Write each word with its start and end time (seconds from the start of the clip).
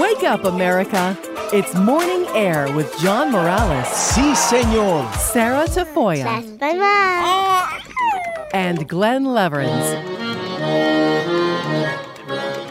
Wake 0.00 0.24
up, 0.24 0.44
America. 0.44 1.16
It's 1.52 1.72
Morning 1.74 2.26
Air 2.34 2.74
with 2.74 2.92
John 2.98 3.30
Morales, 3.30 3.86
Sí, 3.86 4.34
señor. 4.34 5.12
Sarah 5.14 5.66
Tafoya, 5.66 6.24
That's 6.24 6.60
my 6.60 6.72
mom. 6.72 6.80
Ah. 6.82 7.80
and 8.52 8.88
Glenn 8.88 9.24
Leverins. 9.26 10.02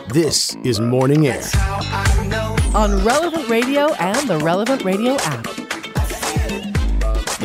This 0.10 0.56
is 0.64 0.80
Morning 0.80 1.28
Air. 1.28 1.42
On 2.76 3.04
Relevant 3.06 3.48
Radio 3.50 3.94
and 3.94 4.28
the 4.28 4.38
Relevant 4.40 4.84
Radio 4.84 5.16
app. 5.22 5.65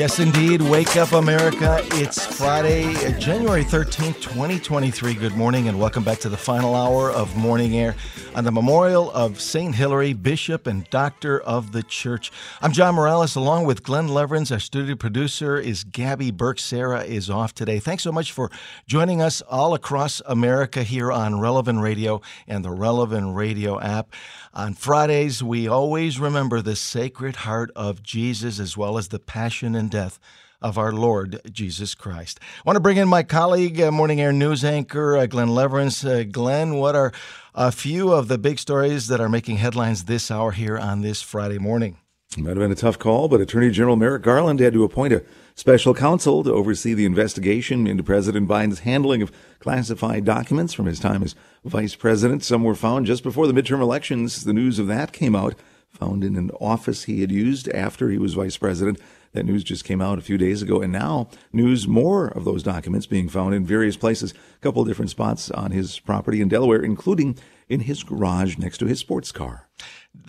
Yes, 0.01 0.19
indeed. 0.19 0.63
Wake 0.63 0.97
up, 0.97 1.13
America. 1.13 1.79
It's 1.93 2.25
Friday, 2.25 2.95
January 3.19 3.63
13th, 3.63 4.23
2023. 4.23 5.13
Good 5.13 5.37
morning, 5.37 5.69
and 5.69 5.79
welcome 5.79 6.03
back 6.03 6.19
to 6.21 6.31
the 6.31 6.39
final 6.39 6.75
hour 6.75 7.11
of 7.11 7.37
Morning 7.37 7.77
Air 7.77 7.95
on 8.35 8.45
the 8.45 8.51
memorial 8.51 9.11
of 9.11 9.39
St. 9.39 9.75
Hilary, 9.75 10.15
Bishop 10.15 10.67
and 10.67 10.89
Doctor 10.89 11.39
of 11.41 11.73
the 11.73 11.83
Church. 11.83 12.33
I'm 12.63 12.73
John 12.73 12.95
Morales, 12.95 13.37
along 13.37 13.67
with 13.67 13.83
Glenn 13.83 14.09
Leverins. 14.09 14.51
Our 14.51 14.59
studio 14.59 14.95
producer 14.95 15.59
is 15.59 15.85
Gabby 15.85 16.31
Burke. 16.31 16.61
Sarah 16.61 17.03
is 17.03 17.29
off 17.29 17.53
today. 17.53 17.79
Thanks 17.79 18.03
so 18.03 18.11
much 18.11 18.33
for 18.33 18.51
joining 18.87 19.21
us 19.21 19.43
all 19.43 19.75
across 19.75 20.23
America 20.25 20.83
here 20.83 21.13
on 21.13 21.41
Relevant 21.41 21.81
Radio 21.81 22.23
and 22.49 22.65
the 22.65 22.71
Relevant 22.71 23.37
Radio 23.37 23.79
app. 23.79 24.15
On 24.53 24.75
Fridays, 24.75 25.45
we 25.45 25.69
always 25.69 26.19
remember 26.19 26.61
the 26.61 26.75
Sacred 26.75 27.37
Heart 27.37 27.71
of 27.77 28.03
Jesus 28.03 28.59
as 28.59 28.77
well 28.77 28.99
as 28.99 29.07
the 29.07 29.21
passion 29.21 29.77
and 29.77 29.89
death 29.89 30.19
of 30.61 30.77
our 30.77 30.91
Lord 30.91 31.41
Jesus 31.53 31.95
Christ. 31.95 32.41
I 32.43 32.63
want 32.67 32.75
to 32.75 32.81
bring 32.81 32.97
in 32.97 33.07
my 33.07 33.23
colleague, 33.23 33.81
uh, 33.81 33.93
Morning 33.93 34.21
Air 34.21 34.33
News 34.33 34.65
anchor 34.65 35.17
uh, 35.17 35.27
Glenn 35.27 35.51
Leverins. 35.51 36.05
Uh, 36.05 36.25
Glenn, 36.25 36.75
what 36.75 36.97
are 36.97 37.13
a 37.55 37.71
few 37.71 38.13
of 38.13 38.27
the 38.27 38.39
big 38.39 38.59
stories 38.59 39.07
that 39.07 39.21
are 39.21 39.29
making 39.29 39.59
headlines 39.59 40.07
this 40.07 40.33
hour 40.33 40.51
here 40.51 40.77
on 40.77 41.03
this 41.03 41.23
Friday 41.23 41.59
morning? 41.59 41.99
It 42.37 42.39
might 42.39 42.51
have 42.51 42.59
been 42.59 42.73
a 42.73 42.75
tough 42.75 42.99
call, 42.99 43.29
but 43.29 43.41
Attorney 43.41 43.71
General 43.71 43.95
Merrick 43.95 44.25
Garland 44.25 44.59
had 44.59 44.73
to 44.73 44.83
appoint 44.83 45.13
a 45.13 45.23
special 45.55 45.95
counsel 45.95 46.43
to 46.45 46.53
oversee 46.53 46.95
the 46.95 47.05
investigation 47.05 47.87
into 47.87 48.03
President 48.03 48.49
Biden's 48.49 48.81
handling 48.81 49.23
of 49.23 49.33
classified 49.59 50.25
documents 50.25 50.73
from 50.73 50.87
his 50.87 51.01
time 51.01 51.23
as 51.23 51.35
vice 51.65 51.95
president. 51.95 52.43
Some 52.43 52.65
were 52.65 52.75
found 52.75 53.07
just 53.07 53.23
before 53.23 53.47
the 53.47 53.53
midterm 53.53 53.81
elections. 53.81 54.45
The 54.45 54.53
news 54.53 54.79
of 54.79 54.87
that 54.89 55.13
came 55.13 55.37
out, 55.37 55.55
found 55.89 56.25
in 56.25 56.37
an 56.37 56.51
office 56.61 57.05
he 57.05 57.21
had 57.21 57.33
used 57.33 57.69
after 57.71 58.11
he 58.11 58.19
was 58.19 58.35
vice 58.35 58.57
president. 58.57 58.99
That 59.33 59.47
news 59.47 59.63
just 59.63 59.85
came 59.85 60.01
out 60.01 60.19
a 60.19 60.23
few 60.23 60.39
days 60.39 60.61
ago, 60.61 60.81
and 60.81 60.93
now 60.93 61.29
news 61.53 61.87
more 61.87 62.29
of 62.29 62.45
those 62.45 62.65
documents 62.65 63.07
being 63.07 63.29
found 63.29 63.55
in 63.55 63.65
various 63.65 63.97
places, 63.97 64.33
a 64.33 64.59
couple 64.61 64.83
of 64.83 64.89
different 64.89 65.11
spots 65.11 65.51
on 65.53 65.71
his 65.71 66.01
property 66.01 66.41
in 66.41 66.49
Delaware, 66.49 66.83
including 66.83 67.39
in 67.69 67.81
his 67.81 68.03
garage 68.03 68.59
next 68.59 68.79
to 68.79 68.87
his 68.87 68.99
sports 68.99 69.31
car. 69.31 69.69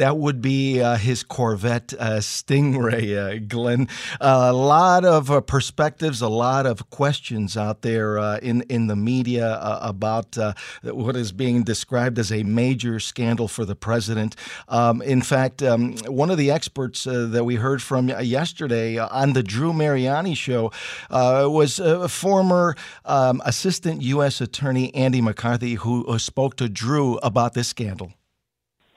That 0.02 0.18
would 0.18 0.42
be 0.42 0.82
uh, 0.82 0.96
his 0.96 1.22
Corvette 1.22 1.94
uh, 1.94 2.22
Stingray, 2.22 3.16
uh, 3.16 3.46
Glenn. 3.48 3.88
a 4.20 4.52
lot 4.52 5.06
of 5.06 5.30
uh, 5.30 5.42
perspectives, 5.42 6.24
a 6.24 6.28
lot 6.28 6.66
of 6.66 6.90
questions 6.90 7.56
out 7.56 7.84
there 7.84 8.18
uh, 8.18 8.40
in 8.40 8.64
in 8.64 8.88
the 8.88 8.96
media 8.96 9.48
uh, 9.48 9.78
about 9.84 10.38
what 10.82 11.16
is 11.16 11.32
being 11.32 11.62
described 11.62 12.18
as 12.18 12.32
a 12.32 12.42
major 12.42 13.00
scandal 13.00 13.48
for 13.48 13.64
the 13.64 13.76
president. 13.76 14.36
Um, 14.70 15.04
in 15.04 15.22
fact, 15.22 15.62
um, 15.62 15.96
one 16.08 16.32
of 16.32 16.40
the 16.40 16.50
experts 16.50 17.04
that 17.04 17.46
we 17.46 17.58
heard 17.58 17.84
from 17.84 18.10
yesterday 18.10 18.98
on 18.98 19.34
the 19.34 19.44
Drew 19.44 19.72
Mariani 19.72 20.34
show 20.34 20.72
was 21.12 21.78
a 21.78 22.10
former 22.10 22.76
um, 23.06 23.40
Assistant 23.46 24.02
U.S. 24.02 24.42
Attorney 24.42 24.92
Andy 24.96 25.22
McCarthy, 25.22 25.76
who 25.76 26.18
spoke 26.18 26.56
to 26.56 26.68
Drew 26.68 27.18
about 27.18 27.54
this 27.54 27.68
scandal. 27.68 28.14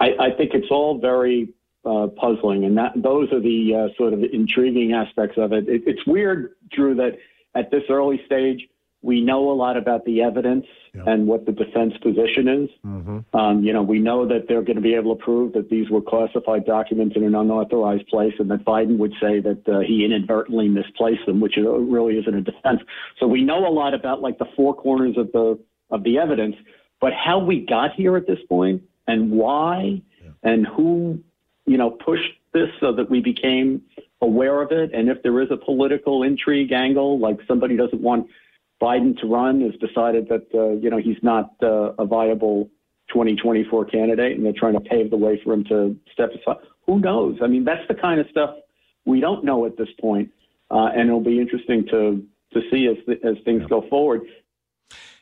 I, 0.00 0.10
I 0.18 0.30
think 0.36 0.52
it's 0.54 0.70
all 0.70 0.98
very 0.98 1.48
uh, 1.84 2.08
puzzling, 2.16 2.64
and 2.64 2.76
that 2.78 2.92
those 2.96 3.32
are 3.32 3.40
the 3.40 3.74
uh, 3.74 3.96
sort 3.96 4.12
of 4.12 4.22
intriguing 4.22 4.92
aspects 4.92 5.36
of 5.36 5.52
it. 5.52 5.68
it. 5.68 5.82
It's 5.86 6.06
weird, 6.06 6.54
Drew, 6.70 6.94
that 6.96 7.18
at 7.54 7.70
this 7.70 7.82
early 7.88 8.20
stage 8.26 8.68
we 9.04 9.20
know 9.20 9.50
a 9.50 9.52
lot 9.52 9.76
about 9.76 10.02
the 10.06 10.22
evidence 10.22 10.64
yeah. 10.94 11.02
and 11.06 11.26
what 11.26 11.44
the 11.44 11.52
defense 11.52 11.92
position 11.98 12.48
is. 12.48 12.70
Mm-hmm. 12.86 13.36
Um, 13.36 13.62
you 13.62 13.70
know, 13.70 13.82
we 13.82 13.98
know 13.98 14.26
that 14.26 14.48
they're 14.48 14.62
going 14.62 14.76
to 14.76 14.82
be 14.82 14.94
able 14.94 15.14
to 15.14 15.22
prove 15.22 15.52
that 15.52 15.68
these 15.68 15.90
were 15.90 16.00
classified 16.00 16.64
documents 16.64 17.14
in 17.14 17.22
an 17.22 17.34
unauthorized 17.34 18.06
place, 18.08 18.32
and 18.38 18.50
that 18.50 18.64
Biden 18.64 18.96
would 18.96 19.12
say 19.20 19.40
that 19.40 19.68
uh, 19.68 19.80
he 19.80 20.06
inadvertently 20.06 20.68
misplaced 20.68 21.26
them, 21.26 21.38
which 21.38 21.56
really 21.58 22.16
isn't 22.16 22.34
a 22.34 22.40
defense. 22.40 22.80
So 23.20 23.26
we 23.26 23.44
know 23.44 23.68
a 23.68 23.68
lot 23.68 23.92
about 23.92 24.22
like 24.22 24.38
the 24.38 24.46
four 24.56 24.74
corners 24.74 25.18
of 25.18 25.30
the 25.32 25.58
of 25.90 26.02
the 26.02 26.16
evidence, 26.16 26.56
but 26.98 27.12
how 27.12 27.38
we 27.38 27.60
got 27.60 27.92
here 27.92 28.16
at 28.16 28.26
this 28.26 28.38
point 28.48 28.82
and 29.06 29.30
why 29.30 30.02
yeah. 30.22 30.30
and 30.42 30.66
who, 30.66 31.22
you 31.66 31.76
know, 31.76 31.90
pushed 31.90 32.32
this 32.52 32.68
so 32.80 32.92
that 32.92 33.10
we 33.10 33.20
became 33.20 33.82
aware 34.20 34.62
of 34.62 34.72
it. 34.72 34.92
And 34.94 35.08
if 35.08 35.22
there 35.22 35.40
is 35.40 35.48
a 35.50 35.56
political 35.56 36.22
intrigue 36.22 36.72
angle, 36.72 37.18
like 37.18 37.38
somebody 37.46 37.76
doesn't 37.76 38.00
want 38.00 38.28
Biden 38.80 39.18
to 39.20 39.26
run, 39.26 39.60
has 39.60 39.72
decided 39.80 40.28
that, 40.28 40.46
uh, 40.54 40.70
you 40.72 40.90
know, 40.90 40.98
he's 40.98 41.22
not 41.22 41.50
uh, 41.62 41.92
a 41.98 42.04
viable 42.04 42.70
2024 43.08 43.84
candidate 43.86 44.36
and 44.36 44.44
they're 44.44 44.52
trying 44.52 44.74
to 44.74 44.80
pave 44.80 45.10
the 45.10 45.16
way 45.16 45.40
for 45.42 45.52
him 45.52 45.64
to 45.64 45.96
step 46.12 46.30
aside. 46.30 46.56
Who 46.86 47.00
knows? 47.00 47.38
I 47.42 47.46
mean, 47.46 47.64
that's 47.64 47.86
the 47.88 47.94
kind 47.94 48.20
of 48.20 48.26
stuff 48.30 48.50
we 49.04 49.20
don't 49.20 49.44
know 49.44 49.66
at 49.66 49.76
this 49.76 49.88
point. 50.00 50.30
Uh, 50.70 50.88
and 50.94 51.08
it'll 51.08 51.20
be 51.20 51.40
interesting 51.40 51.86
to 51.90 52.24
to 52.52 52.60
see 52.70 52.86
as 52.86 52.96
as 53.22 53.36
things 53.44 53.62
yeah. 53.62 53.68
go 53.68 53.84
forward. 53.88 54.22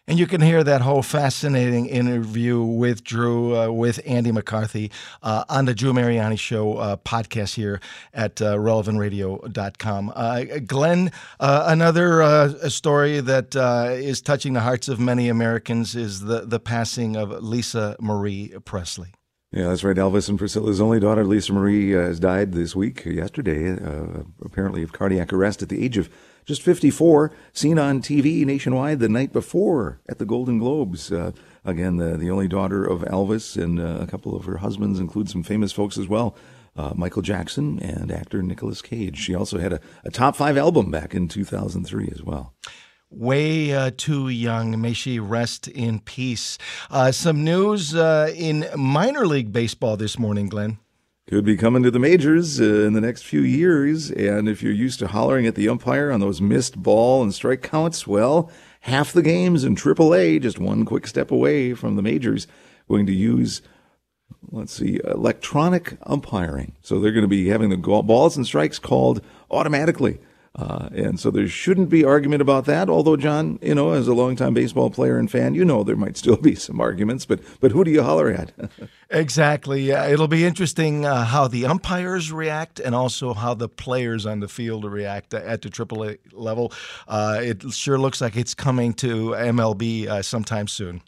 And 0.09 0.19
you 0.19 0.27
can 0.27 0.41
hear 0.41 0.65
that 0.65 0.81
whole 0.81 1.03
fascinating 1.03 1.87
interview 1.87 2.61
with 2.61 3.05
Drew, 3.05 3.57
uh, 3.57 3.71
with 3.71 4.01
Andy 4.05 4.33
McCarthy 4.33 4.91
uh, 5.23 5.45
on 5.49 5.67
the 5.67 5.75
Drew 5.75 5.93
Mariani 5.93 6.35
Show 6.35 6.77
uh, 6.79 6.97
podcast 6.97 7.55
here 7.55 7.81
at 8.13 8.43
uh, 8.43 8.57
relevantradio.com. 8.57 10.13
Uh, 10.17 10.45
Glenn, 10.67 11.13
uh, 11.39 11.67
another 11.69 12.69
story 12.69 13.21
that 13.21 13.55
is 14.03 14.21
touching 14.21 14.55
the 14.55 14.61
hearts 14.61 14.89
of 14.89 14.99
many 14.99 15.29
Americans 15.29 15.95
is 15.95 16.21
the, 16.21 16.41
the 16.41 16.59
passing 16.59 17.15
of 17.15 17.31
Lisa 17.41 17.95
Marie 18.01 18.53
Presley. 18.65 19.15
Yeah, 19.53 19.69
that's 19.69 19.85
right. 19.85 19.97
Elvis 19.97 20.29
and 20.29 20.37
Priscilla's 20.39 20.81
only 20.81 20.99
daughter, 20.99 21.25
Lisa 21.25 21.53
Marie, 21.53 21.91
has 21.91 22.19
died 22.19 22.53
this 22.53 22.75
week, 22.75 23.05
yesterday, 23.05 23.79
apparently 24.45 24.83
of 24.83 24.93
cardiac 24.93 25.33
arrest 25.33 25.63
at 25.63 25.69
the 25.69 25.85
age 25.85 25.97
of 25.97 26.11
just 26.45 26.63
54, 26.63 27.33
seen 27.53 27.79
on 27.79 28.01
TV 28.01 28.45
nationwide 28.45 28.99
the 28.99 29.09
night 29.09 29.33
before 29.33 30.01
at 30.09 30.19
the 30.19 30.25
Golden 30.25 30.59
Globes. 30.59 31.13
Uh, 31.13 31.33
again, 31.65 31.97
the, 31.97 32.17
the 32.17 32.31
only 32.31 32.49
daughter 32.49 32.85
of 32.85 33.03
Elvis, 33.03 33.61
and 33.61 33.79
uh, 33.79 33.99
a 34.01 34.07
couple 34.07 34.37
of 34.37 34.45
her 34.45 34.59
husbands 34.59 34.99
include 34.99 35.31
some 35.31 35.43
famous 35.43 35.73
folks 35.73 35.99
as 35.99 36.09
well. 36.09 36.37
Uh, 36.75 36.93
Michael 36.95 37.23
Jackson 37.23 37.79
and 37.81 38.11
actor 38.11 38.43
Nicolas 38.43 38.81
Cage. 38.81 39.19
She 39.19 39.35
also 39.35 39.59
had 39.59 39.75
a, 39.75 39.81
a 40.05 40.11
top 40.11 40.37
five 40.37 40.57
album 40.57 40.91
back 40.91 41.15
in 41.15 41.29
2003 41.29 42.09
as 42.13 42.23
well 42.23 42.55
way 43.13 43.75
uh, 43.75 43.91
too 43.97 44.29
young. 44.29 44.81
May 44.81 44.95
she 44.95 45.19
rest 45.19 45.69
in 45.69 46.01
peace. 46.01 46.59
Uh, 46.91 47.13
some 47.13 47.45
news 47.45 47.95
uh, 47.95 48.33
in 48.35 48.67
minor 48.77 49.27
league 49.27 49.53
baseball 49.53 49.97
this 49.97 50.19
morning, 50.19 50.49
Glenn 50.49 50.79
could 51.29 51.45
be 51.45 51.57
coming 51.57 51.83
to 51.83 51.91
the 51.91 51.99
majors 51.99 52.61
uh, 52.61 52.65
in 52.65 52.95
the 52.95 53.01
next 53.01 53.23
few 53.23 53.43
years. 53.43 54.11
And 54.11 54.49
if 54.49 54.63
you're 54.63 54.73
used 54.73 54.99
to 55.01 55.07
hollering 55.07 55.47
at 55.47 55.55
the 55.55 55.69
umpire 55.69 56.11
on 56.11 56.21
those 56.21 56.41
missed 56.41 56.83
ball 56.83 57.23
and 57.23 57.33
strike 57.33 57.63
counts, 57.63 58.07
well, 58.07 58.51
half 58.81 59.13
the 59.13 59.23
games 59.23 59.65
in 59.65 59.77
AAA, 59.77 60.43
just 60.43 60.59
one 60.59 60.85
quick 60.85 61.07
step 61.07 61.31
away 61.31 61.75
from 61.75 61.97
the 61.97 62.03
majors, 62.03 62.47
going 62.89 63.07
to 63.07 63.13
use, 63.13 63.63
let's 64.51 64.73
see, 64.73 65.01
electronic 65.05 65.97
umpiring. 66.03 66.75
So 66.83 66.99
they're 66.99 67.13
going 67.13 67.23
to 67.23 67.29
be 67.29 67.49
having 67.49 67.71
the 67.71 67.77
balls 67.77 68.37
and 68.37 68.45
strikes 68.45 68.79
called 68.79 69.23
automatically. 69.51 70.19
Uh, 70.55 70.91
and 70.95 71.19
so 71.19 71.31
there 71.31 71.49
shouldn't 71.49 71.89
be 71.89 72.05
argument 72.05 72.43
about 72.43 72.67
that. 72.67 72.91
Although, 72.91 73.17
John, 73.17 73.59
you 73.63 73.75
know, 73.75 73.93
as 73.93 74.07
a 74.07 74.13
longtime 74.13 74.53
baseball 74.53 74.91
player 74.91 75.17
and 75.17 75.31
fan, 75.31 75.55
you 75.55 75.65
know 75.65 75.83
there 75.83 75.97
might 75.97 76.19
still 76.19 76.37
be 76.37 76.55
some 76.55 76.79
arguments. 76.79 77.25
But 77.25 77.41
but 77.61 77.73
who 77.73 77.85
do 77.85 77.91
you 77.91 78.03
holler 78.03 78.31
at? 78.31 78.53
exactly. 79.11 79.91
it'll 79.91 80.29
be 80.29 80.45
interesting 80.45 81.07
uh, 81.07 81.25
how 81.25 81.49
the 81.49 81.65
umpires 81.65 82.31
react 82.31 82.81
and 82.81 82.95
also 82.95 83.33
how 83.33 83.55
the 83.55 83.69
players 83.69 84.27
on 84.27 84.41
the 84.41 84.49
field 84.49 84.85
react 84.85 85.33
at 85.33 85.63
the 85.63 85.71
AAA 85.71 86.19
level. 86.33 86.73
Uh, 87.09 87.41
it 87.41 87.73
sure 87.73 87.99
looks 87.99 88.21
like 88.21 88.37
it's 88.37 88.55
coming 88.55 88.93
to 88.95 89.31
MLB 89.31 90.07
uh, 90.07 90.21
sometime 90.21 90.69
soon. 90.69 91.01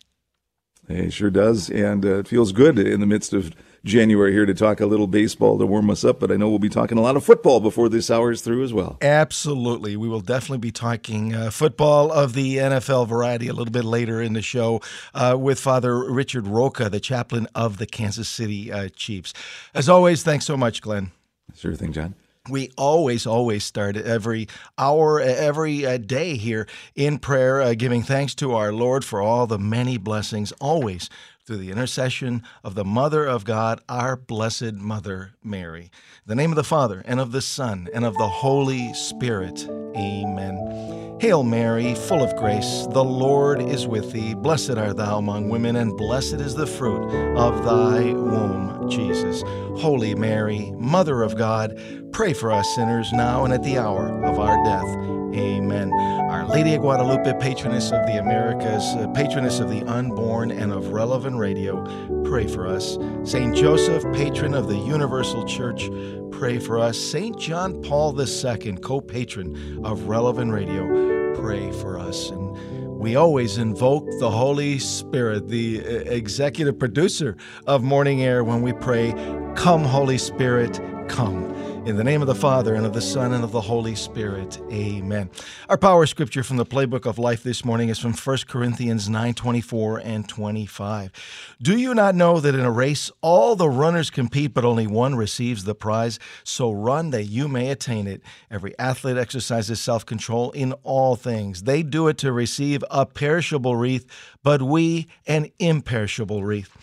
It 0.89 1.13
sure 1.13 1.31
does, 1.31 1.71
and 1.71 2.05
uh, 2.05 2.19
it 2.19 2.29
feels 2.29 2.53
good 2.53 2.79
in 2.79 3.01
the 3.01 3.07
midst 3.07 3.33
of 3.33 3.55
January 3.85 4.33
here 4.33 4.47
to 4.47 4.55
talk 4.55 4.81
a 4.81 4.87
little 4.87 5.07
baseball 5.07 5.59
to 5.59 5.67
warm 5.67 5.91
us 5.91 6.05
up, 6.05 6.19
but 6.19 6.33
I 6.33 6.37
know 6.37 6.49
we'll 6.49 6.59
be 6.59 6.71
talking 6.71 6.97
a 6.97 7.03
lot 7.03 7.17
of 7.17 7.25
football 7.25 7.61
before 7.61 7.91
this 7.91 8.11
hour 8.11 8.33
is 8.33 8.41
through 8.41 8.65
as 8.65 8.73
well. 8.73 8.97
Absolutely. 9.03 9.97
We 9.97 10.09
will 10.09 10.23
definitely 10.23 10.59
be 10.59 10.73
talking 10.73 11.35
uh, 11.35 11.51
football 11.51 12.11
of 12.11 12.33
the 12.33 12.57
NFL 12.57 13.07
variety 13.09 13.49
a 13.49 13.53
little 13.53 13.73
bit 13.73 13.85
later 13.85 14.23
in 14.23 14.33
the 14.33 14.43
show 14.43 14.81
uh, 15.13 15.37
with 15.39 15.61
Father 15.61 16.11
Richard 16.11 16.47
Roca, 16.47 16.89
the 16.89 17.01
chaplain 17.01 17.47
of 17.55 17.77
the 17.77 17.87
Kansas 17.87 18.29
City 18.29 18.73
uh, 18.73 18.89
Chiefs. 18.89 19.35
As 19.75 19.89
always, 19.89 20.23
thanks 20.23 20.47
so 20.47 20.57
much, 20.57 20.81
Glenn. 20.81 21.13
Sure 21.55 21.75
thing, 21.75 21.93
John 21.93 22.15
we 22.51 22.71
always, 22.77 23.27
always 23.27 23.65
start 23.65 23.97
every 23.97 24.49
hour, 24.77 25.19
every 25.19 25.87
uh, 25.87 25.97
day 25.97 26.37
here 26.37 26.69
in 26.95 27.19
prayer, 27.19 27.63
uh, 27.63 27.73
giving 27.73 28.03
thanks 28.03 28.35
to 28.35 28.53
our 28.53 28.71
Lord 28.71 29.03
for 29.03 29.23
all 29.23 29.47
the 29.47 29.59
many 29.59 29.97
blessings, 29.97 30.53
always 30.61 31.09
through 31.44 31.58
the 31.58 31.70
intercession 31.70 32.43
of 32.62 32.75
the 32.75 32.85
Mother 32.85 33.26
of 33.26 33.44
God, 33.44 33.81
our 33.88 34.17
blessed 34.17 34.75
Mother 34.75 35.32
Mary. 35.43 35.85
In 35.85 35.91
the 36.26 36.35
name 36.35 36.50
of 36.50 36.56
the 36.56 36.64
Father, 36.64 37.02
and 37.05 37.20
of 37.20 37.32
the 37.32 37.43
Son, 37.43 37.88
and 37.93 38.05
of 38.05 38.17
the 38.17 38.29
Holy 38.29 38.94
Spirit. 38.94 39.69
Amen. 39.96 41.19
Hail 41.20 41.43
Mary, 41.43 41.94
full 41.94 42.23
of 42.23 42.35
grace, 42.37 42.87
the 42.91 43.05
Lord 43.05 43.61
is 43.61 43.87
with 43.87 44.12
thee. 44.12 44.35
Blessed 44.35 44.73
art 44.73 44.96
thou 44.96 45.19
among 45.19 45.50
women, 45.50 45.76
and 45.76 45.96
blessed 45.96 46.35
is 46.35 46.55
the 46.55 46.67
fruit 46.67 47.05
of 47.37 47.64
thy 47.64 48.12
womb, 48.12 48.88
Jesus. 48.91 49.43
Holy 49.81 50.14
Mary, 50.14 50.73
Mother 50.76 51.23
of 51.23 51.37
God, 51.37 51.79
pray 52.12 52.32
for 52.32 52.50
us 52.52 52.75
sinners 52.75 53.12
now 53.12 53.44
and 53.44 53.52
at 53.52 53.62
the 53.62 53.79
hour 53.79 54.08
of 54.25 54.38
our 54.38 54.62
death. 54.64 54.88
Amen. 55.35 55.91
Our 56.35 56.49
Lady 56.49 56.75
of 56.75 56.81
Guadalupe, 56.81 57.33
patroness 57.39 57.93
of 57.93 58.05
the 58.07 58.19
Americas, 58.19 58.97
uh, 58.97 59.07
patroness 59.15 59.61
of 59.61 59.71
the 59.71 59.85
unborn 59.85 60.51
and 60.51 60.73
of 60.73 60.89
relevant 60.89 61.37
radio, 61.37 61.81
pray 62.25 62.49
for 62.49 62.67
us. 62.67 62.99
Saint 63.23 63.55
Joseph, 63.55 64.03
patron 64.13 64.53
of 64.53 64.67
the 64.67 64.77
Universal 64.77 65.45
Church, 65.45 65.89
pray 66.33 66.59
for 66.59 66.81
us. 66.81 66.99
Saint 66.99 67.39
John 67.39 67.81
Paul 67.83 68.21
II, 68.21 68.79
co 68.83 69.01
patron 69.01 69.87
of 69.87 70.09
relevant 70.09 70.51
radio, 70.51 71.37
pray 71.41 71.71
for 71.71 72.01
us. 72.01 72.31
And 72.31 72.51
we 72.99 73.15
always 73.15 73.57
invoke 73.57 74.05
the 74.19 74.33
Holy 74.33 74.81
Spirit, 74.81 75.47
the 75.47 75.83
uh, 75.87 75.89
executive 76.11 76.77
producer 76.81 77.37
of 77.69 77.85
Morning 77.85 78.25
Air, 78.25 78.43
when 78.43 78.61
we 78.61 78.73
pray, 78.73 79.13
Come, 79.55 79.85
Holy 79.85 80.19
Spirit, 80.19 80.81
come. 81.09 81.54
In 81.87 81.97
the 81.97 82.05
name 82.05 82.23
of 82.23 82.29
the 82.29 82.35
Father, 82.35 82.75
and 82.75 82.87
of 82.87 82.95
the 82.95 83.03
Son, 83.03 83.35
and 83.35 83.45
of 83.45 83.53
the 83.53 83.61
Holy 83.61 83.95
Spirit. 83.95 84.59
Amen. 84.73 85.29
Our 85.69 85.77
power 85.77 86.07
scripture 86.07 86.43
from 86.43 86.57
the 86.57 86.65
playbook 86.65 87.05
of 87.05 87.19
life 87.19 87.43
this 87.43 87.63
morning 87.63 87.91
is 87.91 87.99
from 87.99 88.15
1 88.15 88.39
Corinthians 88.49 89.11
9 89.11 89.35
24 89.35 89.99
and 89.99 90.27
25. 90.27 91.13
Do 91.61 91.77
you 91.77 91.95
not 91.95 92.15
know 92.15 92.41
that 92.41 92.55
in 92.55 92.63
a 92.63 92.71
race 92.71 93.11
all 93.21 93.55
the 93.55 93.69
runners 93.69 94.09
compete, 94.09 94.55
but 94.55 94.65
only 94.65 94.87
one 94.87 95.15
receives 95.15 95.65
the 95.65 95.75
prize? 95.75 96.19
So 96.43 96.73
run 96.73 97.11
that 97.11 97.25
you 97.25 97.49
may 97.49 97.69
attain 97.69 98.07
it. 98.07 98.23
Every 98.51 98.75
athlete 98.79 99.19
exercises 99.19 99.79
self 99.79 100.07
control 100.07 100.53
in 100.53 100.73
all 100.85 101.17
things. 101.17 101.65
They 101.65 101.83
do 101.83 102.09
it 102.09 102.17
to 102.19 102.33
receive 102.33 102.83
a 102.91 103.05
perishable 103.05 103.77
wreath, 103.77 104.07
but 104.43 104.63
we 104.63 105.07
an 105.27 105.51
imperishable 105.59 106.45
wreath. 106.45 106.75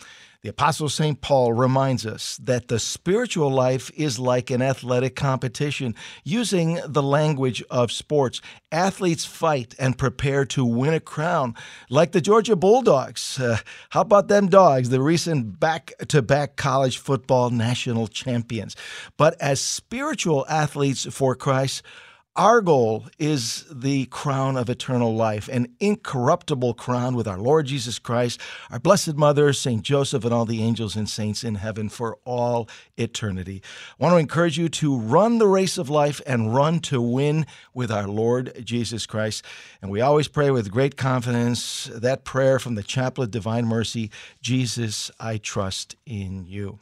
The 0.44 0.50
Apostle 0.50 0.90
St. 0.90 1.22
Paul 1.22 1.54
reminds 1.54 2.04
us 2.04 2.38
that 2.38 2.68
the 2.68 2.80
spiritual 2.80 3.52
life 3.52 3.92
is 3.96 4.18
like 4.18 4.50
an 4.50 4.60
athletic 4.60 5.16
competition. 5.16 5.94
Using 6.24 6.80
the 6.88 7.04
language 7.04 7.62
of 7.70 7.92
sports, 7.92 8.42
athletes 8.72 9.24
fight 9.24 9.76
and 9.78 10.00
prepare 10.00 10.46
to 10.46 10.66
win 10.66 10.96
a 10.96 11.00
crown, 11.00 11.54
like 11.92 12.12
the 12.12 12.22
Georgia 12.22 12.56
Bulldogs. 12.56 13.40
Uh, 13.40 13.60
how 13.92 14.02
about 14.02 14.30
them 14.30 14.48
dogs, 14.48 14.90
the 14.90 15.00
recent 15.00 15.60
back 15.60 15.94
to 16.08 16.24
back 16.24 16.56
college 16.56 16.98
football 16.98 17.52
national 17.52 18.08
champions? 18.08 18.76
But 19.18 19.40
as 19.40 19.62
spiritual 19.62 20.48
athletes 20.50 21.06
for 21.12 21.36
Christ, 21.36 21.84
our 22.36 22.62
goal 22.62 23.08
is 23.20 23.66
the 23.70 24.06
crown 24.06 24.56
of 24.56 24.70
eternal 24.70 25.14
life, 25.14 25.50
an 25.50 25.68
incorruptible 25.82 26.74
crown 26.76 27.14
with 27.14 27.28
our 27.28 27.38
Lord 27.38 27.66
Jesus 27.66 28.00
Christ, 28.00 28.40
our 28.70 28.80
Blessed 28.80 29.16
Mother, 29.16 29.52
St. 29.52 29.82
Joseph, 29.82 30.24
and 30.24 30.34
all 30.34 30.46
the 30.46 30.64
angels 30.64 30.96
and 30.96 31.10
saints 31.10 31.44
in 31.44 31.56
heaven 31.56 31.90
for 31.90 32.20
all 32.24 32.70
eternity. 32.96 33.62
I 34.00 34.04
want 34.04 34.14
to 34.14 34.18
encourage 34.18 34.58
you 34.58 34.70
to 34.70 34.98
run 34.98 35.40
the 35.40 35.48
race 35.48 35.78
of 35.78 35.90
life 35.90 36.22
and 36.26 36.56
run 36.56 36.80
to 36.82 37.02
win 37.02 37.46
with 37.74 37.92
our 37.92 38.08
Lord 38.08 38.64
Jesus 38.64 39.06
Christ. 39.06 39.44
And 39.82 39.92
we 39.92 40.00
always 40.00 40.30
pray 40.30 40.52
with 40.52 40.72
great 40.72 40.96
confidence 40.96 41.90
that 41.94 42.24
prayer 42.24 42.60
from 42.60 42.76
the 42.76 42.84
Chaplet 42.84 43.32
Divine 43.32 43.66
Mercy 43.66 44.10
Jesus, 44.42 45.12
I 45.20 45.38
trust 45.38 45.98
in 46.06 46.46
you. 46.46 46.80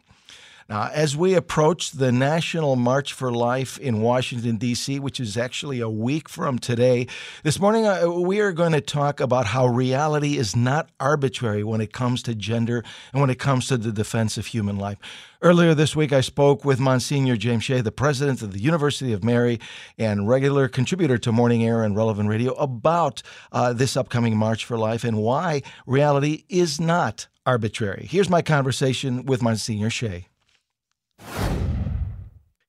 Now, 0.69 0.88
as 0.94 1.18
we 1.18 1.33
approach 1.33 1.94
the 1.94 2.12
National 2.12 2.75
March 2.75 3.13
for 3.13 3.31
Life 3.31 3.80
in 3.80 4.01
Washington, 4.01 4.57
D.C., 4.57 5.00
which 5.00 5.19
is 5.19 5.36
actually 5.36 5.80
a 5.80 5.89
week 5.89 6.30
from 6.30 6.60
today, 6.60 7.07
this 7.42 7.60
morning 7.60 7.88
uh, 7.88 8.07
we 8.07 8.39
are 8.39 8.51
going 8.51 8.74
to 8.74 8.81
talk 8.81 9.19
about 9.19 9.48
how 9.48 9.66
reality 9.66 10.38
is 10.38 10.56
not 10.56 10.92
arbitrary 11.00 11.63
when 11.63 11.81
it 11.81 11.92
comes 11.92 12.21
to 12.21 12.36
gender 12.36 12.83
and 13.12 13.19
when 13.19 13.31
it 13.31 13.39
comes 13.39 13.68
to 13.69 13.77
the 13.77 13.92
defense 13.92 14.38
of 14.38 14.45
human 14.45 14.77
life. 14.77 15.00
Earlier 15.42 15.74
this 15.74 15.95
week, 15.95 16.13
I 16.13 16.21
spoke 16.21 16.63
with 16.63 16.80
Monsignor 16.80 17.36
James 17.36 17.63
Shea, 17.63 17.81
the 17.81 17.92
president 17.92 18.44
of 18.44 18.54
the 18.54 18.62
University 18.62 19.12
of 19.12 19.24
Mary 19.24 19.60
and 19.98 20.30
regular 20.30 20.68
contributor 20.68 21.18
to 21.18 21.31
Morning 21.31 21.65
Air 21.65 21.81
and 21.81 21.95
Relevant 21.95 22.30
Radio, 22.30 22.54
about 22.54 23.24
uh, 23.51 23.74
this 23.74 23.98
upcoming 23.98 24.38
March 24.38 24.65
for 24.65 24.77
Life 24.77 25.04
and 25.04 25.18
why 25.18 25.63
reality 25.88 26.44
is 26.48 26.80
not 26.80 27.25
arbitrary. 27.44 28.06
Here's 28.07 28.30
my 28.30 28.44
conversation 28.44 29.25
with 29.25 29.42
Monsignor 29.42 29.89
Shea. 29.89 30.28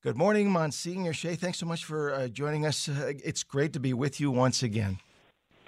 Good 0.03 0.17
morning, 0.17 0.51
Monsignor 0.51 1.13
Shea. 1.13 1.35
Thanks 1.35 1.59
so 1.59 1.67
much 1.67 1.85
for 1.85 2.13
uh, 2.15 2.29
joining 2.29 2.65
us. 2.65 2.89
Uh, 2.89 3.13
it's 3.23 3.43
great 3.43 3.75
to 3.75 3.81
be 3.81 3.93
with 3.93 4.19
you 4.19 4.31
once 4.31 4.63
again. 4.63 4.99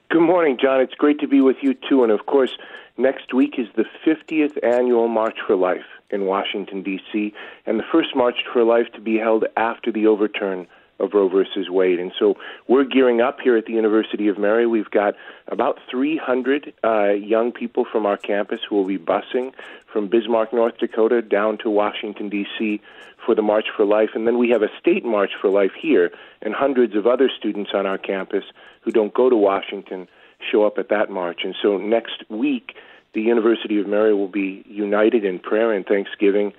Good 0.09 0.23
morning, 0.23 0.57
John. 0.59 0.81
It's 0.81 0.95
great 0.95 1.21
to 1.21 1.29
be 1.29 1.43
with 1.43 1.57
you 1.61 1.75
too. 1.75 2.03
And 2.03 2.11
of 2.11 2.25
course, 2.25 2.57
next 2.97 3.35
week 3.35 3.55
is 3.59 3.67
the 3.77 3.85
50th 4.07 4.57
annual 4.63 5.09
March 5.09 5.37
for 5.47 5.55
Life 5.55 5.85
in 6.11 6.25
Washington, 6.25 6.83
D.C., 6.83 7.35
and 7.67 7.79
the 7.79 7.85
first 7.93 8.17
March 8.17 8.37
for 8.53 8.65
Life 8.65 8.87
to 8.95 9.03
be 9.03 9.19
held 9.19 9.45
after 9.57 9.93
the 9.93 10.07
overturn 10.07 10.67
of 11.03 11.13
Roe 11.13 11.29
versus 11.29 11.69
Wade. 11.69 11.99
And 11.99 12.13
so 12.19 12.37
we're 12.69 12.85
gearing 12.85 13.21
up 13.21 13.39
here 13.43 13.57
at 13.57 13.67
the 13.67 13.73
University 13.73 14.29
of 14.29 14.39
Mary. 14.39 14.67
We've 14.67 14.91
got 14.91 15.15
about 15.49 15.79
300 15.91 16.73
uh, 16.83 17.11
young 17.11 17.53
people 17.53 17.85
from 17.91 18.07
our 18.07 18.17
campus 18.17 18.61
who 18.69 18.77
will 18.77 18.87
be 18.87 18.99
busing 18.99 19.53
from 19.93 20.09
Bismarck, 20.09 20.53
North 20.53 20.79
Dakota, 20.79 21.21
down 21.21 21.59
to 21.59 21.71
Washington, 21.71 22.29
D.C. 22.29 22.81
for 23.25 23.35
the 23.35 23.43
March 23.43 23.67
for 23.77 23.85
Life. 23.85 24.11
And 24.15 24.27
then 24.27 24.39
we 24.39 24.51
have 24.51 24.63
a 24.63 24.71
state 24.81 25.05
March 25.05 25.33
for 25.41 25.51
Life 25.51 25.73
here, 25.81 26.11
and 26.41 26.55
hundreds 26.55 26.95
of 26.97 27.07
other 27.07 27.29
students 27.37 27.73
on 27.75 27.85
our 27.85 27.99
campus 27.99 28.45
who 28.83 28.91
don't 28.91 29.13
go 29.13 29.29
to 29.29 29.37
Washington 29.37 30.09
show 30.51 30.65
up 30.65 30.79
at 30.79 30.89
that 30.89 31.11
march. 31.11 31.41
And 31.45 31.55
so 31.61 31.77
next 31.77 32.25
week, 32.29 32.73
the 33.15 33.23
University 33.23 33.79
of 33.81 33.87
Mary 33.87 34.15
will 34.15 34.29
be 34.29 34.65
united 34.67 35.25
in 35.25 35.39
prayer 35.39 35.73
and 35.73 35.85
thanksgiving 35.85 36.53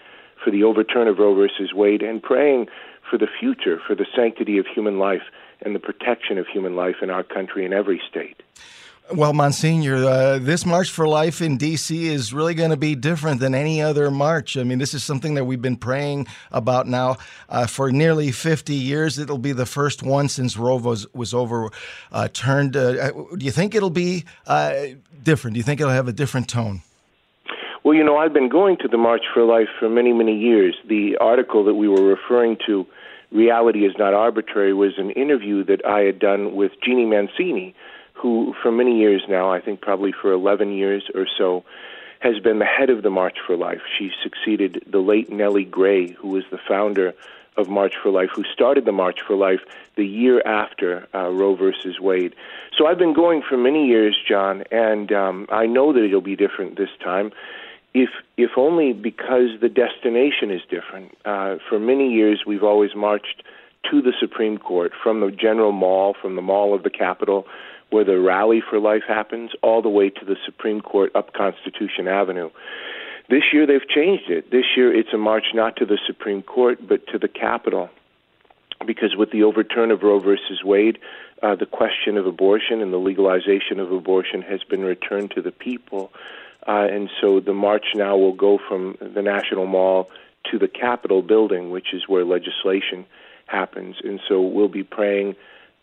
for 0.44 0.52
the 0.52 0.64
overturn 0.64 1.08
of 1.08 1.18
Roe 1.18 1.34
versus 1.34 1.74
Wade 1.74 2.02
and 2.02 2.22
praying 2.22 2.68
for 3.10 3.18
the 3.18 3.28
future, 3.40 3.80
for 3.86 3.96
the 3.96 4.06
sanctity 4.16 4.58
of 4.58 4.66
human 4.68 5.00
life 5.00 5.24
and 5.62 5.76
the 5.76 5.80
protection 5.80 6.38
of 6.38 6.48
human 6.48 6.76
life 6.76 6.98
in 7.02 7.10
our 7.10 7.24
country 7.24 7.66
in 7.66 7.74
every 7.74 8.02
state. 8.10 8.44
Well, 9.12 9.34
Monsignor, 9.34 10.06
uh, 10.06 10.40
this 10.40 10.66
March 10.66 10.90
for 10.90 11.06
Life 11.06 11.42
in 11.42 11.58
D.C. 11.58 12.08
is 12.08 12.34
really 12.34 12.54
going 12.54 12.70
to 12.70 12.78
be 12.78 12.96
different 12.96 13.42
than 13.42 13.54
any 13.54 13.82
other 13.82 14.10
march. 14.10 14.56
I 14.56 14.64
mean, 14.64 14.80
this 14.80 14.94
is 14.94 15.04
something 15.04 15.34
that 15.34 15.44
we've 15.44 15.62
been 15.62 15.76
praying 15.76 16.28
about 16.54 16.88
now 16.88 17.18
uh, 17.50 17.68
for 17.68 17.92
nearly 17.92 18.32
50 18.32 18.74
years. 18.74 19.20
It'll 19.20 19.38
be 19.38 19.52
the 19.52 19.66
first 19.66 20.04
one 20.04 20.30
since 20.30 20.56
Roe 20.56 20.78
was, 20.78 21.06
was 21.14 21.34
overturned. 21.34 22.78
Uh, 22.78 22.80
uh, 22.80 23.12
do 23.36 23.46
you 23.46 23.52
think 23.52 23.76
it'll 23.76 23.90
be 23.90 24.24
uh, 24.48 24.74
different? 25.22 25.56
Do 25.56 25.60
you 25.60 25.64
think 25.64 25.82
it'll 25.82 25.92
have 25.92 26.08
a 26.08 26.14
different 26.14 26.48
tone? 26.48 26.82
Well, 27.84 27.94
you 27.94 28.04
know, 28.04 28.18
I've 28.18 28.34
been 28.34 28.50
going 28.50 28.78
to 28.78 28.88
the 28.88 28.98
March 28.98 29.24
for 29.34 29.44
Life 29.44 29.68
for 29.80 29.90
many, 29.90 30.14
many 30.14 30.38
years. 30.38 30.76
The 30.88 31.18
article 31.18 31.66
that 31.66 31.74
we 31.74 31.88
were 31.90 32.04
referring 32.04 32.58
to, 32.66 32.86
Reality 33.32 33.86
is 33.86 33.94
Not 33.98 34.14
Arbitrary, 34.14 34.74
was 34.74 34.94
an 34.98 35.12
interview 35.12 35.64
that 35.66 35.86
I 35.86 36.02
had 36.02 36.20
done 36.20 36.56
with 36.56 36.72
Jeanne 36.82 37.10
Mancini 37.10 37.76
who 38.24 38.56
for 38.64 38.72
many 38.72 39.00
years 39.00 39.22
now, 39.28 39.52
I 39.52 39.60
think 39.60 39.82
probably 39.82 40.14
for 40.14 40.32
11 40.32 40.72
years 40.72 41.04
or 41.14 41.28
so, 41.38 41.66
has 42.22 42.40
been 42.40 42.60
the 42.60 42.66
head 42.66 42.90
of 42.90 43.04
the 43.04 43.10
March 43.10 43.38
for 43.46 43.58
Life. 43.58 43.82
She 44.00 44.12
succeeded 44.24 44.82
the 44.90 45.00
late 45.00 45.30
Nellie 45.30 45.66
Gray, 45.66 46.12
who 46.14 46.30
was 46.30 46.46
the 46.50 46.58
founder 46.58 47.14
of 47.58 47.68
March 47.68 47.96
for 48.02 48.12
Life, 48.12 48.30
who 48.34 48.46
started 48.46 48.86
the 48.86 48.94
March 48.94 49.20
for 49.28 49.36
Life 49.36 49.60
the 49.98 50.06
year 50.06 50.42
after 50.46 51.06
uh, 51.14 51.28
Roe 51.30 51.56
versus 51.56 52.00
Wade. 52.00 52.34
So 52.78 52.88
I've 52.88 52.98
been 52.98 53.14
going 53.14 53.42
for 53.48 53.58
many 53.58 53.88
years, 53.88 54.18
John, 54.26 54.64
and 54.72 55.12
um, 55.12 55.48
I 55.52 55.66
know 55.66 55.92
that 55.92 56.04
it'll 56.04 56.22
be 56.22 56.38
different 56.38 56.78
this 56.78 56.96
time. 57.04 57.34
If 57.94 58.10
if 58.38 58.52
only 58.58 58.94
because 58.94 59.60
the 59.62 59.70
destination 59.70 60.50
is 60.50 60.62
different. 60.70 61.16
Uh, 61.26 61.58
for 61.70 61.80
many 61.80 62.12
years, 62.12 62.44
we've 62.46 62.64
always 62.64 62.96
marched 62.96 63.44
to 63.92 64.02
the 64.02 64.14
Supreme 64.20 64.58
Court 64.58 64.92
from 65.04 65.20
the 65.20 65.30
General 65.30 65.72
Mall, 65.72 66.16
from 66.20 66.36
the 66.36 66.42
Mall 66.42 66.74
of 66.74 66.84
the 66.84 66.90
Capitol, 66.90 67.46
where 67.90 68.04
the 68.04 68.20
rally 68.20 68.62
for 68.68 68.80
life 68.80 69.04
happens, 69.08 69.52
all 69.62 69.82
the 69.82 69.90
way 69.90 70.10
to 70.10 70.26
the 70.26 70.38
Supreme 70.46 70.82
Court 70.82 71.16
up 71.16 71.34
Constitution 71.34 72.08
Avenue. 72.08 72.50
This 73.30 73.44
year 73.54 73.68
they've 73.68 73.88
changed 73.88 74.30
it. 74.30 74.52
This 74.52 74.66
year 74.76 74.94
it's 74.94 75.14
a 75.14 75.18
march 75.18 75.48
not 75.54 75.76
to 75.78 75.86
the 75.86 76.00
Supreme 76.08 76.42
Court, 76.42 76.86
but 76.88 77.06
to 77.08 77.20
the 77.20 77.28
Capitol. 77.28 77.90
Because 78.86 79.16
with 79.16 79.32
the 79.32 79.44
overturn 79.44 79.92
of 79.92 80.04
Roe 80.04 80.20
versus 80.20 80.64
Wade, 80.64 80.98
uh, 81.42 81.56
the 81.56 81.66
question 81.66 82.18
of 82.18 82.26
abortion 82.26 82.82
and 82.82 82.92
the 82.92 82.98
legalization 82.98 83.80
of 83.80 83.92
abortion 83.92 84.42
has 84.42 84.64
been 84.64 84.84
returned 84.84 85.32
to 85.32 85.42
the 85.42 85.52
people. 85.52 86.12
Uh, 86.68 86.88
and 86.90 87.10
so 87.20 87.40
the 87.40 87.54
march 87.54 87.88
now 87.96 88.16
will 88.16 88.34
go 88.34 88.58
from 88.68 88.98
the 89.02 89.22
National 89.22 89.66
Mall 89.66 90.10
to 90.52 90.58
the 90.58 90.68
Capitol 90.68 91.22
building, 91.22 91.72
which 91.72 91.94
is 91.94 92.08
where 92.08 92.24
legislation 92.24 93.06
happens. 93.48 93.98
And 94.04 94.20
so 94.28 94.42
we'll 94.42 94.68
be 94.68 94.84
praying 94.84 95.36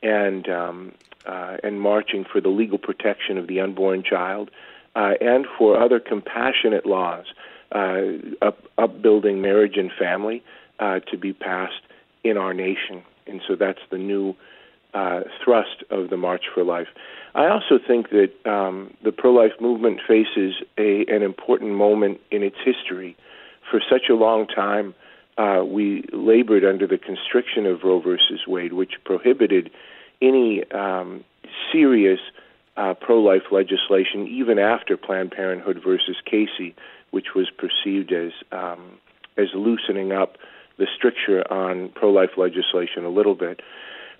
and 0.02 0.48
um, 0.48 0.92
uh, 1.26 1.58
and 1.62 1.80
marching 1.80 2.24
for 2.24 2.40
the 2.40 2.48
legal 2.48 2.78
protection 2.78 3.36
of 3.36 3.46
the 3.46 3.60
unborn 3.60 4.02
child, 4.02 4.50
uh, 4.96 5.12
and 5.20 5.46
for 5.58 5.78
other 5.78 6.00
compassionate 6.00 6.86
laws 6.86 7.26
uh, 7.72 8.02
up, 8.40 8.64
upbuilding 8.78 9.42
marriage 9.42 9.76
and 9.76 9.92
family 9.92 10.42
uh, 10.78 11.00
to 11.00 11.18
be 11.18 11.32
passed 11.32 11.82
in 12.24 12.36
our 12.36 12.54
nation. 12.54 13.02
And 13.26 13.40
so 13.46 13.54
that's 13.54 13.80
the 13.90 13.98
new 13.98 14.34
uh, 14.94 15.20
thrust 15.44 15.84
of 15.90 16.10
the 16.10 16.16
March 16.16 16.44
for 16.52 16.64
Life. 16.64 16.88
I 17.34 17.48
also 17.48 17.78
think 17.84 18.10
that 18.10 18.32
um, 18.44 18.94
the 19.04 19.12
pro 19.12 19.32
life 19.32 19.52
movement 19.60 20.00
faces 20.06 20.54
a, 20.78 21.04
an 21.08 21.22
important 21.22 21.72
moment 21.72 22.20
in 22.30 22.42
its 22.42 22.56
history. 22.64 23.16
For 23.70 23.80
such 23.88 24.08
a 24.10 24.14
long 24.14 24.46
time, 24.46 24.94
uh, 25.38 25.62
we 25.64 26.04
labored 26.12 26.64
under 26.64 26.86
the 26.86 26.98
constriction 26.98 27.66
of 27.66 27.82
Roe 27.84 28.00
versus 28.00 28.40
Wade, 28.46 28.72
which 28.72 28.94
prohibited 29.04 29.70
any 30.20 30.64
um, 30.72 31.24
serious 31.72 32.20
uh, 32.76 32.94
pro 32.94 33.20
life 33.20 33.44
legislation, 33.52 34.26
even 34.26 34.58
after 34.58 34.96
Planned 34.96 35.30
Parenthood 35.30 35.80
versus 35.84 36.16
Casey, 36.24 36.74
which 37.10 37.28
was 37.34 37.48
perceived 37.50 38.12
as, 38.12 38.32
um, 38.52 38.98
as 39.36 39.48
loosening 39.54 40.12
up 40.12 40.36
the 40.78 40.86
stricture 40.96 41.50
on 41.52 41.90
pro 41.90 42.10
life 42.10 42.30
legislation 42.36 43.04
a 43.04 43.10
little 43.10 43.34
bit. 43.34 43.60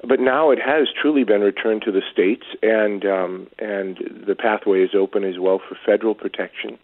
But 0.06 0.18
now 0.18 0.50
it 0.50 0.58
has 0.64 0.88
truly 1.00 1.24
been 1.24 1.42
returned 1.42 1.82
to 1.82 1.92
the 1.92 2.00
states, 2.10 2.44
and 2.62 3.04
um, 3.04 3.48
and 3.58 3.98
the 4.26 4.34
pathway 4.34 4.82
is 4.82 4.90
open 4.94 5.24
as 5.24 5.38
well 5.38 5.58
for 5.58 5.76
federal 5.84 6.14
protection 6.14 6.78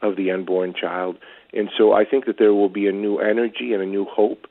of 0.00 0.16
the 0.16 0.30
unborn 0.30 0.74
child. 0.74 1.16
And 1.52 1.68
so 1.76 1.92
I 1.92 2.04
think 2.04 2.24
that 2.24 2.38
there 2.38 2.54
will 2.54 2.70
be 2.70 2.86
a 2.86 2.92
new 2.92 3.18
energy 3.18 3.72
and 3.72 3.82
a 3.82 3.86
new 3.86 4.06
hope. 4.06 4.46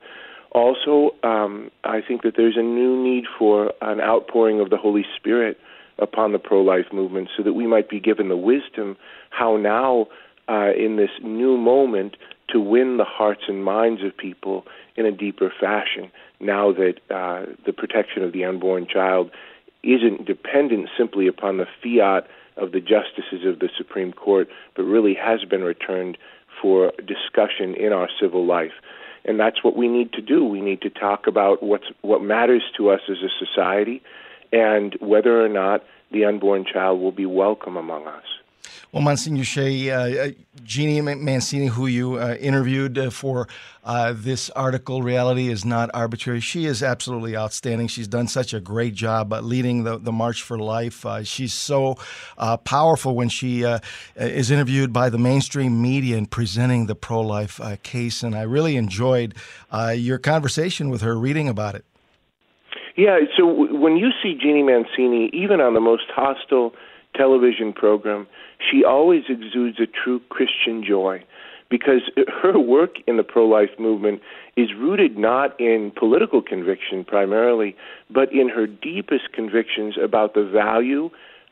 Also, 0.51 1.15
um, 1.23 1.71
I 1.83 2.01
think 2.05 2.21
that 2.23 2.35
there's 2.37 2.57
a 2.57 2.61
new 2.61 3.01
need 3.01 3.23
for 3.39 3.73
an 3.81 3.99
outpouring 4.01 4.59
of 4.59 4.69
the 4.69 4.77
Holy 4.77 5.05
Spirit 5.17 5.57
upon 5.97 6.31
the 6.31 6.39
pro-life 6.39 6.87
movement, 6.91 7.29
so 7.35 7.43
that 7.43 7.53
we 7.53 7.67
might 7.67 7.89
be 7.89 7.99
given 7.99 8.29
the 8.29 8.37
wisdom 8.37 8.97
how 9.29 9.57
now, 9.57 10.07
uh, 10.47 10.71
in 10.77 10.95
this 10.95 11.11
new 11.23 11.57
moment, 11.57 12.17
to 12.49 12.59
win 12.59 12.97
the 12.97 13.05
hearts 13.05 13.43
and 13.47 13.63
minds 13.63 14.03
of 14.03 14.15
people 14.15 14.65
in 14.95 15.05
a 15.05 15.11
deeper 15.11 15.51
fashion 15.59 16.11
now 16.41 16.71
that 16.73 16.95
uh, 17.09 17.45
the 17.65 17.73
protection 17.73 18.23
of 18.23 18.33
the 18.33 18.43
unborn 18.43 18.87
child 18.87 19.31
isn't 19.83 20.25
dependent 20.25 20.89
simply 20.97 21.27
upon 21.27 21.57
the 21.57 21.65
fiat 21.81 22.27
of 22.57 22.71
the 22.71 22.79
justices 22.79 23.45
of 23.45 23.59
the 23.59 23.69
Supreme 23.77 24.13
Court, 24.13 24.47
but 24.75 24.83
really 24.83 25.13
has 25.15 25.43
been 25.45 25.63
returned 25.63 26.17
for 26.61 26.91
discussion 26.97 27.73
in 27.75 27.93
our 27.93 28.09
civil 28.19 28.45
life. 28.45 28.73
And 29.25 29.39
that's 29.39 29.63
what 29.63 29.75
we 29.75 29.87
need 29.87 30.13
to 30.13 30.21
do. 30.21 30.43
We 30.43 30.61
need 30.61 30.81
to 30.81 30.89
talk 30.89 31.27
about 31.27 31.63
what's, 31.63 31.87
what 32.01 32.21
matters 32.21 32.63
to 32.77 32.89
us 32.89 33.01
as 33.09 33.17
a 33.17 33.45
society 33.45 34.01
and 34.51 34.95
whether 34.99 35.43
or 35.43 35.49
not 35.49 35.83
the 36.11 36.25
unborn 36.25 36.65
child 36.65 36.99
will 36.99 37.11
be 37.11 37.25
welcome 37.25 37.77
among 37.77 38.07
us. 38.07 38.23
Well, 38.91 39.01
Monsignor 39.01 39.43
Shea, 39.43 39.89
uh, 39.89 39.99
uh 39.99 40.31
Jeanne 40.63 41.23
Mancini, 41.23 41.67
who 41.67 41.87
you 41.87 42.15
uh, 42.15 42.35
interviewed 42.39 42.97
uh, 42.97 43.09
for 43.09 43.47
uh, 43.83 44.13
this 44.15 44.49
article, 44.51 45.01
Reality 45.01 45.47
is 45.47 45.65
Not 45.65 45.89
Arbitrary, 45.93 46.39
she 46.39 46.65
is 46.65 46.83
absolutely 46.83 47.35
outstanding. 47.35 47.87
She's 47.87 48.07
done 48.07 48.27
such 48.27 48.53
a 48.53 48.59
great 48.59 48.93
job 48.93 49.31
leading 49.31 49.83
the, 49.83 49.97
the 49.97 50.11
March 50.11 50.41
for 50.41 50.57
Life. 50.57 51.05
she's 51.23 51.53
so 51.53 51.97
powerful 52.63 53.15
when 53.15 53.29
she 53.29 53.63
is 54.15 54.51
interviewed 54.51 54.93
by 54.93 55.09
the 55.09 55.17
mainstream 55.17 55.81
media 55.81 56.17
and 56.17 56.29
presenting 56.29 56.85
the 56.85 56.95
pro 56.95 57.21
life 57.21 57.59
case. 57.81 58.21
And 58.21 58.35
I 58.35 58.43
really 58.43 58.75
enjoyed 58.75 59.33
your 59.95 60.19
conversation 60.19 60.89
with 60.89 61.01
her, 61.01 61.17
reading 61.17 61.49
about 61.49 61.75
it. 61.75 61.85
Yeah, 62.95 63.19
so 63.37 63.47
w- 63.47 63.75
when 63.75 63.97
you 63.97 64.09
see 64.21 64.37
Jeanne 64.39 64.65
Mancini, 64.65 65.29
even 65.33 65.61
on 65.61 65.73
the 65.73 65.79
most 65.79 66.03
hostile 66.13 66.73
television 67.15 67.73
program, 67.73 68.27
she 68.69 68.83
always 68.83 69.23
exudes 69.29 69.79
a 69.79 69.87
true 69.87 70.21
Christian 70.29 70.83
joy 70.83 71.23
because 71.69 72.01
her 72.41 72.59
work 72.59 72.97
in 73.07 73.17
the 73.17 73.23
pro 73.23 73.47
life 73.47 73.71
movement 73.79 74.21
is 74.55 74.69
rooted 74.77 75.17
not 75.17 75.59
in 75.59 75.91
political 75.97 76.41
conviction 76.41 77.03
primarily, 77.03 77.75
but 78.09 78.31
in 78.31 78.49
her 78.49 78.67
deepest 78.67 79.31
convictions 79.33 79.95
about 80.01 80.33
the 80.33 80.43
value 80.43 81.09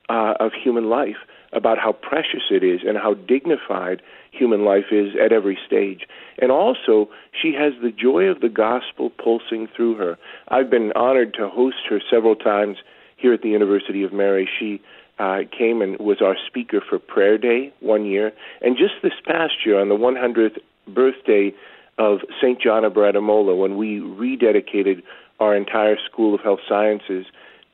uh, 0.10 0.34
of 0.40 0.52
human 0.54 0.90
life, 0.90 1.18
about 1.54 1.78
how 1.78 1.94
precious 1.94 2.44
it 2.52 2.64
is 2.64 2.82
and 2.86 2.98
how 2.98 3.14
dignified 3.14 4.02
human 4.32 4.64
life 4.64 4.92
is 4.92 5.14
at 5.24 5.32
every 5.32 5.58
stage. 5.66 6.06
And 6.40 6.52
also, 6.52 7.10
she 7.32 7.54
has 7.54 7.74
the 7.82 7.92
joy 7.92 8.26
of 8.26 8.42
the 8.42 8.50
gospel 8.50 9.10
pulsing 9.10 9.68
through 9.76 9.96
her. 9.96 10.18
I've 10.50 10.70
been 10.70 10.92
honored 10.96 11.34
to 11.36 11.50
host 11.50 11.78
her 11.90 12.00
several 12.12 12.36
times 12.36 12.78
here 13.18 13.34
at 13.34 13.42
the 13.42 13.50
University 13.50 14.04
of 14.04 14.14
Mary. 14.14 14.48
She 14.60 14.82
uh, 15.20 15.40
came 15.56 15.82
and 15.82 16.00
was 16.00 16.22
our 16.22 16.36
speaker 16.48 16.82
for 16.88 16.98
Prayer 16.98 17.38
Day 17.38 17.74
one 17.82 18.06
year. 18.06 18.32
And 18.62 18.78
just 18.78 18.94
this 19.04 19.14
past 19.26 19.66
year, 19.66 19.80
on 19.80 19.90
the 19.90 19.96
100th 19.96 20.58
birthday 20.88 21.54
of 21.98 22.20
St. 22.42 22.60
Gianna 22.62 22.90
Beretta 22.90 23.22
Molla, 23.22 23.56
when 23.56 23.78
we 23.78 24.00
rededicated 24.00 25.04
our 25.40 25.56
entire 25.56 25.98
School 26.10 26.34
of 26.34 26.42
Health 26.42 26.62
Sciences 26.68 27.26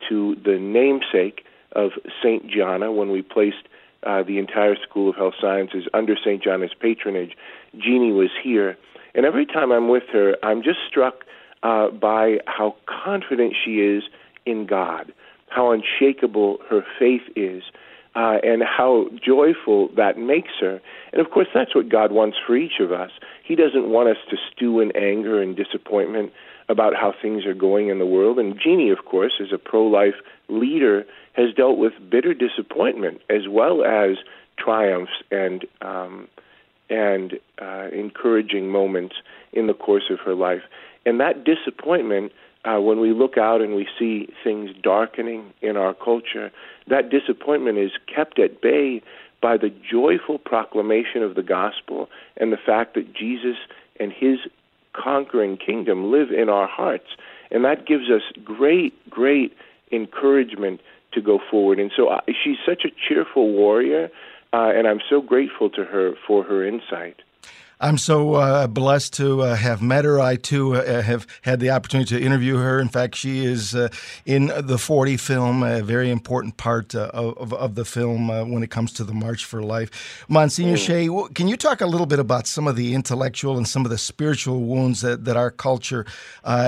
to 0.10 0.36
the 0.44 0.58
namesake 0.60 1.46
of 1.74 1.92
St. 2.22 2.50
Gianna, 2.50 2.92
when 2.92 3.12
we 3.12 3.22
placed 3.22 3.68
uh, 4.04 4.24
the 4.24 4.40
entire 4.40 4.76
School 4.76 5.10
of 5.10 5.16
Health 5.16 5.36
Sciences 5.40 5.84
under 5.94 6.16
St. 6.16 6.44
Gianna's 6.44 6.74
patronage, 6.80 7.38
Jeanne 7.78 8.16
was 8.16 8.30
here. 8.44 8.78
And 9.14 9.26
every 9.26 9.46
time 9.46 9.72
I'm 9.72 9.88
with 9.88 10.04
her, 10.12 10.36
I'm 10.42 10.64
just 10.64 10.80
struck 10.88 11.26
uh, 11.62 11.90
by 11.90 12.40
how 12.48 12.76
confident 12.88 13.54
she 13.64 13.76
is 13.82 14.04
in 14.46 14.66
God 14.66 15.12
how 15.56 15.72
unshakable 15.72 16.60
her 16.70 16.86
faith 17.00 17.22
is, 17.36 17.64
uh, 18.16 18.38
and 18.44 18.62
how 18.64 19.08
joyful 19.24 19.90
that 19.96 20.18
makes 20.18 20.52
her. 20.60 20.82
And 21.12 21.22
of 21.22 21.32
course, 21.32 21.48
that's 21.54 21.74
what 21.74 21.90
God 21.90 22.12
wants 22.12 22.38
for 22.46 22.56
each 22.56 22.80
of 22.80 22.92
us. 22.92 23.12
He 23.44 23.56
doesn't 23.56 23.90
want 23.90 24.10
us 24.10 24.18
to 24.30 24.38
stew 24.52 24.80
in 24.80 24.92
anger 24.96 25.42
and 25.42 25.56
disappointment 25.56 26.34
about 26.68 26.94
how 26.96 27.14
things 27.22 27.46
are 27.46 27.54
going 27.54 27.90
in 27.90 28.00
the 28.00 28.06
world. 28.06 28.40
And 28.40 28.60
Jeanne, 28.60 28.92
of 28.92 29.06
course, 29.06 29.34
as 29.42 29.54
a 29.54 29.58
pro 29.58 29.86
life 29.86 30.16
leader, 30.50 31.06
has 31.34 31.54
dealt 31.54 31.78
with 31.78 31.94
bitter 32.10 32.34
disappointment 32.34 33.22
as 33.30 33.48
well 33.50 33.84
as 33.86 34.18
triumphs 34.58 35.12
and 35.32 35.66
um, 35.82 36.28
and 36.90 37.40
uh, 37.62 37.88
encouraging 37.92 38.70
moments 38.70 39.16
in 39.54 39.68
the 39.68 39.74
course 39.74 40.10
of 40.12 40.20
her 40.20 40.36
life. 40.36 40.62
And 41.06 41.20
that 41.20 41.44
disappointment 41.44 42.32
uh, 42.66 42.80
when 42.80 43.00
we 43.00 43.14
look 43.14 43.38
out 43.38 43.62
and 43.62 43.76
we 43.76 43.88
see 43.98 44.28
things 44.44 44.72
darkening 44.82 45.54
in 45.62 45.78
our 45.78 45.94
culture, 45.94 46.52
that 46.88 47.10
disappointment 47.10 47.78
is 47.78 47.92
kept 48.14 48.40
at 48.40 48.62
bay 48.62 49.02
by 49.42 49.58
the 49.58 49.70
joyful 49.70 50.40
proclamation 50.40 51.22
of 51.22 51.36
the 51.36 51.44
gospel 51.44 52.10
and 52.38 52.52
the 52.52 52.58
fact 52.58 52.96
that 52.96 53.14
Jesus 53.14 53.58
and 54.00 54.12
his 54.12 54.40
conquering 54.94 55.58
kingdom 55.58 56.12
live 56.12 56.32
in 56.32 56.50
our 56.50 56.68
hearts. 56.68 57.16
And 57.52 57.64
that 57.66 57.86
gives 57.86 58.10
us 58.10 58.24
great, 58.44 58.94
great 59.10 59.54
encouragement 59.92 60.82
to 61.14 61.22
go 61.22 61.40
forward. 61.52 61.80
And 61.80 61.92
so 61.96 62.08
uh, 62.08 62.22
she's 62.28 62.58
such 62.66 62.84
a 62.86 62.90
cheerful 63.08 63.52
warrior, 63.52 64.10
uh, 64.54 64.72
and 64.76 64.88
I'm 64.88 65.02
so 65.08 65.22
grateful 65.22 65.70
to 65.72 65.84
her 65.86 66.14
for 66.28 66.44
her 66.44 66.66
insight. 66.66 67.22
I'm 67.80 67.98
so 67.98 68.36
uh, 68.36 68.68
blessed 68.68 69.14
to 69.16 69.42
uh, 69.42 69.56
have 69.56 69.82
met 69.82 70.06
her. 70.06 70.20
I 70.20 70.38
too 70.38 70.76
uh, 70.76 71.02
have 71.02 71.28
had 71.42 71.60
the 71.60 71.72
opportunity 71.72 72.18
to 72.18 72.24
interview 72.24 72.56
her. 72.58 72.80
In 72.80 72.88
fact, 72.88 73.16
she 73.16 73.46
is 73.46 73.76
uh, 73.76 73.90
in 74.26 74.52
the 74.58 74.78
40 74.78 75.18
film, 75.18 75.62
a 75.62 75.82
very 75.82 76.10
important 76.10 76.58
part 76.58 76.96
uh, 76.96 77.12
of, 77.14 77.54
of, 77.54 77.76
the 77.76 77.84
film 77.84 78.30
uh, 78.30 78.46
when 78.46 78.64
it 78.64 78.70
comes 78.70 78.94
to 78.94 79.04
the 79.04 79.14
March 79.14 79.44
for 79.44 79.62
Life. 79.62 80.26
Monsignor 80.30 80.78
mm. 80.78 80.86
Shea, 80.86 81.34
can 81.34 81.48
you 81.48 81.58
talk 81.58 81.82
a 81.82 81.86
little 81.86 82.06
bit 82.06 82.20
about 82.20 82.48
some 82.48 82.68
of 82.68 82.78
the 82.78 82.94
intellectual 82.94 83.58
and 83.58 83.68
some 83.68 83.84
of 83.84 83.92
the 83.92 83.98
spiritual 83.98 84.62
wounds 84.62 85.02
that, 85.02 85.26
that 85.26 85.36
our 85.36 85.52
culture 85.52 86.06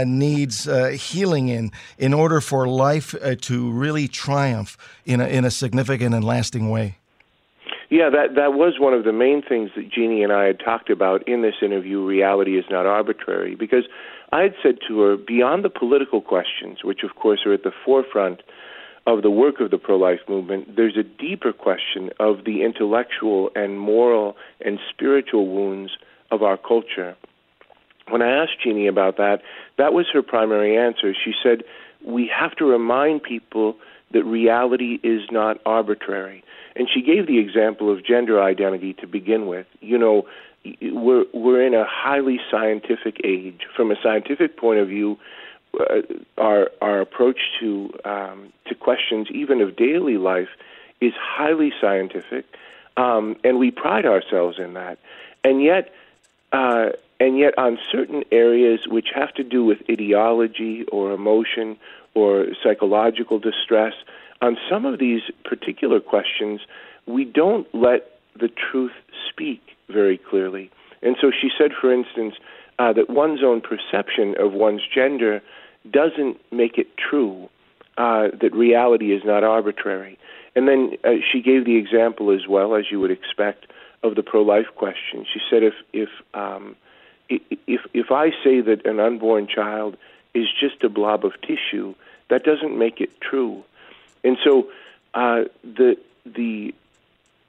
needs 0.05 0.67
healing 1.01 1.47
in, 1.47 1.71
in 1.97 2.13
order 2.13 2.41
for 2.41 2.67
life 2.67 3.15
to 3.41 3.71
really 3.71 4.07
triumph 4.07 4.77
in 5.05 5.21
a, 5.21 5.27
in 5.27 5.45
a 5.45 5.51
significant 5.51 6.13
and 6.13 6.25
lasting 6.25 6.69
way? 6.69 6.97
Yeah, 7.89 8.09
that 8.09 8.35
that 8.35 8.53
was 8.53 8.79
one 8.79 8.93
of 8.93 9.05
the 9.05 9.13
main 9.13 9.41
things 9.41 9.71
that 9.75 9.89
Jeanne 9.89 10.21
and 10.21 10.33
I 10.33 10.45
had 10.45 10.59
talked 10.59 10.89
about 10.89 11.25
in 11.27 11.41
this 11.41 11.55
interview. 11.61 12.03
Reality 12.03 12.57
is 12.57 12.65
not 12.69 12.85
arbitrary 12.85 13.55
because 13.55 13.85
I 14.33 14.41
had 14.41 14.55
said 14.61 14.79
to 14.89 14.99
her, 15.01 15.15
beyond 15.15 15.63
the 15.63 15.69
political 15.69 16.19
questions, 16.19 16.83
which 16.83 17.03
of 17.03 17.15
course 17.15 17.45
are 17.45 17.53
at 17.53 17.63
the 17.63 17.71
forefront 17.85 18.41
of 19.05 19.21
the 19.21 19.31
work 19.31 19.61
of 19.61 19.71
the 19.71 19.77
pro-life 19.77 20.19
movement, 20.27 20.75
there's 20.75 20.97
a 20.97 21.03
deeper 21.03 21.53
question 21.53 22.09
of 22.19 22.43
the 22.43 22.61
intellectual 22.61 23.49
and 23.55 23.79
moral 23.79 24.35
and 24.65 24.79
spiritual 24.89 25.47
wounds 25.47 25.97
of 26.29 26.43
our 26.43 26.57
culture. 26.57 27.15
When 28.09 28.21
I 28.21 28.43
asked 28.43 28.61
Jeanne 28.61 28.87
about 28.89 29.15
that, 29.15 29.41
that 29.77 29.93
was 29.93 30.07
her 30.11 30.21
primary 30.21 30.77
answer. 30.77 31.13
She 31.13 31.33
said, 31.41 31.63
"We 32.03 32.27
have 32.27 32.53
to 32.57 32.65
remind 32.65 33.23
people 33.23 33.77
that 34.11 34.25
reality 34.25 34.99
is 35.03 35.31
not 35.31 35.61
arbitrary." 35.65 36.43
And 36.77 36.87
she 36.93 37.01
gave 37.01 37.25
the 37.27 37.39
example 37.39 37.91
of 37.91 38.05
gender 38.05 38.41
identity 38.41 38.93
to 39.01 39.07
begin 39.07 39.47
with. 39.47 39.65
You 39.81 39.97
know, 39.97 40.27
we're 40.81 41.25
we're 41.33 41.65
in 41.65 41.73
a 41.73 41.85
highly 41.85 42.39
scientific 42.51 43.19
age. 43.23 43.61
From 43.75 43.91
a 43.91 43.95
scientific 44.03 44.57
point 44.57 44.79
of 44.79 44.87
view, 44.87 45.17
uh, 45.79 46.01
our 46.37 46.69
our 46.81 47.01
approach 47.01 47.39
to 47.59 47.91
um, 48.05 48.53
to 48.67 48.75
questions 48.75 49.27
even 49.31 49.61
of 49.61 49.75
daily 49.75 50.17
life 50.17 50.49
is 51.01 51.13
highly 51.19 51.71
scientific. 51.81 52.45
um, 52.97 53.37
and 53.43 53.59
we 53.59 53.71
pride 53.71 54.05
ourselves 54.05 54.57
in 54.59 54.73
that. 54.73 54.97
And 55.43 55.61
yet, 55.61 55.93
uh, 56.51 56.89
and 57.19 57.37
yet, 57.37 57.57
on 57.57 57.79
certain 57.91 58.23
areas 58.31 58.81
which 58.87 59.09
have 59.15 59.33
to 59.35 59.43
do 59.43 59.63
with 59.63 59.77
ideology 59.89 60.83
or 60.91 61.11
emotion 61.13 61.77
or 62.13 62.47
psychological 62.63 63.39
distress, 63.39 63.93
on 64.41 64.57
some 64.69 64.85
of 64.85 64.99
these 64.99 65.21
particular 65.43 65.99
questions, 65.99 66.61
we 67.05 67.25
don't 67.25 67.67
let 67.73 68.19
the 68.39 68.49
truth 68.49 68.91
speak 69.29 69.61
very 69.89 70.17
clearly. 70.17 70.69
And 71.01 71.15
so 71.19 71.31
she 71.31 71.49
said, 71.57 71.71
for 71.79 71.93
instance, 71.93 72.35
uh, 72.79 72.93
that 72.93 73.09
one's 73.09 73.43
own 73.43 73.61
perception 73.61 74.35
of 74.39 74.53
one's 74.53 74.81
gender 74.93 75.41
doesn't 75.89 76.37
make 76.51 76.77
it 76.77 76.87
true, 76.97 77.49
uh, 77.97 78.27
that 78.41 78.53
reality 78.53 79.13
is 79.13 79.23
not 79.25 79.43
arbitrary. 79.43 80.19
And 80.55 80.67
then 80.67 80.91
uh, 81.03 81.13
she 81.31 81.41
gave 81.41 81.65
the 81.65 81.77
example 81.77 82.31
as 82.31 82.47
well, 82.47 82.75
as 82.75 82.85
you 82.91 82.99
would 82.99 83.11
expect, 83.11 83.67
of 84.03 84.15
the 84.15 84.23
pro-life 84.23 84.67
question. 84.75 85.25
She 85.31 85.39
said, 85.49 85.63
if 85.63 85.73
if 85.93 86.09
um, 86.33 86.75
if 87.29 87.81
if 87.93 88.11
I 88.11 88.29
say 88.43 88.61
that 88.61 88.85
an 88.85 88.99
unborn 88.99 89.47
child 89.47 89.97
is 90.33 90.47
just 90.59 90.83
a 90.83 90.89
blob 90.89 91.25
of 91.25 91.33
tissue, 91.41 91.95
that 92.29 92.43
doesn't 92.43 92.77
make 92.77 93.01
it 93.01 93.09
true. 93.21 93.63
And 94.23 94.37
so 94.43 94.69
uh, 95.13 95.45
the 95.63 95.97
the 96.25 96.73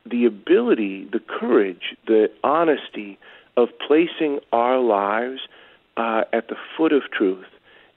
the 0.07 0.25
ability, 0.25 1.05
the 1.13 1.21
courage, 1.21 1.97
the 2.07 2.31
honesty 2.43 3.19
of 3.57 3.69
placing 3.87 4.41
our 4.53 4.79
lives 4.79 5.41
uh, 5.97 6.23
at 6.33 6.49
the 6.49 6.57
foot 6.77 6.93
of 6.93 7.03
truth 7.11 7.47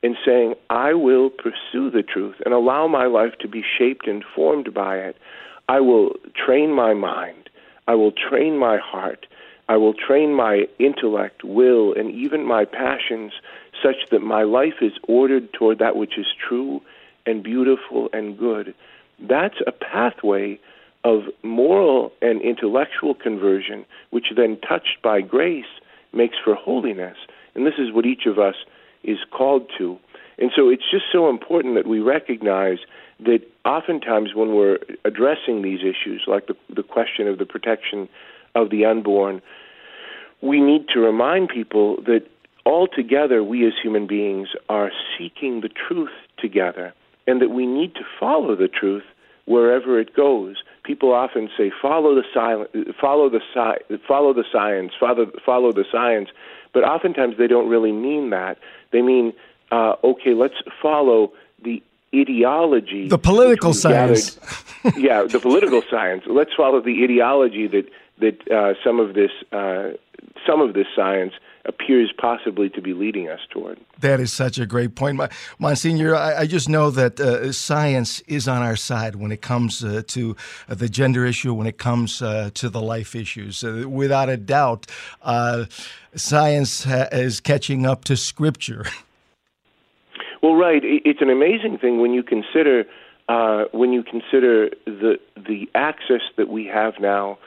and 0.03 0.17
saying, 0.25 0.55
I 0.69 0.93
will 0.93 1.29
pursue 1.29 1.89
the 1.91 2.03
truth 2.03 2.35
and 2.43 2.53
allow 2.53 2.87
my 2.87 3.05
life 3.05 3.37
to 3.41 3.47
be 3.47 3.63
shaped 3.77 4.07
and 4.07 4.23
formed 4.35 4.73
by 4.73 4.97
it. 4.97 5.15
I 5.69 5.79
will 5.79 6.15
train 6.35 6.73
my 6.73 6.93
mind. 6.93 7.49
I 7.87 7.95
will 7.95 8.11
train 8.11 8.57
my 8.57 8.77
heart. 8.77 9.27
I 9.69 9.77
will 9.77 9.93
train 9.93 10.33
my 10.33 10.67
intellect, 10.79 11.43
will, 11.43 11.93
and 11.93 12.11
even 12.11 12.43
my 12.43 12.65
passions 12.65 13.31
such 13.81 14.09
that 14.09 14.21
my 14.21 14.43
life 14.43 14.81
is 14.81 14.93
ordered 15.07 15.53
toward 15.53 15.79
that 15.79 15.95
which 15.95 16.17
is 16.17 16.25
true 16.47 16.81
and 17.25 17.43
beautiful 17.43 18.09
and 18.13 18.37
good. 18.37 18.73
That's 19.19 19.57
a 19.65 19.71
pathway 19.71 20.59
of 21.03 21.23
moral 21.43 22.11
and 22.21 22.41
intellectual 22.41 23.15
conversion, 23.15 23.85
which 24.11 24.27
then, 24.35 24.57
touched 24.67 25.01
by 25.03 25.21
grace, 25.21 25.65
makes 26.13 26.35
for 26.43 26.55
holiness. 26.55 27.17
And 27.55 27.65
this 27.65 27.75
is 27.77 27.91
what 27.91 28.05
each 28.05 28.25
of 28.25 28.37
us 28.39 28.55
is 29.03 29.17
called 29.31 29.69
to. 29.77 29.97
And 30.37 30.51
so 30.55 30.69
it's 30.69 30.89
just 30.89 31.05
so 31.11 31.29
important 31.29 31.75
that 31.75 31.87
we 31.87 31.99
recognize 31.99 32.79
that 33.19 33.41
oftentimes 33.65 34.33
when 34.33 34.55
we're 34.55 34.79
addressing 35.05 35.61
these 35.61 35.79
issues, 35.81 36.23
like 36.27 36.47
the, 36.47 36.55
the 36.73 36.83
question 36.83 37.27
of 37.27 37.37
the 37.37 37.45
protection 37.45 38.09
of 38.55 38.69
the 38.69 38.85
unborn, 38.85 39.41
we 40.41 40.59
need 40.59 40.87
to 40.89 40.99
remind 40.99 41.49
people 41.49 41.97
that 42.03 42.25
altogether 42.65 43.43
we 43.43 43.65
as 43.65 43.73
human 43.81 44.07
beings 44.07 44.49
are 44.69 44.91
seeking 45.17 45.61
the 45.61 45.69
truth 45.69 46.11
together 46.37 46.93
and 47.27 47.41
that 47.41 47.49
we 47.49 47.65
need 47.65 47.95
to 47.95 48.01
follow 48.19 48.55
the 48.55 48.67
truth 48.67 49.03
wherever 49.45 49.99
it 49.99 50.15
goes. 50.15 50.57
People 50.83 51.13
often 51.13 51.49
say, 51.57 51.71
"Follow 51.81 52.15
the 52.15 52.23
silent, 52.33 52.69
follow 52.99 53.29
the 53.29 53.41
sci- 53.53 53.97
follow 54.07 54.33
the 54.33 54.45
science, 54.51 54.93
follow 54.99 55.31
follow 55.45 55.71
the 55.71 55.85
science," 55.91 56.29
but 56.73 56.83
oftentimes 56.83 57.37
they 57.37 57.47
don't 57.47 57.69
really 57.69 57.91
mean 57.91 58.29
that. 58.31 58.57
They 58.91 59.01
mean, 59.01 59.33
uh, 59.71 59.95
"Okay, 60.03 60.33
let's 60.33 60.55
follow 60.81 61.31
the 61.61 61.81
ideology, 62.15 63.07
the 63.07 63.17
political 63.17 63.73
science." 63.73 64.39
yeah, 64.97 65.23
the 65.23 65.39
political 65.39 65.81
science. 65.89 66.23
Let's 66.27 66.53
follow 66.53 66.81
the 66.81 67.03
ideology 67.03 67.67
that 67.67 67.87
that 68.19 68.51
uh, 68.51 68.73
some 68.83 68.99
of 68.99 69.13
this 69.13 69.31
uh, 69.51 69.91
some 70.45 70.61
of 70.61 70.73
this 70.73 70.87
science 70.95 71.33
appears 71.65 72.11
possibly 72.17 72.69
to 72.69 72.81
be 72.81 72.93
leading 72.93 73.29
us 73.29 73.39
toward. 73.49 73.79
That 73.99 74.19
is 74.19 74.33
such 74.33 74.57
a 74.57 74.65
great 74.65 74.95
point. 74.95 75.21
Monsignor, 75.59 76.15
I, 76.15 76.39
I 76.39 76.47
just 76.47 76.69
know 76.69 76.89
that 76.91 77.19
uh, 77.19 77.51
science 77.51 78.21
is 78.21 78.47
on 78.47 78.61
our 78.61 78.75
side 78.75 79.15
when 79.15 79.31
it 79.31 79.41
comes 79.41 79.83
uh, 79.83 80.01
to 80.07 80.35
uh, 80.67 80.75
the 80.75 80.89
gender 80.89 81.25
issue, 81.25 81.53
when 81.53 81.67
it 81.67 81.77
comes 81.77 82.21
uh, 82.21 82.49
to 82.55 82.69
the 82.69 82.81
life 82.81 83.15
issues. 83.15 83.63
Uh, 83.63 83.85
without 83.87 84.29
a 84.29 84.37
doubt, 84.37 84.87
uh, 85.21 85.65
science 86.15 86.83
ha- 86.83 87.07
is 87.11 87.39
catching 87.39 87.85
up 87.85 88.03
to 88.05 88.17
Scripture. 88.17 88.85
Well, 90.43 90.55
right. 90.55 90.81
It's 90.83 91.21
an 91.21 91.29
amazing 91.29 91.77
thing 91.77 92.01
when 92.01 92.13
you 92.13 92.23
consider 92.23 92.85
when 93.73 93.93
you 93.93 94.01
consider 94.01 94.71
the 94.85 95.19
the 95.35 95.69
access 95.75 96.21
that 96.35 96.49
we 96.49 96.65
have 96.65 96.95
now 96.99 97.37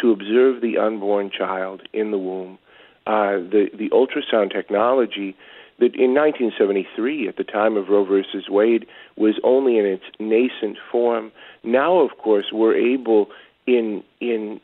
to 0.00 0.12
observe 0.12 0.60
the 0.60 0.78
unborn 0.78 1.32
child 1.36 1.82
in 1.92 2.12
the 2.12 2.18
womb 2.18 2.58
uh, 3.06 3.36
the 3.36 3.70
the 3.74 3.90
ultrasound 3.90 4.52
technology 4.52 5.36
that 5.78 5.94
in 5.96 6.14
1973, 6.14 7.28
at 7.28 7.36
the 7.36 7.44
time 7.44 7.76
of 7.76 7.88
Roe 7.88 8.04
versus 8.04 8.48
Wade, 8.48 8.86
was 9.16 9.40
only 9.42 9.78
in 9.78 9.84
its 9.84 10.04
nascent 10.20 10.78
form. 10.90 11.32
Now, 11.64 11.98
of 11.98 12.16
course, 12.18 12.46
we're 12.52 12.76
able 12.76 13.30
in 13.66 14.02
in 14.20 14.60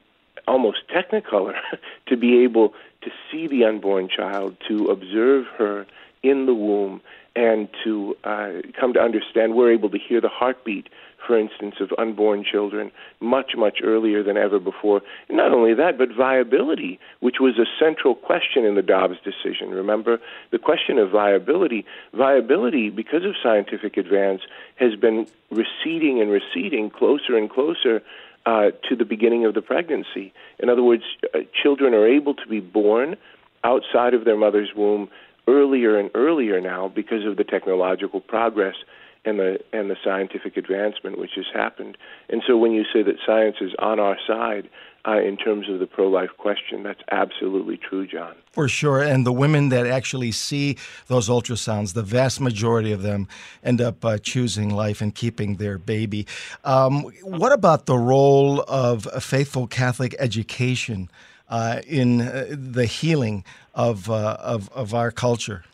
almost 0.46 0.88
technicolor 0.88 1.54
to 2.06 2.16
be 2.16 2.42
able 2.42 2.74
to 3.02 3.10
see 3.30 3.46
the 3.46 3.64
unborn 3.64 4.08
child, 4.08 4.56
to 4.68 4.86
observe 4.86 5.46
her 5.58 5.86
in 6.22 6.46
the 6.46 6.54
womb, 6.54 7.00
and 7.34 7.68
to 7.84 8.16
uh, 8.24 8.52
come 8.78 8.92
to 8.92 9.00
understand. 9.00 9.54
We're 9.54 9.72
able 9.72 9.90
to 9.90 9.98
hear 9.98 10.20
the 10.20 10.28
heartbeat 10.28 10.88
for 11.26 11.38
instance, 11.38 11.76
of 11.80 11.90
unborn 11.98 12.44
children 12.44 12.90
much, 13.20 13.52
much 13.56 13.78
earlier 13.82 14.22
than 14.22 14.36
ever 14.36 14.58
before. 14.58 15.02
Not 15.28 15.52
only 15.52 15.74
that, 15.74 15.98
but 15.98 16.08
viability, 16.16 16.98
which 17.20 17.36
was 17.40 17.58
a 17.58 17.66
central 17.78 18.14
question 18.14 18.64
in 18.64 18.74
the 18.74 18.82
Dobbs 18.82 19.18
decision. 19.24 19.70
Remember, 19.70 20.18
the 20.50 20.58
question 20.58 20.98
of 20.98 21.10
viability, 21.10 21.84
viability, 22.12 22.90
because 22.90 23.24
of 23.24 23.34
scientific 23.42 23.96
advance, 23.96 24.42
has 24.76 24.94
been 24.96 25.26
receding 25.50 26.20
and 26.20 26.30
receding 26.30 26.90
closer 26.90 27.36
and 27.36 27.50
closer 27.50 28.02
uh, 28.46 28.70
to 28.88 28.96
the 28.96 29.04
beginning 29.04 29.44
of 29.44 29.54
the 29.54 29.62
pregnancy. 29.62 30.32
In 30.58 30.68
other 30.68 30.82
words, 30.82 31.02
uh, 31.34 31.40
children 31.62 31.94
are 31.94 32.06
able 32.06 32.34
to 32.34 32.46
be 32.48 32.60
born 32.60 33.16
outside 33.62 34.14
of 34.14 34.24
their 34.24 34.36
mother's 34.36 34.70
womb 34.74 35.08
earlier 35.46 35.98
and 35.98 36.10
earlier 36.14 36.60
now 36.60 36.88
because 36.88 37.26
of 37.26 37.36
the 37.36 37.44
technological 37.44 38.20
progress 38.20 38.76
and 39.24 39.38
the 39.38 39.58
and 39.72 39.90
the 39.90 39.96
scientific 40.02 40.56
advancement 40.56 41.18
which 41.18 41.32
has 41.36 41.46
happened. 41.52 41.96
And 42.28 42.42
so 42.46 42.56
when 42.56 42.72
you 42.72 42.84
say 42.92 43.02
that 43.02 43.16
science 43.26 43.56
is 43.60 43.72
on 43.78 44.00
our 44.00 44.16
side 44.26 44.68
uh, 45.06 45.18
in 45.18 45.36
terms 45.36 45.68
of 45.68 45.78
the 45.78 45.86
pro-life 45.86 46.30
question, 46.36 46.82
that's 46.82 47.00
absolutely 47.10 47.76
true, 47.78 48.06
John. 48.06 48.34
For 48.52 48.68
sure, 48.68 49.02
and 49.02 49.26
the 49.26 49.32
women 49.32 49.70
that 49.70 49.86
actually 49.86 50.32
see 50.32 50.76
those 51.06 51.28
ultrasounds, 51.28 51.94
the 51.94 52.02
vast 52.02 52.40
majority 52.40 52.92
of 52.92 53.02
them 53.02 53.28
end 53.62 53.80
up 53.80 54.04
uh, 54.04 54.18
choosing 54.18 54.70
life 54.70 55.00
and 55.00 55.14
keeping 55.14 55.56
their 55.56 55.78
baby. 55.78 56.26
Um, 56.64 57.02
what 57.22 57.52
about 57.52 57.86
the 57.86 57.96
role 57.98 58.62
of 58.68 59.08
a 59.12 59.20
faithful 59.20 59.66
Catholic 59.66 60.14
education 60.18 61.08
uh, 61.48 61.80
in 61.86 62.20
uh, 62.20 62.46
the 62.50 62.86
healing 62.86 63.44
of, 63.74 64.10
uh, 64.10 64.36
of 64.40 64.68
of 64.72 64.94
our 64.94 65.10
culture? 65.10 65.64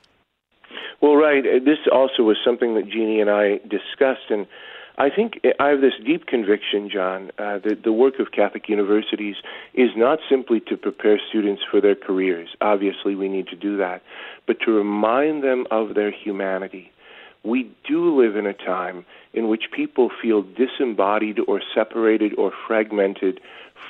Well, 1.00 1.16
right. 1.16 1.44
Uh, 1.44 1.59
this 1.64 1.78
also 1.92 2.22
was 2.22 2.37
something 2.44 2.74
that 2.74 2.88
Jeanne 2.88 3.20
and 3.20 3.30
I 3.30 3.59
discussed, 3.68 4.30
and 4.30 4.46
I 4.98 5.11
think 5.11 5.40
I 5.61 5.68
have 5.68 5.82
this 5.82 5.92
deep 6.04 6.26
conviction, 6.26 6.88
John, 6.88 7.30
uh, 7.38 7.59
that 7.59 7.82
the 7.85 7.92
work 7.92 8.18
of 8.18 8.32
Catholic 8.32 8.68
universities 8.68 9.37
is 9.74 9.90
not 9.94 10.20
simply 10.28 10.61
to 10.61 10.76
prepare 10.76 11.20
students 11.28 11.62
for 11.70 11.80
their 11.80 11.94
careers. 11.94 12.48
Obviously, 12.61 13.14
we 13.14 13.28
need 13.28 13.48
to 13.48 13.56
do 13.56 13.76
that, 13.76 14.02
but 14.46 14.61
to 14.61 14.72
remind 14.72 15.42
them 15.44 15.66
of 15.70 15.94
their 15.94 16.11
humanity. 16.11 16.90
We 17.42 17.70
do 17.87 18.18
live 18.20 18.37
in 18.37 18.46
a 18.46 18.54
time 18.54 19.04
in 19.35 19.48
which 19.48 19.64
people 19.70 20.11
feel 20.20 20.42
disembodied 20.42 21.38
or 21.46 21.61
separated 21.74 22.35
or 22.38 22.52
fragmented 22.66 23.40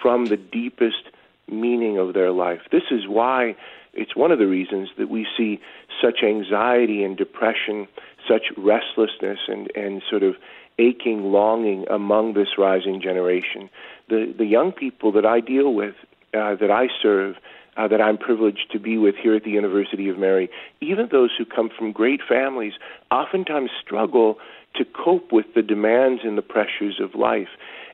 from 0.03 0.27
the 0.27 0.37
deepest 0.37 1.05
meaning 1.51 1.99
of 1.99 2.15
their 2.15 2.31
life. 2.31 2.61
This 2.71 2.85
is 2.91 3.07
why 3.07 3.57
it's 3.93 4.15
one 4.15 4.31
of 4.31 4.39
the 4.39 4.47
reasons 4.47 4.89
that 4.99 5.09
we 5.09 5.27
see 5.37 5.61
such 6.03 6.23
anxiety 6.23 7.03
and 7.03 7.17
depression, 7.17 7.89
such 8.29 8.53
restlessness 8.57 9.39
and, 9.49 9.71
and 9.75 10.03
sort 10.09 10.23
of 10.23 10.35
aching 10.79 11.33
longing 11.33 11.87
among 11.89 12.35
this 12.35 12.59
rising 12.59 13.01
generation. 13.01 13.71
The, 14.09 14.35
the 14.37 14.45
young 14.45 14.73
people 14.73 15.13
that 15.13 15.25
I 15.25 15.41
deal 15.41 15.73
with, 15.73 15.95
uh, 16.35 16.55
that 16.57 16.71
I 16.71 16.89
serve, 17.03 17.37
uh, 17.77 17.89
that 17.89 18.01
I'm 18.01 18.19
privileged 18.19 18.71
to 18.73 18.79
be 18.79 18.99
with 18.99 19.15
here 19.17 19.35
at 19.35 19.45
the 19.45 19.51
University 19.51 20.09
of 20.09 20.19
Mary, 20.19 20.51
even 20.81 21.09
those 21.11 21.31
who 21.37 21.45
come 21.45 21.71
from 21.77 21.93
great 21.93 22.21
families, 22.27 22.75
oftentimes 23.11 23.71
struggle 23.83 24.39
to 24.75 24.85
cope 24.85 25.33
with 25.33 25.47
the 25.55 25.63
demands 25.63 26.23
and 26.25 26.37
the 26.37 26.43
pressures 26.43 27.01
of 27.01 27.15
life. 27.15 27.49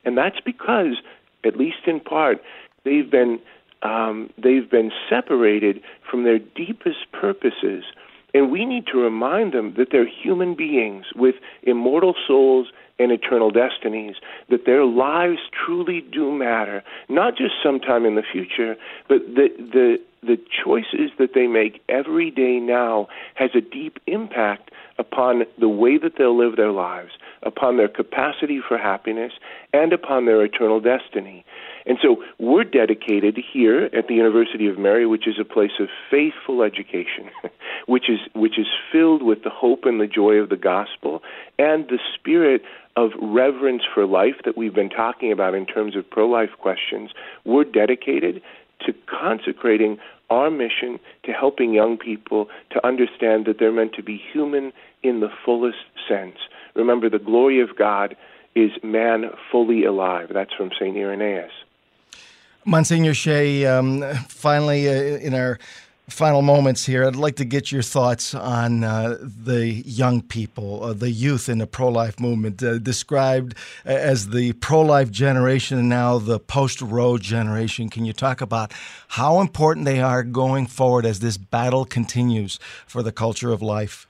And 0.05 0.17
that's 0.17 0.39
because, 0.43 0.97
at 1.45 1.57
least 1.57 1.87
in 1.87 1.99
part, 1.99 2.41
they've 2.83 3.09
been 3.09 3.39
um, 3.83 4.29
they've 4.37 4.69
been 4.69 4.91
separated 5.09 5.81
from 6.09 6.23
their 6.23 6.39
deepest 6.39 7.11
purposes. 7.11 7.83
And 8.33 8.49
we 8.49 8.65
need 8.65 8.87
to 8.87 8.97
remind 8.97 9.53
them 9.53 9.75
that 9.77 9.89
they're 9.91 10.07
human 10.07 10.55
beings 10.55 11.05
with 11.15 11.35
immortal 11.61 12.15
souls 12.25 12.67
and 12.97 13.11
eternal 13.11 13.51
destinies, 13.51 14.15
that 14.49 14.65
their 14.65 14.85
lives 14.85 15.39
truly 15.65 16.01
do 16.01 16.31
matter, 16.31 16.83
not 17.09 17.35
just 17.37 17.53
sometime 17.61 18.05
in 18.05 18.15
the 18.15 18.23
future, 18.23 18.75
but 19.07 19.19
the, 19.35 19.49
the, 19.57 19.97
the 20.21 20.37
choices 20.63 21.11
that 21.19 21.33
they 21.35 21.47
make 21.47 21.81
every 21.89 22.31
day 22.31 22.59
now 22.59 23.07
has 23.35 23.51
a 23.55 23.61
deep 23.61 23.99
impact 24.07 24.71
upon 24.97 25.43
the 25.59 25.69
way 25.69 25.97
that 25.97 26.13
they'll 26.17 26.37
live 26.37 26.55
their 26.55 26.71
lives, 26.71 27.11
upon 27.45 27.77
their 27.77 27.87
capacity 27.87 28.61
for 28.65 28.77
happiness, 28.77 29.33
and 29.73 29.93
upon 29.93 30.25
their 30.25 30.43
eternal 30.43 30.79
destiny. 30.79 31.45
And 31.85 31.97
so 32.01 32.23
we're 32.39 32.63
dedicated 32.63 33.37
here 33.51 33.89
at 33.93 34.07
the 34.07 34.15
University 34.15 34.67
of 34.67 34.77
Mary, 34.77 35.05
which 35.05 35.27
is 35.27 35.35
a 35.39 35.45
place 35.45 35.71
of 35.79 35.89
faithful 36.09 36.63
education, 36.63 37.29
which 37.87 38.09
is 38.09 38.19
which 38.33 38.57
is 38.57 38.67
filled 38.91 39.21
with 39.21 39.43
the 39.43 39.49
hope 39.49 39.85
and 39.85 39.99
the 39.99 40.07
joy 40.07 40.35
of 40.35 40.49
the 40.49 40.57
gospel 40.57 41.21
and 41.59 41.87
the 41.89 41.99
spirit 42.15 42.61
of 42.95 43.11
reverence 43.21 43.83
for 43.93 44.05
life 44.05 44.35
that 44.45 44.57
we've 44.57 44.73
been 44.73 44.89
talking 44.89 45.31
about 45.31 45.55
in 45.55 45.65
terms 45.65 45.95
of 45.95 46.09
pro-life 46.09 46.51
questions. 46.59 47.11
We're 47.43 47.63
dedicated 47.63 48.41
to 48.85 48.93
consecrating 49.07 49.97
our 50.29 50.49
mission 50.49 50.99
to 51.23 51.31
helping 51.31 51.73
young 51.73 51.97
people 51.97 52.47
to 52.71 52.85
understand 52.85 53.45
that 53.45 53.57
they're 53.59 53.71
meant 53.71 53.93
to 53.93 54.03
be 54.03 54.21
human 54.31 54.71
in 55.01 55.19
the 55.19 55.29
fullest 55.43 55.77
sense. 56.07 56.37
Remember, 56.75 57.09
the 57.09 57.19
glory 57.19 57.61
of 57.61 57.75
God 57.75 58.15
is 58.55 58.71
man 58.83 59.31
fully 59.51 59.83
alive. 59.83 60.29
That's 60.33 60.53
from 60.53 60.71
St. 60.79 60.95
Irenaeus. 60.95 61.51
Monsignor 62.65 63.13
Shea, 63.13 63.65
um, 63.65 64.01
finally, 64.29 64.87
uh, 64.87 65.17
in 65.17 65.33
our 65.33 65.59
final 66.09 66.41
moments 66.41 66.85
here, 66.85 67.05
I'd 67.05 67.15
like 67.15 67.35
to 67.37 67.45
get 67.45 67.71
your 67.71 67.81
thoughts 67.81 68.33
on 68.33 68.83
uh, 68.83 69.17
the 69.21 69.67
young 69.67 70.21
people, 70.21 70.83
uh, 70.83 70.93
the 70.93 71.09
youth 71.09 71.49
in 71.49 71.57
the 71.57 71.67
pro 71.67 71.89
life 71.89 72.19
movement, 72.19 72.61
uh, 72.61 72.77
described 72.77 73.55
as 73.83 74.29
the 74.29 74.53
pro 74.53 74.81
life 74.81 75.11
generation 75.11 75.77
and 75.77 75.89
now 75.89 76.19
the 76.19 76.39
post 76.39 76.81
Roe 76.81 77.17
generation. 77.17 77.89
Can 77.89 78.05
you 78.05 78.13
talk 78.13 78.41
about 78.41 78.73
how 79.09 79.39
important 79.39 79.85
they 79.85 80.01
are 80.01 80.23
going 80.23 80.67
forward 80.67 81.05
as 81.05 81.19
this 81.19 81.37
battle 81.37 81.85
continues 81.85 82.59
for 82.85 83.01
the 83.01 83.11
culture 83.11 83.51
of 83.51 83.61
life? 83.61 84.07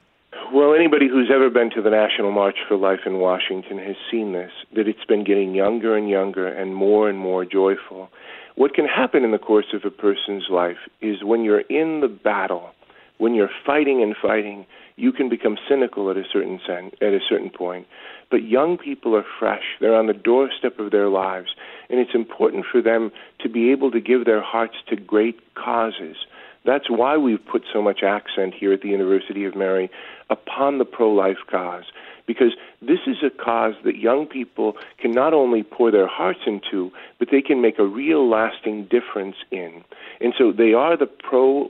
Well, 0.53 0.75
anybody 0.75 1.07
who's 1.07 1.31
ever 1.33 1.49
been 1.49 1.71
to 1.71 1.81
the 1.81 1.89
National 1.89 2.31
March 2.31 2.57
for 2.67 2.77
Life 2.77 3.07
in 3.07 3.17
Washington 3.17 3.79
has 3.79 3.95
seen 4.11 4.33
this, 4.33 4.51
that 4.75 4.87
it's 4.87 5.03
been 5.03 5.23
getting 5.23 5.55
younger 5.55 5.97
and 5.97 6.07
younger 6.07 6.47
and 6.47 6.75
more 6.75 7.09
and 7.09 7.17
more 7.17 7.43
joyful. 7.43 8.09
What 8.53 8.75
can 8.75 8.85
happen 8.85 9.23
in 9.23 9.31
the 9.31 9.39
course 9.39 9.73
of 9.73 9.83
a 9.83 9.89
person's 9.89 10.49
life 10.51 10.77
is 11.01 11.23
when 11.23 11.43
you're 11.43 11.61
in 11.61 12.01
the 12.01 12.07
battle, 12.07 12.69
when 13.17 13.33
you're 13.33 13.49
fighting 13.65 14.03
and 14.03 14.15
fighting, 14.15 14.67
you 14.95 15.11
can 15.11 15.27
become 15.27 15.57
cynical 15.67 16.11
at 16.11 16.17
a 16.17 16.23
certain 16.31 16.59
sen- 16.67 16.91
at 17.01 17.13
a 17.13 17.19
certain 17.27 17.49
point. 17.49 17.87
But 18.29 18.43
young 18.43 18.77
people 18.77 19.15
are 19.15 19.25
fresh; 19.39 19.63
they're 19.79 19.95
on 19.95 20.05
the 20.05 20.13
doorstep 20.13 20.77
of 20.77 20.91
their 20.91 21.09
lives, 21.09 21.55
and 21.89 21.99
it's 21.99 22.13
important 22.13 22.67
for 22.71 22.79
them 22.79 23.11
to 23.39 23.49
be 23.49 23.71
able 23.71 23.89
to 23.89 23.99
give 23.99 24.25
their 24.25 24.43
hearts 24.43 24.75
to 24.89 24.95
great 24.97 25.55
causes. 25.55 26.27
That's 26.65 26.89
why 26.89 27.17
we've 27.17 27.45
put 27.45 27.63
so 27.71 27.81
much 27.81 28.03
accent 28.03 28.53
here 28.53 28.73
at 28.73 28.81
the 28.81 28.89
University 28.89 29.45
of 29.45 29.55
Mary 29.55 29.89
upon 30.29 30.77
the 30.77 30.85
pro-life 30.85 31.37
cause 31.49 31.85
because 32.25 32.53
this 32.81 32.99
is 33.05 33.17
a 33.23 33.29
cause 33.29 33.73
that 33.83 33.97
young 33.97 34.25
people 34.25 34.77
can 34.97 35.11
not 35.11 35.33
only 35.33 35.63
pour 35.63 35.91
their 35.91 36.07
hearts 36.07 36.39
into, 36.45 36.91
but 37.19 37.29
they 37.31 37.41
can 37.41 37.61
make 37.61 37.79
a 37.79 37.85
real 37.85 38.29
lasting 38.29 38.85
difference 38.85 39.35
in. 39.51 39.83
And 40.21 40.33
so 40.37 40.51
they 40.51 40.73
are 40.73 40.95
the 40.95 41.05
pro, 41.05 41.65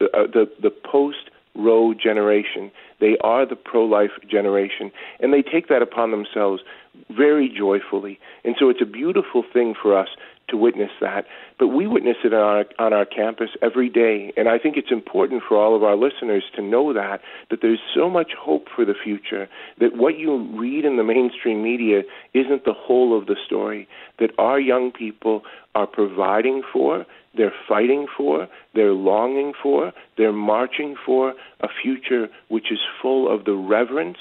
uh, 0.00 0.26
the 0.26 0.50
the 0.60 0.70
post 0.70 1.30
Roe 1.54 1.92
generation. 1.92 2.70
They 3.00 3.18
are 3.18 3.44
the 3.44 3.56
pro 3.56 3.84
life 3.84 4.12
generation, 4.26 4.92
and 5.18 5.32
they 5.32 5.42
take 5.42 5.68
that 5.68 5.82
upon 5.82 6.12
themselves 6.12 6.62
very 7.10 7.48
joyfully. 7.48 8.18
And 8.44 8.54
so 8.58 8.70
it's 8.70 8.80
a 8.80 8.86
beautiful 8.86 9.42
thing 9.52 9.74
for 9.74 9.96
us 9.96 10.08
to 10.48 10.56
witness 10.56 10.90
that. 11.00 11.26
But 11.58 11.68
we 11.68 11.86
witness 11.86 12.16
it 12.24 12.32
on 12.32 12.40
our, 12.40 12.64
on 12.78 12.92
our 12.92 13.04
campus 13.04 13.50
every 13.62 13.88
day. 13.88 14.32
And 14.36 14.48
I 14.48 14.58
think 14.58 14.76
it's 14.76 14.90
important 14.90 15.42
for 15.46 15.56
all 15.56 15.74
of 15.76 15.82
our 15.82 15.96
listeners 15.96 16.44
to 16.56 16.62
know 16.62 16.92
that, 16.92 17.20
that 17.50 17.60
there's 17.62 17.80
so 17.94 18.08
much 18.08 18.32
hope 18.38 18.66
for 18.74 18.84
the 18.84 18.94
future, 18.94 19.48
that 19.78 19.96
what 19.96 20.18
you 20.18 20.48
read 20.58 20.84
in 20.84 20.96
the 20.96 21.04
mainstream 21.04 21.62
media 21.62 22.02
isn't 22.34 22.64
the 22.64 22.72
whole 22.72 23.16
of 23.18 23.26
the 23.26 23.36
story, 23.46 23.88
that 24.18 24.30
our 24.38 24.60
young 24.60 24.90
people 24.90 25.42
are 25.74 25.86
providing 25.86 26.62
for, 26.72 27.06
they're 27.36 27.54
fighting 27.68 28.06
for, 28.16 28.48
they're 28.74 28.92
longing 28.92 29.52
for, 29.62 29.92
they're 30.16 30.32
marching 30.32 30.96
for 31.04 31.34
a 31.60 31.68
future 31.82 32.28
which 32.48 32.72
is 32.72 32.78
full 33.00 33.32
of 33.32 33.44
the 33.44 33.54
reverence 33.54 34.18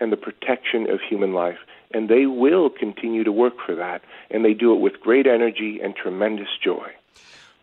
and 0.00 0.12
the 0.12 0.16
protection 0.16 0.90
of 0.90 1.00
human 1.08 1.32
life 1.32 1.58
and 1.92 2.08
they 2.08 2.26
will 2.26 2.70
continue 2.70 3.24
to 3.24 3.32
work 3.32 3.54
for 3.64 3.74
that, 3.74 4.02
and 4.30 4.44
they 4.44 4.54
do 4.54 4.72
it 4.74 4.80
with 4.80 5.00
great 5.00 5.26
energy 5.26 5.80
and 5.82 5.94
tremendous 5.94 6.48
joy. 6.62 6.88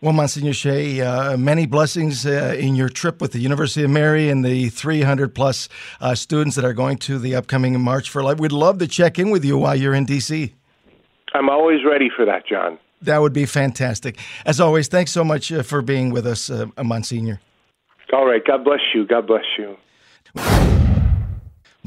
Well, 0.00 0.12
Monsignor 0.12 0.52
Shea, 0.52 1.00
uh, 1.00 1.36
many 1.38 1.64
blessings 1.64 2.26
uh, 2.26 2.54
in 2.58 2.74
your 2.74 2.90
trip 2.90 3.22
with 3.22 3.32
the 3.32 3.38
University 3.38 3.84
of 3.84 3.90
Mary 3.90 4.28
and 4.28 4.44
the 4.44 4.68
300 4.68 5.34
plus 5.34 5.68
uh, 6.00 6.14
students 6.14 6.56
that 6.56 6.64
are 6.64 6.74
going 6.74 6.98
to 6.98 7.18
the 7.18 7.34
upcoming 7.34 7.80
March 7.80 8.10
for 8.10 8.22
Life. 8.22 8.38
We'd 8.38 8.52
love 8.52 8.78
to 8.80 8.86
check 8.86 9.18
in 9.18 9.30
with 9.30 9.44
you 9.44 9.56
while 9.56 9.74
you're 9.74 9.94
in 9.94 10.04
D.C. 10.04 10.52
I'm 11.32 11.48
always 11.48 11.84
ready 11.86 12.10
for 12.14 12.26
that, 12.26 12.46
John. 12.46 12.78
That 13.00 13.18
would 13.18 13.32
be 13.32 13.46
fantastic. 13.46 14.18
As 14.44 14.60
always, 14.60 14.88
thanks 14.88 15.10
so 15.10 15.24
much 15.24 15.50
uh, 15.50 15.62
for 15.62 15.80
being 15.80 16.10
with 16.10 16.26
us, 16.26 16.50
uh, 16.50 16.66
Monsignor. 16.82 17.40
All 18.12 18.26
right. 18.26 18.44
God 18.44 18.64
bless 18.64 18.80
you. 18.94 19.06
God 19.06 19.26
bless 19.26 19.44
you. 19.58 19.76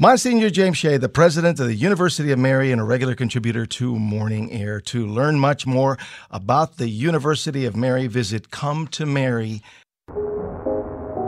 Monsignor 0.00 0.48
James 0.48 0.76
Shea, 0.76 0.96
the 0.96 1.08
president 1.08 1.58
of 1.58 1.66
the 1.66 1.74
University 1.74 2.30
of 2.30 2.38
Mary 2.38 2.70
and 2.70 2.80
a 2.80 2.84
regular 2.84 3.16
contributor 3.16 3.66
to 3.66 3.98
Morning 3.98 4.52
Air. 4.52 4.80
To 4.82 5.04
learn 5.04 5.40
much 5.40 5.66
more 5.66 5.98
about 6.30 6.76
the 6.76 6.88
University 6.88 7.64
of 7.64 7.74
Mary, 7.74 8.06
visit 8.06 8.52
Come 8.52 8.86
to 8.92 9.04
Mary. 9.04 9.60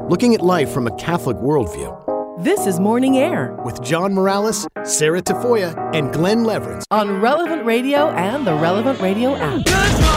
Looking 0.08 0.36
at 0.36 0.40
life 0.40 0.70
from 0.70 0.86
a 0.86 0.94
Catholic 0.94 1.36
worldview. 1.38 2.44
This 2.44 2.64
is 2.64 2.78
Morning 2.78 3.18
Air 3.18 3.58
with 3.64 3.82
John 3.82 4.14
Morales, 4.14 4.68
Sarah 4.84 5.20
Tafoya, 5.20 5.74
and 5.92 6.12
Glenn 6.12 6.44
Leverance 6.44 6.84
on 6.92 7.20
Relevant 7.20 7.64
Radio 7.64 8.10
and 8.10 8.46
the 8.46 8.54
Relevant 8.54 9.00
Radio 9.00 9.34
app. 9.34 10.09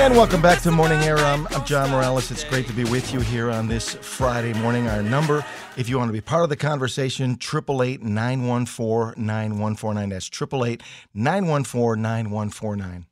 And 0.00 0.14
welcome 0.14 0.40
back 0.40 0.62
to 0.62 0.70
Morning 0.70 1.00
Air. 1.00 1.18
I'm, 1.18 1.48
John 1.64 1.90
Morales. 1.90 2.30
It's 2.30 2.44
great 2.44 2.68
to 2.68 2.72
be 2.72 2.84
with 2.84 3.12
you 3.12 3.18
here 3.18 3.50
on 3.50 3.66
this 3.66 3.94
Friday 3.94 4.52
morning. 4.54 4.86
Our 4.86 5.02
number, 5.02 5.44
if 5.76 5.88
you 5.88 5.98
want 5.98 6.08
to 6.08 6.12
be 6.12 6.20
part 6.20 6.44
of 6.44 6.50
the 6.50 6.56
conversation, 6.56 7.32
888 7.32 8.04
914 8.04 9.26
9149. 9.26 10.08
That's 10.10 10.28
888 10.28 10.82
914 11.14 12.00
9149. 12.00 13.06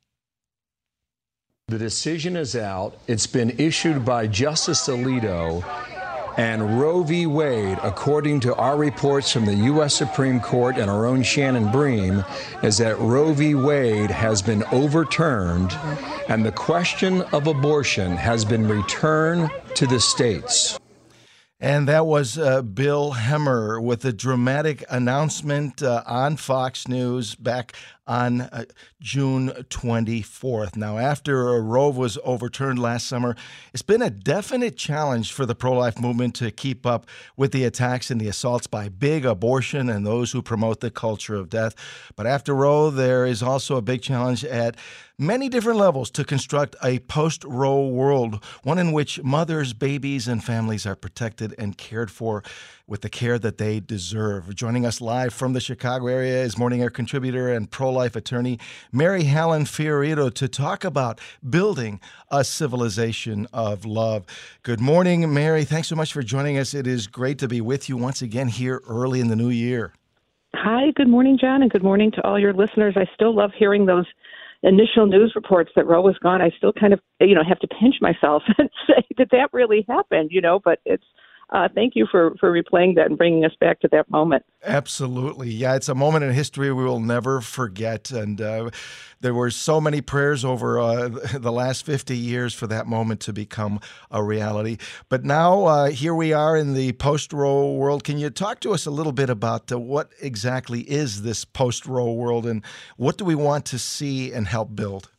The 1.67 1.77
decision 1.77 2.37
is 2.37 2.55
out. 2.55 2.97
It's 3.07 3.27
been 3.27 3.53
issued 3.59 4.05
by 4.05 4.25
Justice 4.25 4.87
Alito 4.87 5.65
and 6.37 6.79
Roe 6.79 7.01
v. 7.01 7.25
Wade, 7.25 7.79
according 7.83 8.39
to 8.41 8.55
our 8.55 8.77
reports 8.77 9.31
from 9.31 9.45
the 9.45 9.55
U.S. 9.55 9.95
Supreme 9.95 10.39
Court 10.39 10.77
and 10.77 10.89
our 10.89 11.07
own 11.07 11.23
Shannon 11.23 11.71
Bream, 11.71 12.23
is 12.61 12.77
that 12.77 12.97
Roe 12.99 13.33
v. 13.33 13.55
Wade 13.55 14.11
has 14.11 14.43
been 14.43 14.63
overturned 14.71 15.73
and 16.29 16.45
the 16.45 16.51
question 16.51 17.23
of 17.33 17.47
abortion 17.47 18.15
has 18.15 18.45
been 18.45 18.67
returned 18.67 19.49
to 19.75 19.87
the 19.87 19.99
states. 19.99 20.79
And 21.59 21.87
that 21.87 22.05
was 22.05 22.37
uh, 22.37 22.61
Bill 22.61 23.13
Hemmer 23.13 23.81
with 23.81 24.05
a 24.05 24.13
dramatic 24.13 24.83
announcement 24.91 25.81
uh, 25.81 26.03
on 26.05 26.37
Fox 26.37 26.87
News 26.87 27.33
back 27.33 27.73
on 28.07 28.41
uh, 28.41 28.65
June 28.99 29.49
24th. 29.49 30.75
Now, 30.75 30.97
after 30.97 31.61
Roe 31.61 31.89
was 31.89 32.17
overturned 32.23 32.79
last 32.79 33.07
summer, 33.07 33.35
it's 33.73 33.83
been 33.83 34.01
a 34.01 34.09
definite 34.09 34.77
challenge 34.77 35.33
for 35.33 35.45
the 35.45 35.55
pro 35.55 35.73
life 35.73 35.99
movement 35.99 36.35
to 36.35 36.49
keep 36.51 36.85
up 36.85 37.05
with 37.35 37.51
the 37.51 37.65
attacks 37.65 38.09
and 38.09 38.19
the 38.19 38.27
assaults 38.27 38.67
by 38.67 38.89
big 38.89 39.25
abortion 39.25 39.89
and 39.89 40.05
those 40.05 40.31
who 40.31 40.41
promote 40.41 40.79
the 40.79 40.91
culture 40.91 41.35
of 41.35 41.49
death. 41.49 41.75
But 42.15 42.27
after 42.27 42.55
Roe, 42.55 42.89
there 42.89 43.25
is 43.25 43.43
also 43.43 43.75
a 43.75 43.81
big 43.81 44.01
challenge 44.01 44.45
at 44.45 44.77
many 45.19 45.49
different 45.49 45.79
levels 45.79 46.11
to 46.11 46.23
construct 46.23 46.75
a 46.83 46.99
post 46.99 47.43
Roe 47.43 47.87
world, 47.87 48.43
one 48.63 48.77
in 48.77 48.91
which 48.91 49.21
mothers, 49.23 49.73
babies, 49.73 50.27
and 50.27 50.43
families 50.43 50.85
are 50.85 50.95
protected 50.95 51.55
and 51.57 51.77
cared 51.77 52.11
for 52.11 52.43
with 52.85 53.01
the 53.01 53.09
care 53.09 53.39
that 53.39 53.57
they 53.57 53.79
deserve. 53.79 54.53
Joining 54.55 54.85
us 54.85 55.01
live 55.01 55.33
from 55.33 55.53
the 55.53 55.59
Chicago 55.59 56.07
area 56.07 56.41
is 56.43 56.57
Morning 56.57 56.81
Air 56.81 56.89
contributor 56.89 57.51
and 57.51 57.69
pro 57.69 57.91
life 57.97 58.15
attorney 58.15 58.59
Mary 58.91 59.23
Hallan 59.23 59.63
FioRito 59.65 60.33
to 60.35 60.47
talk 60.47 60.83
about 60.83 61.19
building 61.47 61.99
a 62.31 62.43
civilization 62.43 63.47
of 63.51 63.85
love. 63.85 64.25
Good 64.63 64.79
morning, 64.79 65.33
Mary. 65.33 65.65
Thanks 65.65 65.87
so 65.87 65.95
much 65.95 66.13
for 66.13 66.21
joining 66.21 66.57
us. 66.57 66.73
It 66.73 66.87
is 66.87 67.07
great 67.07 67.39
to 67.39 67.47
be 67.47 67.59
with 67.59 67.89
you 67.89 67.97
once 67.97 68.21
again 68.21 68.47
here 68.47 68.81
early 68.87 69.19
in 69.19 69.27
the 69.27 69.35
new 69.35 69.49
year. 69.49 69.93
Hi, 70.53 70.91
good 70.95 71.09
morning, 71.09 71.37
John, 71.39 71.61
and 71.61 71.71
good 71.71 71.83
morning 71.83 72.11
to 72.11 72.23
all 72.25 72.39
your 72.39 72.53
listeners. 72.53 72.93
I 72.95 73.05
still 73.13 73.35
love 73.35 73.51
hearing 73.57 73.85
those 73.85 74.05
initial 74.63 75.05
news 75.05 75.33
reports 75.35 75.71
that 75.75 75.85
Roe 75.85 76.01
was 76.01 76.17
gone, 76.17 76.41
I 76.41 76.49
still 76.57 76.73
kind 76.73 76.93
of, 76.93 76.99
you 77.19 77.35
know, 77.35 77.43
have 77.47 77.59
to 77.59 77.67
pinch 77.67 77.95
myself 78.01 78.43
and 78.57 78.69
say, 78.87 79.03
did 79.15 79.29
that 79.31 79.49
really 79.53 79.85
happen? 79.87 80.27
You 80.31 80.41
know, 80.41 80.59
but 80.63 80.79
it's 80.85 81.05
uh, 81.49 81.69
thank 81.73 81.95
you 81.95 82.05
for 82.11 82.35
for 82.39 82.51
replaying 82.51 82.95
that 82.95 83.05
and 83.05 83.17
bringing 83.17 83.45
us 83.45 83.53
back 83.59 83.79
to 83.79 83.87
that 83.89 84.09
moment. 84.11 84.43
Absolutely, 84.65 85.49
yeah, 85.49 85.75
it's 85.75 85.87
a 85.87 85.95
moment 85.95 86.25
in 86.25 86.33
history 86.33 86.73
we 86.73 86.83
will 86.83 86.99
never 86.99 87.39
forget, 87.39 88.11
and 88.11 88.41
uh, 88.41 88.69
there 89.21 89.33
were 89.33 89.49
so 89.49 89.79
many 89.79 90.01
prayers 90.01 90.43
over 90.43 90.77
uh, 90.77 91.07
the 91.33 91.51
last 91.51 91.85
fifty 91.85 92.17
years 92.17 92.53
for 92.53 92.67
that 92.67 92.85
moment 92.85 93.21
to 93.21 93.33
become 93.33 93.79
a 94.11 94.21
reality. 94.21 94.77
But 95.07 95.23
now 95.23 95.65
uh, 95.65 95.89
here 95.89 96.13
we 96.13 96.33
are 96.33 96.57
in 96.57 96.73
the 96.73 96.91
post 96.93 97.31
Roe 97.31 97.71
world. 97.73 98.03
Can 98.03 98.17
you 98.17 98.29
talk 98.29 98.59
to 98.61 98.73
us 98.73 98.85
a 98.85 98.91
little 98.91 99.13
bit 99.13 99.29
about 99.29 99.71
uh, 99.71 99.79
what 99.79 100.11
exactly 100.21 100.81
is 100.81 101.21
this 101.21 101.45
post 101.45 101.85
Roe 101.85 102.11
world, 102.11 102.45
and 102.45 102.61
what 102.97 103.17
do 103.17 103.23
we 103.23 103.35
want 103.35 103.65
to 103.67 103.79
see 103.79 104.33
and 104.33 104.47
help 104.47 104.75
build? 104.75 105.09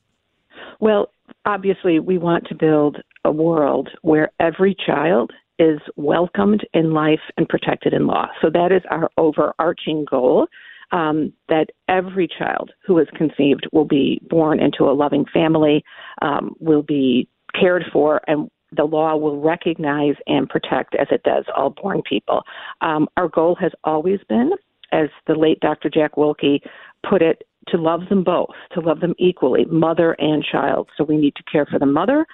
Well, 0.79 1.11
obviously, 1.47 2.01
we 2.01 2.19
want 2.19 2.47
to 2.49 2.55
build 2.55 2.99
a 3.25 3.33
world 3.33 3.89
where 4.03 4.31
every 4.39 4.77
child 4.87 5.33
is 5.59 5.81
welcomed 5.97 6.67
in 6.73 6.93
life 6.93 7.21
and 7.37 7.49
protected 7.49 7.93
in 7.93 8.07
law. 8.07 8.27
So 8.41 8.51
that 8.51 8.73
is 8.73 8.83
our 8.91 9.11
overarching 9.17 10.07
goal. 10.09 10.47
Um, 10.91 11.35
that 11.51 11.67
every 11.87 12.27
child 12.27 12.71
who 12.87 12.99
is 12.99 13.07
conceived 13.15 13.69
will 13.75 13.85
be 13.85 14.23
born 14.31 14.59
into 14.59 14.85
a 14.85 14.97
loving 14.97 15.27
family, 15.35 15.85
um, 16.23 16.55
will 16.61 16.81
be 16.83 17.29
cared 17.61 17.85
for, 17.93 18.23
and 18.27 18.51
the 18.73 18.85
law 18.85 19.17
will 19.17 19.39
recognize 19.41 20.15
and 20.27 20.49
protect, 20.49 20.95
as 20.95 21.07
it 21.11 21.23
does, 21.25 21.45
all 21.55 21.71
born 21.71 22.03
people. 22.09 22.43
Um, 22.81 23.07
our 23.19 23.29
goal 23.29 23.55
has 23.61 23.73
always 23.85 24.21
been, 24.29 24.53
as 24.93 25.09
the 25.27 25.35
late 25.35 25.61
Dr. 25.61 25.91
Jack 25.91 26.17
Willke 26.17 26.61
put 27.09 27.23
it, 27.23 27.43
to 27.69 27.77
love 27.77 28.09
them 28.09 28.25
both, 28.25 28.55
to 28.73 28.81
love 28.81 29.01
them 29.01 29.15
equally, 29.19 29.67
mother 29.67 30.13
and 30.19 30.43
child. 30.43 30.89
So 30.97 31.05
we 31.05 31.19
need 31.19 31.35
to 31.37 31.43
care 31.51 31.67
for 31.67 31.79
the 31.79 31.87
mother, 31.87 32.27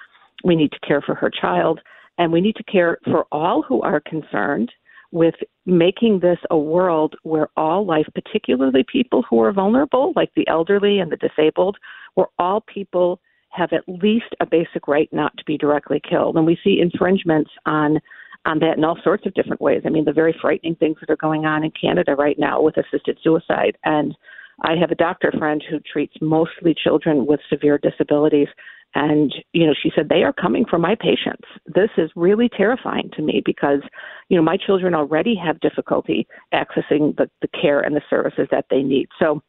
we 0.43 0.55
need 0.55 0.71
to 0.71 0.79
care 0.79 1.01
for 1.01 1.15
her 1.15 1.29
child, 1.29 1.81
and 2.17 2.31
we 2.31 2.41
need 2.41 2.55
to 2.55 2.63
care 2.63 2.97
for 3.05 3.25
all 3.31 3.61
who 3.61 3.81
are 3.81 3.99
concerned 3.99 4.71
with 5.11 5.35
making 5.65 6.19
this 6.19 6.39
a 6.49 6.57
world 6.57 7.15
where 7.23 7.47
all 7.55 7.85
life, 7.85 8.07
particularly 8.13 8.83
people 8.91 9.23
who 9.29 9.39
are 9.41 9.53
vulnerable, 9.53 10.13
like 10.15 10.31
the 10.35 10.47
elderly 10.47 10.99
and 10.99 11.11
the 11.11 11.17
disabled, 11.17 11.77
where 12.15 12.27
all 12.37 12.61
people 12.61 13.19
have 13.49 13.71
at 13.71 13.83
least 13.87 14.35
a 14.41 14.45
basic 14.45 14.87
right 14.87 15.09
not 15.13 15.35
to 15.37 15.45
be 15.45 15.57
directly 15.57 16.01
killed. 16.07 16.35
And 16.35 16.45
we 16.45 16.59
see 16.63 16.79
infringements 16.81 17.51
on 17.65 17.99
on 18.45 18.59
that 18.59 18.77
in 18.77 18.83
all 18.83 18.97
sorts 19.03 19.25
of 19.25 19.33
different 19.33 19.59
ways. 19.59 19.81
I 19.85 19.89
mean, 19.89 20.05
the 20.05 20.13
very 20.13 20.35
frightening 20.39 20.75
things 20.75 20.97
that 20.99 21.09
are 21.09 21.17
going 21.17 21.45
on 21.45 21.63
in 21.63 21.71
Canada 21.71 22.13
right 22.13 22.37
now 22.37 22.61
with 22.61 22.75
assisted 22.77 23.17
suicide 23.23 23.75
and 23.83 24.15
I 24.61 24.75
have 24.79 24.91
a 24.91 24.95
doctor 24.95 25.31
friend 25.37 25.63
who 25.69 25.79
treats 25.79 26.15
mostly 26.21 26.75
children 26.75 27.25
with 27.25 27.39
severe 27.49 27.77
disabilities. 27.77 28.47
And, 28.93 29.33
you 29.51 29.67
know, 29.67 29.73
she 29.81 29.91
said, 29.93 30.07
they 30.07 30.23
are 30.23 30.31
coming 30.31 30.65
for 30.69 30.79
my 30.79 30.95
patients. 30.95 31.47
This 31.65 31.89
is 31.97 32.09
really 32.15 32.49
terrifying 32.49 33.09
to 33.15 33.21
me 33.21 33.41
because, 33.45 33.81
you 34.29 34.37
know, 34.37 34.43
my 34.43 34.55
children 34.57 34.95
already 34.95 35.35
have 35.35 35.59
difficulty 35.59 36.27
accessing 36.53 37.15
the, 37.17 37.29
the 37.41 37.49
care 37.49 37.81
and 37.81 37.93
the 37.93 38.01
services 38.09 38.47
that 38.51 38.65
they 38.69 38.81
need. 38.81 39.09
So, 39.19 39.41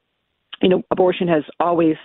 you 0.61 0.69
know, 0.69 0.83
abortion 0.90 1.29
has 1.29 1.45
always 1.61 1.97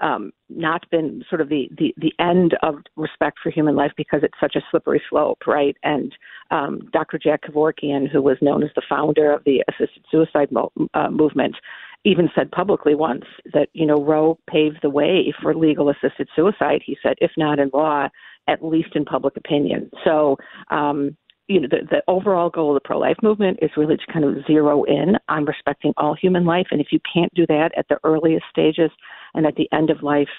um, 0.00 0.32
not 0.48 0.88
been 0.90 1.24
sort 1.28 1.40
of 1.40 1.48
the, 1.48 1.68
the, 1.78 1.94
the 1.96 2.12
end 2.18 2.56
of 2.62 2.76
respect 2.96 3.38
for 3.42 3.50
human 3.50 3.76
life 3.76 3.92
because 3.96 4.20
it's 4.22 4.38
such 4.40 4.56
a 4.56 4.60
slippery 4.70 5.02
slope, 5.08 5.38
right? 5.46 5.76
And 5.82 6.12
um, 6.50 6.80
Dr. 6.92 7.18
Jack 7.18 7.42
Kevorkian, 7.42 8.10
who 8.10 8.20
was 8.22 8.36
known 8.42 8.62
as 8.62 8.70
the 8.74 8.82
founder 8.88 9.32
of 9.32 9.44
the 9.44 9.64
assisted 9.68 10.04
suicide 10.10 10.50
mo- 10.50 10.72
uh, 10.94 11.10
movement, 11.10 11.56
even 12.04 12.28
said 12.34 12.50
publicly 12.50 12.94
once 12.94 13.24
that 13.52 13.68
you 13.72 13.86
know 13.86 14.02
Roe 14.04 14.38
paved 14.48 14.78
the 14.82 14.90
way 14.90 15.32
for 15.42 15.54
legal 15.54 15.90
assisted 15.90 16.28
suicide. 16.34 16.82
He 16.84 16.96
said, 17.02 17.14
if 17.20 17.32
not 17.36 17.58
in 17.58 17.70
law, 17.72 18.08
at 18.48 18.64
least 18.64 18.94
in 18.94 19.04
public 19.04 19.36
opinion. 19.36 19.90
So. 20.04 20.36
Um, 20.70 21.16
you 21.46 21.60
know, 21.60 21.68
the, 21.70 21.86
the 21.90 22.02
overall 22.08 22.48
goal 22.48 22.70
of 22.70 22.82
the 22.82 22.86
pro 22.88 22.98
life 22.98 23.18
movement 23.22 23.58
is 23.60 23.70
really 23.76 23.98
to 23.98 24.06
kind 24.10 24.24
of 24.24 24.46
zero 24.46 24.82
in 24.84 25.16
on 25.28 25.44
respecting 25.44 25.92
all 25.98 26.14
human 26.14 26.46
life. 26.46 26.68
And 26.70 26.80
if 26.80 26.86
you 26.90 26.98
can't 27.12 27.34
do 27.34 27.46
that 27.48 27.70
at 27.76 27.86
the 27.90 27.98
earliest 28.02 28.46
stages 28.48 28.90
and 29.34 29.46
at 29.46 29.54
the 29.56 29.68
end 29.70 29.90
of 29.90 30.02
life, 30.02 30.30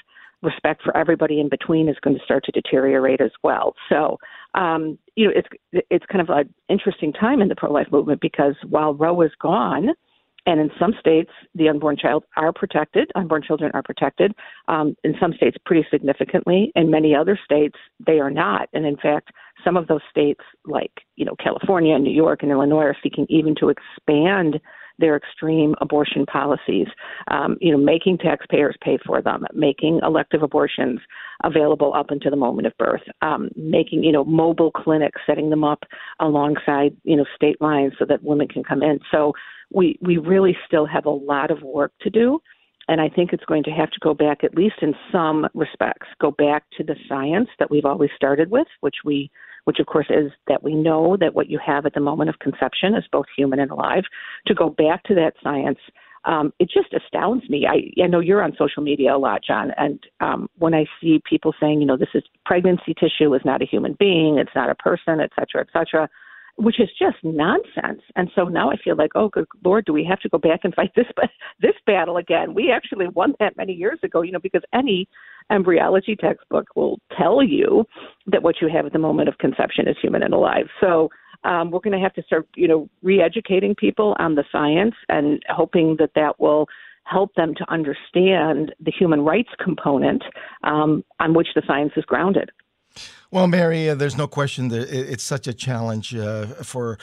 respect 0.42 0.82
for 0.84 0.96
everybody 0.96 1.40
in 1.40 1.50
between 1.50 1.90
is 1.90 1.98
going 2.02 2.18
to 2.18 2.24
start 2.24 2.44
to 2.46 2.52
deteriorate 2.52 3.22
as 3.22 3.32
well. 3.44 3.74
So, 3.90 4.18
um, 4.54 4.98
you 5.16 5.28
know, 5.28 5.34
it's 5.36 5.84
it's 5.90 6.06
kind 6.06 6.22
of 6.22 6.30
an 6.30 6.54
interesting 6.70 7.14
time 7.14 7.42
in 7.42 7.50
the 7.50 7.56
pro 7.56 7.72
life 7.72 7.88
movement 7.92 8.22
because 8.22 8.56
while 8.68 8.94
Roe 8.94 9.22
is 9.22 9.32
gone, 9.42 9.90
and 10.46 10.60
in 10.60 10.70
some 10.80 10.94
states, 11.00 11.32
the 11.56 11.70
unborn 11.70 11.98
child 11.98 12.24
are 12.38 12.54
protected. 12.54 13.12
Unborn 13.16 13.42
children 13.42 13.72
are 13.74 13.82
protected. 13.82 14.34
Um, 14.68 14.96
in 15.04 15.16
some 15.20 15.34
states, 15.34 15.58
pretty 15.66 15.88
significantly. 15.90 16.72
In 16.76 16.92
many 16.92 17.16
other 17.16 17.40
states, 17.44 17.78
they 18.06 18.20
are 18.20 18.30
not. 18.30 18.70
And 18.74 18.86
in 18.86 18.98
fact, 18.98 19.32
some 19.64 19.76
of 19.76 19.88
those 19.88 20.02
states, 20.10 20.42
like 20.66 20.92
you 21.16 21.26
know 21.26 21.36
California, 21.44 21.98
New 21.98 22.14
York, 22.14 22.44
and 22.44 22.52
Illinois, 22.52 22.84
are 22.84 22.98
seeking 23.02 23.26
even 23.30 23.56
to 23.56 23.70
expand 23.70 24.60
their 25.00 25.16
extreme 25.16 25.76
abortion 25.82 26.26
policies. 26.26 26.88
Um, 27.30 27.58
you 27.62 27.72
know, 27.72 27.78
making 27.78 28.18
taxpayers 28.20 28.76
pay 28.82 28.98
for 29.06 29.22
them, 29.22 29.46
making 29.54 30.00
elective 30.04 30.44
abortions 30.44 31.00
available 31.44 31.94
up 31.94 32.12
until 32.12 32.32
the 32.32 32.38
moment 32.38 32.68
of 32.68 32.78
birth, 32.78 33.04
um, 33.22 33.50
making 33.56 34.04
you 34.04 34.12
know 34.12 34.26
mobile 34.26 34.72
clinics, 34.72 35.22
setting 35.26 35.50
them 35.50 35.64
up 35.64 35.84
alongside 36.20 36.96
you 37.04 37.16
know 37.16 37.26
state 37.36 37.62
lines 37.62 37.94
so 38.00 38.06
that 38.06 38.24
women 38.24 38.48
can 38.48 38.64
come 38.64 38.82
in. 38.82 39.00
So 39.12 39.34
we 39.74 39.98
we 40.02 40.18
really 40.18 40.58
still 40.68 40.86
have 40.86 41.06
a 41.06 41.10
lot 41.10 41.52
of 41.52 41.62
work 41.62 41.92
to 42.02 42.10
do 42.10 42.40
and 42.88 43.02
I 43.02 43.10
think 43.10 43.34
it's 43.34 43.46
going 43.46 43.64
to 43.64 43.72
have 43.72 43.90
to 43.92 44.00
go 44.02 44.14
back, 44.14 44.44
at 44.44 44.56
least 44.56 44.76
in 44.82 44.94
some 45.12 45.48
respects, 45.54 46.08
go 46.22 46.32
back 46.32 46.66
to 46.78 46.84
the 46.84 46.96
science 47.10 47.50
that 47.58 47.72
we've 47.72 47.86
always 47.86 48.12
started 48.16 48.52
with, 48.52 48.68
which 48.82 48.98
we, 49.04 49.32
which 49.66 49.80
of 49.80 49.86
course 49.86 50.08
is 50.10 50.32
that 50.48 50.64
we 50.64 50.74
know 50.74 51.18
that 51.20 51.36
what 51.36 51.50
you 51.50 51.60
have 51.64 51.86
at 51.86 51.94
the 51.94 52.00
moment 52.00 52.30
of 52.30 52.40
conception 52.40 52.96
is 52.96 53.04
both 53.12 53.26
human 53.36 53.60
and 53.60 53.72
alive. 53.72 54.04
To 54.48 54.56
go 54.56 54.70
back 54.70 55.04
to 55.04 55.16
that 55.16 55.34
science, 55.44 55.80
um, 56.24 56.52
it 56.60 56.70
just 56.74 56.94
astounds 56.94 57.48
me. 57.50 57.68
I, 57.68 58.02
I 58.02 58.08
know 58.08 58.20
you're 58.20 58.44
on 58.44 58.56
social 58.58 58.82
media 58.82 59.16
a 59.16 59.20
lot, 59.20 59.42
John, 59.46 59.72
and 59.78 60.00
um, 60.22 60.50
when 60.58 60.74
I 60.74 60.86
see 61.00 61.22
people 61.30 61.54
saying, 61.60 61.82
you 61.82 61.88
know, 61.88 61.98
this 61.98 62.10
is 62.16 62.24
pregnancy 62.46 62.96
tissue 63.00 63.34
is 63.36 63.42
not 63.46 63.62
a 63.62 63.66
human 63.66 63.96
being, 64.00 64.38
it's 64.40 64.56
not 64.56 64.70
a 64.70 64.76
person, 64.76 65.20
et 65.20 65.32
cetera, 65.38 65.62
et 65.62 65.68
cetera 65.72 66.10
which 66.58 66.80
is 66.80 66.90
just 66.98 67.18
nonsense. 67.24 68.02
And 68.16 68.30
so 68.36 68.46
now 68.46 68.72
I 68.72 68.78
feel 68.78 68.96
like, 68.96 69.12
oh, 69.16 69.30
good 69.30 69.46
Lord, 69.64 69.86
do 69.86 69.94
we 69.94 70.06
have 70.06 70.20
to 70.22 70.30
go 70.30 70.38
back 70.38 70.62
and 70.64 70.74
fight 70.74 70.92
this 70.96 71.08
this 71.60 71.76
battle 71.86 72.18
again? 72.18 72.54
We 72.54 72.72
actually 72.72 73.08
won 73.08 73.34
that 73.40 73.58
many 73.58 73.74
years 73.74 74.00
ago, 74.04 74.22
you 74.22 74.32
know, 74.32 74.40
because 74.40 74.64
any 74.74 75.08
embryology 75.52 76.16
textbook 76.16 76.68
will 76.76 76.98
tell 77.18 77.44
you 77.44 77.86
that 78.28 78.42
what 78.42 78.56
you 78.62 78.70
have 78.70 78.86
at 78.86 78.94
the 78.94 79.00
moment 79.00 79.30
of 79.30 79.38
conception 79.38 79.88
is 79.88 79.96
human 80.02 80.24
and 80.24 80.34
alive. 80.34 80.68
So 80.82 81.10
um, 81.44 81.72
we're 81.72 81.80
going 81.80 81.98
to 81.98 82.04
have 82.04 82.14
to 82.14 82.24
start, 82.24 82.48
you 82.56 82.68
know, 82.68 82.90
re-educating 83.04 83.76
people 83.76 84.16
on 84.18 84.36
the 84.36 84.44
science 84.52 84.96
and 85.10 85.44
hoping 85.50 85.98
that 86.00 86.12
that 86.16 86.40
will 86.40 86.68
help 87.04 87.34
them 87.36 87.54
to 87.56 87.72
understand 87.72 88.74
the 88.80 88.92
human 88.92 89.22
rights 89.22 89.52
component 89.64 90.24
um, 90.64 91.04
on 91.20 91.36
which 91.36 91.50
the 91.54 91.62
science 91.68 91.92
is 91.96 92.04
grounded. 92.06 92.50
Well, 93.32 93.48
Mary, 93.48 93.90
uh, 93.90 93.96
there's 93.96 94.18
no 94.18 94.28
question 94.28 94.70
that 94.70 94.90
it's 94.90 95.24
such 95.24 95.48
a 95.48 95.54
challenge 95.54 96.16
uh, 96.16 96.46
for 96.64 96.98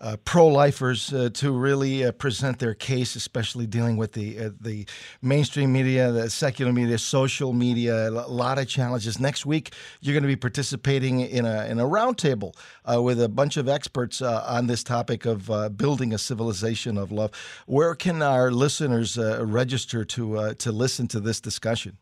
uh, 0.00 0.16
pro-lifers 0.24 1.12
uh, 1.12 1.30
to 1.32 1.52
really 1.52 2.04
uh, 2.04 2.12
present 2.12 2.58
their 2.58 2.74
case, 2.74 3.16
especially 3.16 3.66
dealing 3.66 3.96
with 3.96 4.12
the 4.12 4.38
uh, 4.38 4.50
the 4.60 4.86
mainstream 5.22 5.72
media, 5.72 6.10
the 6.10 6.28
secular 6.28 6.72
media, 6.72 6.98
social 6.98 7.52
media. 7.52 8.08
A 8.08 8.10
lot 8.10 8.58
of 8.58 8.66
challenges. 8.66 9.20
Next 9.20 9.46
week, 9.46 9.72
you're 10.00 10.12
going 10.12 10.22
to 10.22 10.28
be 10.28 10.36
participating 10.36 11.20
in 11.20 11.46
a 11.46 11.66
in 11.66 11.78
a 11.78 11.84
roundtable 11.84 12.54
with 12.86 13.20
a 13.22 13.28
bunch 13.28 13.56
of 13.56 13.68
experts 13.68 14.20
on 14.20 14.66
this 14.66 14.82
topic 14.82 15.24
of 15.24 15.76
building 15.76 16.12
a 16.12 16.18
civilization 16.18 16.98
of 16.98 17.12
love. 17.12 17.30
Where 17.66 17.94
can 17.94 18.20
our 18.20 18.50
listeners 18.50 19.16
register 19.16 20.04
to 20.04 20.54
to 20.54 20.72
listen 20.72 21.06
to 21.08 21.20
this 21.20 21.40
discussion? 21.40 21.98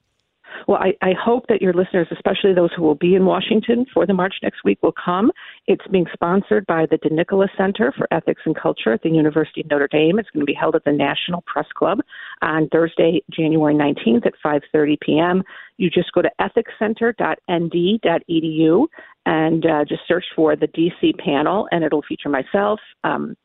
Well, 0.72 0.80
I, 0.80 0.94
I 1.06 1.12
hope 1.22 1.44
that 1.50 1.61
your 1.61 1.74
listeners, 1.74 2.08
especially 2.11 2.54
those 2.54 2.70
who 2.74 2.82
will 2.82 2.94
be 2.94 3.14
in 3.14 3.26
Washington 3.26 3.85
for 3.92 4.06
the 4.06 4.14
march 4.14 4.37
next 4.42 4.64
week, 4.64 4.82
will 4.82 4.94
come. 5.04 5.30
It's 5.66 5.87
being 5.88 6.06
sponsored 6.14 6.64
by 6.64 6.87
the 6.90 6.96
de 6.96 7.14
Nicola 7.14 7.48
Center 7.58 7.92
for 7.94 8.08
Ethics 8.11 8.40
and 8.46 8.56
Culture 8.56 8.94
at 8.94 9.02
the 9.02 9.11
University 9.11 9.61
of 9.61 9.68
Notre 9.68 9.87
Dame. 9.87 10.18
It's 10.18 10.30
going 10.30 10.40
to 10.40 10.46
be 10.46 10.56
held 10.58 10.74
at 10.74 10.85
the 10.85 10.92
National 10.92 11.42
Press 11.42 11.66
Club 11.76 11.98
on 12.40 12.70
Thursday, 12.70 13.22
January 13.30 13.74
19th 13.74 14.24
at 14.24 14.32
5:30 14.42 14.98
p.m. 15.00 15.42
You 15.76 15.90
just 15.90 16.11
go 16.12 16.22
to 16.22 16.30
ethicscenter.nd.edu 16.40 18.87
and 19.26 19.66
uh, 19.66 19.85
just 19.87 20.08
search 20.08 20.24
for 20.35 20.56
the 20.56 20.68
DC 20.68 21.18
panel, 21.18 21.68
and 21.70 21.85
it'll 21.85 22.00
feature 22.08 22.30
myself. 22.30 22.80
Um, 23.04 23.37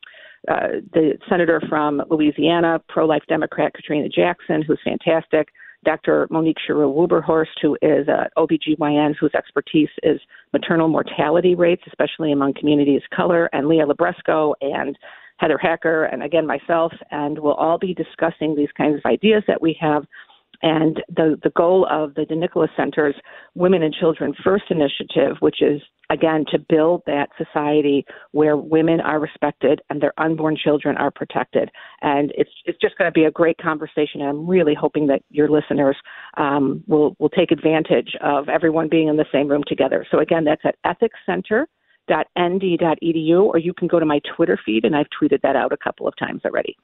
uh, 0.50 0.80
the 0.94 1.18
senator 1.28 1.60
from 1.68 2.00
Louisiana, 2.08 2.80
pro 2.88 3.04
life 3.04 3.24
Democrat 3.28 3.74
Katrina 3.74 4.08
Jackson, 4.08 4.62
who's 4.62 4.80
fantastic, 4.82 5.48
Dr. 5.84 6.26
Monique 6.30 6.58
Chireau 6.66 6.92
Wubbenhorst, 6.92 7.60
who 7.62 7.76
is 7.82 8.08
a 8.08 8.28
OBGYN 8.36 9.14
whose 9.18 9.34
expertise 9.34 9.88
is 10.02 10.20
maternal 10.52 10.88
mortality 10.88 11.54
rates, 11.54 11.82
especially 11.86 12.32
among 12.32 12.54
communities 12.54 13.02
of 13.04 13.16
color, 13.16 13.48
and 13.52 13.68
Leah 13.68 13.86
Libresco 13.86 14.54
and 14.60 14.98
Heather 15.38 15.58
Hacker, 15.58 16.04
and 16.04 16.22
again 16.22 16.46
myself, 16.46 16.92
and 17.10 17.38
we'll 17.38 17.54
all 17.54 17.78
be 17.78 17.94
discussing 17.94 18.56
these 18.56 18.72
kinds 18.76 18.96
of 18.96 19.10
ideas 19.10 19.44
that 19.46 19.62
we 19.62 19.76
have 19.80 20.04
And 20.62 21.02
the, 21.08 21.38
the 21.42 21.50
goal 21.50 21.86
of 21.90 22.14
the 22.14 22.24
de 22.24 22.34
Nicola's 22.34 22.70
Center's 22.76 23.14
Women 23.54 23.82
and 23.82 23.94
Children 23.94 24.34
First 24.42 24.64
initiative, 24.70 25.36
which 25.40 25.60
is 25.62 25.82
again 26.10 26.44
to 26.50 26.58
build 26.58 27.02
that 27.06 27.28
society 27.36 28.04
where 28.32 28.56
women 28.56 29.00
are 29.00 29.20
respected 29.20 29.80
and 29.90 30.00
their 30.00 30.18
unborn 30.18 30.56
children 30.56 30.96
are 30.96 31.10
protected. 31.10 31.70
And 32.02 32.32
it's 32.36 32.50
it's 32.64 32.78
just 32.80 32.96
going 32.98 33.08
to 33.08 33.12
be 33.12 33.24
a 33.24 33.30
great 33.30 33.58
conversation. 33.58 34.20
And 34.20 34.30
I'm 34.30 34.46
really 34.46 34.74
hoping 34.74 35.06
that 35.08 35.22
your 35.30 35.48
listeners 35.48 35.96
um, 36.36 36.84
will 36.86 37.16
will 37.18 37.28
take 37.28 37.50
advantage 37.52 38.16
of 38.20 38.48
everyone 38.48 38.88
being 38.88 39.08
in 39.08 39.16
the 39.16 39.26
same 39.32 39.48
room 39.48 39.64
together. 39.66 40.06
So 40.10 40.18
again, 40.18 40.44
that's 40.44 40.62
at 40.64 40.76
ethicscenter.nd.edu, 40.86 43.42
or 43.42 43.58
you 43.58 43.74
can 43.74 43.88
go 43.88 44.00
to 44.00 44.06
my 44.06 44.20
Twitter 44.34 44.58
feed, 44.64 44.84
and 44.84 44.96
I've 44.96 45.08
tweeted 45.20 45.42
that 45.42 45.56
out 45.56 45.72
a 45.72 45.76
couple 45.76 46.08
of 46.08 46.16
times 46.16 46.42
already. 46.44 46.76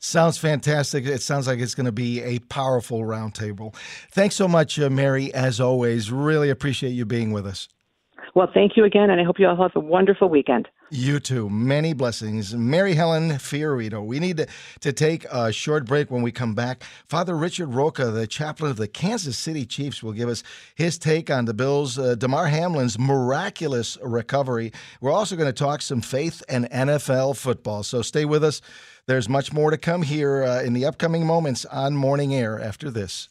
Sounds 0.00 0.38
fantastic. 0.38 1.06
It 1.06 1.22
sounds 1.22 1.46
like 1.46 1.58
it's 1.58 1.74
going 1.74 1.86
to 1.86 1.92
be 1.92 2.22
a 2.22 2.38
powerful 2.38 3.00
roundtable. 3.00 3.74
Thanks 4.12 4.36
so 4.36 4.46
much, 4.46 4.78
uh, 4.78 4.88
Mary, 4.88 5.34
as 5.34 5.60
always. 5.60 6.12
Really 6.12 6.50
appreciate 6.50 6.90
you 6.90 7.04
being 7.04 7.32
with 7.32 7.46
us. 7.46 7.68
Well, 8.34 8.48
thank 8.52 8.76
you 8.76 8.84
again, 8.84 9.10
and 9.10 9.20
I 9.20 9.24
hope 9.24 9.38
you 9.38 9.48
all 9.48 9.56
have 9.56 9.74
a 9.74 9.80
wonderful 9.80 10.28
weekend. 10.28 10.68
You 10.90 11.20
too. 11.20 11.50
Many 11.50 11.92
blessings. 11.92 12.54
Mary 12.54 12.94
Hallan 12.94 13.32
FioRito. 13.32 14.04
We 14.04 14.18
need 14.18 14.38
to, 14.38 14.46
to 14.80 14.92
take 14.92 15.26
a 15.26 15.52
short 15.52 15.84
break 15.84 16.10
when 16.10 16.22
we 16.22 16.32
come 16.32 16.54
back. 16.54 16.82
Father 17.06 17.36
Richard 17.36 17.74
Rocha, 17.74 18.10
the 18.10 18.26
chaplain 18.26 18.70
of 18.70 18.78
the 18.78 18.88
Kansas 18.88 19.36
City 19.36 19.66
Chiefs, 19.66 20.02
will 20.02 20.12
give 20.12 20.30
us 20.30 20.42
his 20.74 20.96
take 20.96 21.30
on 21.30 21.44
the 21.44 21.52
Bills' 21.52 21.98
uh, 21.98 22.14
Damar 22.14 22.46
Hamlin's 22.46 22.98
miraculous 22.98 23.98
recovery. 24.02 24.72
We're 25.02 25.12
also 25.12 25.36
going 25.36 25.52
to 25.52 25.52
talk 25.52 25.82
some 25.82 26.00
faith 26.00 26.42
and 26.48 26.64
NFL 26.70 27.36
football. 27.36 27.82
So 27.82 28.00
stay 28.00 28.24
with 28.24 28.42
us. 28.42 28.62
There's 29.06 29.28
much 29.28 29.52
more 29.52 29.70
to 29.70 29.78
come 29.78 30.02
here 30.02 30.42
uh, 30.42 30.62
in 30.62 30.72
the 30.72 30.86
upcoming 30.86 31.26
moments 31.26 31.66
on 31.66 31.96
Morning 31.96 32.34
Air 32.34 32.58
after 32.58 32.90
this. 32.90 33.28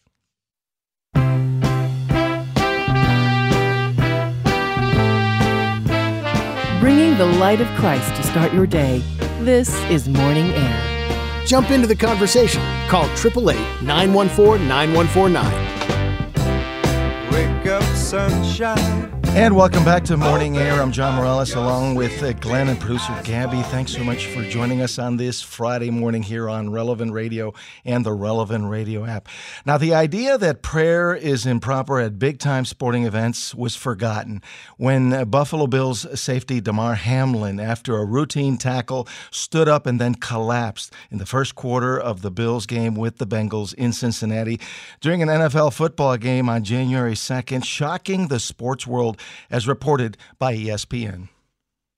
Bringing 6.88 7.18
the 7.18 7.26
light 7.26 7.60
of 7.60 7.68
Christ 7.76 8.16
to 8.16 8.24
start 8.24 8.54
your 8.54 8.66
day. 8.66 9.00
This 9.42 9.68
is 9.90 10.08
Morning 10.08 10.54
Air. 10.54 11.46
Jump 11.46 11.70
into 11.70 11.86
the 11.86 11.98
conversation. 11.98 12.62
Call 12.88 13.04
888 13.04 13.82
914 13.82 14.66
9149. 14.70 17.34
Wake 17.34 17.68
up, 17.68 17.84
sunshine. 17.94 19.17
And 19.38 19.56
welcome 19.56 19.86
back 19.86 20.04
to 20.06 20.18
Morning 20.18 20.58
Air. 20.58 20.82
I'm 20.82 20.92
John 20.92 21.14
Morales 21.14 21.54
along 21.54 21.94
with 21.94 22.24
uh, 22.24 22.34
Glenn 22.34 22.70
and 22.70 22.80
producer 22.80 23.16
Gabby. 23.24 23.62
Thanks 23.62 23.92
so 23.94 24.04
much 24.04 24.26
for 24.26 24.42
joining 24.42 24.82
us 24.82 24.98
on 24.98 25.18
this 25.18 25.44
Friday 25.44 25.92
morning 25.92 26.24
here 26.24 26.50
on 26.50 26.72
Relevant 26.72 27.14
Radio 27.14 27.54
and 27.86 28.04
the 28.04 28.14
Relevant 28.14 28.66
Radio 28.66 29.06
app. 29.06 29.28
Now, 29.64 29.78
the 29.78 29.94
idea 29.94 30.40
that 30.40 30.64
prayer 30.64 31.14
is 31.14 31.46
improper 31.46 32.00
at 32.00 32.18
big 32.18 32.40
time 32.40 32.66
sporting 32.66 33.04
events 33.04 33.54
was 33.54 33.76
forgotten 33.76 34.42
when 34.78 35.14
uh, 35.14 35.24
Buffalo 35.24 35.68
Bills 35.68 36.20
safety 36.20 36.60
Damar 36.60 36.96
Hamlin, 36.96 37.60
after 37.60 37.96
a 37.96 38.06
routine 38.06 38.58
tackle, 38.58 39.08
stood 39.30 39.70
up 39.70 39.86
and 39.86 40.02
then 40.02 40.16
collapsed 40.16 40.92
in 41.12 41.20
the 41.20 41.28
first 41.28 41.54
quarter 41.54 41.96
of 41.96 42.24
the 42.24 42.32
Bills 42.32 42.66
game 42.66 42.96
with 42.96 43.20
the 43.20 43.28
Bengals 43.28 43.76
in 43.76 43.94
Cincinnati 43.94 44.60
during 45.00 45.22
an 45.22 45.30
NFL 45.30 45.74
football 45.74 46.18
game 46.18 46.50
on 46.50 46.64
January 46.64 47.14
2nd, 47.14 47.64
shocking 47.64 48.30
the 48.30 48.40
sports 48.40 48.88
world 48.88 49.22
as 49.50 49.68
reported 49.68 50.18
by 50.40 50.56
ESPN. 50.56 51.30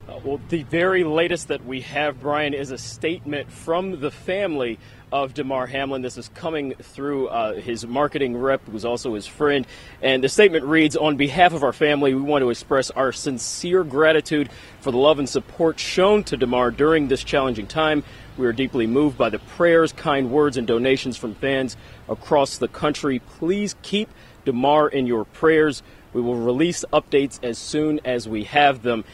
Uh, 0.08 0.18
well, 0.24 0.40
the 0.48 0.62
very 0.64 1.04
latest 1.04 1.48
that 1.48 1.64
we 1.66 1.82
have, 1.82 2.20
Brian, 2.20 2.54
is 2.54 2.70
a 2.70 2.78
statement 2.78 3.52
from 3.52 4.00
the 4.00 4.10
family 4.10 4.78
of 5.12 5.34
Damar 5.34 5.66
Hamlin. 5.66 6.02
This 6.02 6.16
is 6.16 6.30
coming 6.30 6.74
through 6.74 7.28
uh, 7.28 7.60
his 7.60 7.86
marketing 7.86 8.36
rep, 8.36 8.66
who's 8.66 8.84
also 8.84 9.14
his 9.14 9.26
friend. 9.26 9.66
And 10.00 10.24
the 10.24 10.28
statement 10.28 10.64
reads 10.64 10.96
On 10.96 11.16
behalf 11.16 11.52
of 11.52 11.62
our 11.62 11.72
family, 11.72 12.14
we 12.14 12.22
want 12.22 12.42
to 12.42 12.50
express 12.50 12.90
our 12.90 13.12
sincere 13.12 13.84
gratitude 13.84 14.48
for 14.80 14.90
the 14.90 14.96
love 14.96 15.18
and 15.18 15.28
support 15.28 15.78
shown 15.78 16.24
to 16.24 16.36
Damar 16.36 16.70
during 16.70 17.08
this 17.08 17.22
challenging 17.22 17.66
time. 17.66 18.02
We 18.38 18.46
are 18.46 18.52
deeply 18.52 18.86
moved 18.86 19.18
by 19.18 19.28
the 19.28 19.38
prayers, 19.38 19.92
kind 19.92 20.30
words, 20.30 20.56
and 20.56 20.66
donations 20.66 21.18
from 21.18 21.34
fans 21.34 21.76
across 22.08 22.56
the 22.56 22.68
country. 22.68 23.18
Please 23.18 23.76
keep 23.82 24.08
Damar 24.44 24.88
in 24.88 25.06
your 25.06 25.24
prayers. 25.24 25.82
We 26.12 26.20
will 26.20 26.36
release 26.36 26.84
updates 26.92 27.42
as 27.42 27.58
soon 27.58 28.00
as 28.04 28.28
we 28.28 28.44
have 28.44 28.82
them. 28.82 29.04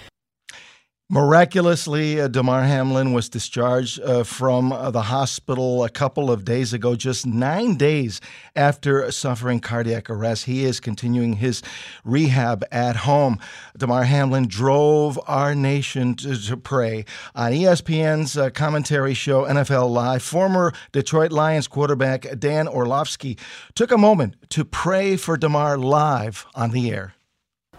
Miraculously, 1.09 2.21
uh, 2.21 2.27
Damar 2.27 2.65
Hamlin 2.65 3.13
was 3.13 3.29
discharged 3.29 4.01
uh, 4.01 4.25
from 4.25 4.73
uh, 4.73 4.91
the 4.91 5.03
hospital 5.03 5.85
a 5.85 5.89
couple 5.89 6.33
of 6.33 6.45
days 6.45 6.73
ago, 6.73 6.97
just 6.97 7.25
nine 7.25 7.77
days 7.77 8.21
after 8.57 9.09
suffering 9.13 9.61
cardiac 9.61 10.11
arrest. 10.11 10.47
He 10.47 10.65
is 10.65 10.81
continuing 10.81 11.35
his 11.35 11.63
rehab 12.05 12.65
at 12.73 12.97
home. 12.97 13.39
Damar 13.77 14.03
Hamlin 14.03 14.49
drove 14.49 15.17
our 15.29 15.55
nation 15.55 16.17
to, 16.17 16.37
to 16.49 16.57
pray. 16.57 17.05
On 17.37 17.53
ESPN's 17.53 18.37
uh, 18.37 18.51
commentary 18.51 19.15
show, 19.15 19.45
NFL 19.45 19.89
Live, 19.91 20.25
former 20.25 20.73
Detroit 20.91 21.31
Lions 21.31 21.69
quarterback 21.69 22.27
Dan 22.37 22.67
Orlovsky 22.67 23.39
took 23.77 23.93
a 23.93 23.99
moment 23.99 24.35
to 24.51 24.65
pray 24.65 25.17
for 25.17 25.37
Damar 25.37 25.79
live 25.79 26.47
on 26.57 26.73
the 26.73 26.91
air. 26.91 27.16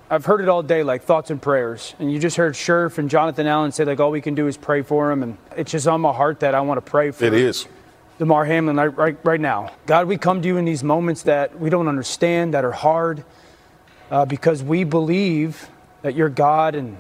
I've 0.10 0.26
heard 0.26 0.40
it 0.40 0.48
all 0.48 0.64
day, 0.64 0.84
like 0.84 1.04
thoughts 1.04 1.32
and 1.32 1.42
prayers. 1.42 1.94
And 2.00 2.12
you 2.12 2.18
just 2.18 2.38
heard 2.38 2.54
Scherff 2.54 2.98
and 2.98 3.10
Jonathan 3.10 3.46
Allen 3.46 3.74
say, 3.74 3.84
like, 3.84 4.00
all 4.00 4.12
we 4.12 4.22
can 4.22 4.36
do 4.36 4.48
is 4.48 4.56
pray 4.56 4.82
for 4.82 5.12
him. 5.12 5.22
And 5.22 5.38
it's 5.58 5.72
just 5.72 5.86
on 5.86 6.00
my 6.00 6.14
heart 6.14 6.40
that 6.40 6.56
I 6.56 6.62
want 6.62 6.78
to 6.78 6.90
pray 6.90 7.12
for 7.12 7.26
him. 7.26 7.34
It 7.34 7.42
is. 7.42 7.68
Damar 8.18 8.46
Hamlin 8.46 8.78
right, 8.78 8.98
right, 8.98 9.18
right 9.24 9.40
now. 9.40 9.74
God, 9.86 10.08
we 10.08 10.18
come 10.18 10.42
to 10.42 10.48
you 10.48 10.58
in 10.58 10.66
these 10.66 10.84
moments 10.84 11.24
that 11.24 11.60
we 11.60 11.70
don't 11.70 11.90
understand, 11.90 12.54
that 12.54 12.64
are 12.64 12.72
hard, 12.72 13.26
uh, 14.10 14.26
because 14.26 14.64
we 14.64 14.86
believe 14.86 15.70
that 16.04 16.16
you're 16.16 16.30
God 16.30 16.74
and 16.74 16.98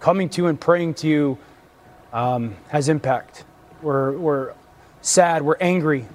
coming 0.00 0.28
to 0.30 0.42
you 0.42 0.48
and 0.48 0.58
praying 0.58 0.94
to 0.94 1.08
you 1.08 1.38
um, 2.12 2.56
has 2.68 2.88
impact. 2.88 3.44
We're, 3.82 4.16
we're 4.16 4.54
sad, 5.02 5.42
we're 5.42 5.58
angry, 5.60 6.06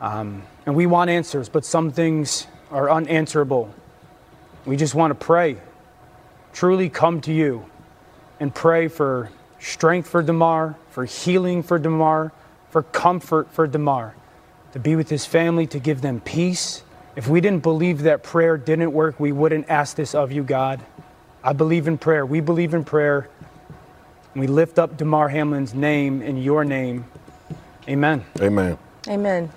um, 0.00 0.44
and 0.64 0.74
we 0.74 0.86
want 0.86 1.10
answers, 1.10 1.48
but 1.48 1.64
some 1.64 1.90
things 1.90 2.46
are 2.70 2.88
unanswerable. 2.88 3.74
We 4.66 4.76
just 4.76 4.94
want 4.94 5.10
to 5.10 5.14
pray, 5.14 5.56
truly 6.52 6.88
come 6.88 7.20
to 7.22 7.32
you 7.32 7.64
and 8.38 8.54
pray 8.54 8.88
for 8.88 9.30
strength 9.58 10.08
for 10.08 10.22
Damar, 10.22 10.76
for 10.90 11.04
healing 11.04 11.62
for 11.62 11.78
Damar, 11.78 12.32
for 12.70 12.82
comfort 12.82 13.50
for 13.52 13.66
Damar, 13.66 14.14
to 14.72 14.78
be 14.78 14.96
with 14.96 15.08
his 15.08 15.26
family, 15.26 15.66
to 15.68 15.78
give 15.78 16.00
them 16.02 16.20
peace. 16.20 16.82
If 17.16 17.28
we 17.28 17.40
didn't 17.40 17.62
believe 17.62 18.02
that 18.02 18.22
prayer 18.22 18.56
didn't 18.56 18.92
work, 18.92 19.18
we 19.18 19.32
wouldn't 19.32 19.68
ask 19.68 19.96
this 19.96 20.14
of 20.14 20.30
you, 20.32 20.42
God. 20.42 20.80
I 21.42 21.52
believe 21.52 21.88
in 21.88 21.98
prayer. 21.98 22.24
We 22.24 22.40
believe 22.40 22.74
in 22.74 22.84
prayer. 22.84 23.28
We 24.34 24.46
lift 24.46 24.78
up 24.78 24.96
Damar 24.96 25.28
Hamlin's 25.28 25.74
name 25.74 26.22
in 26.22 26.36
your 26.36 26.64
name. 26.64 27.04
Amen. 27.88 28.24
Amen. 28.40 28.78
Amen. 29.08 29.50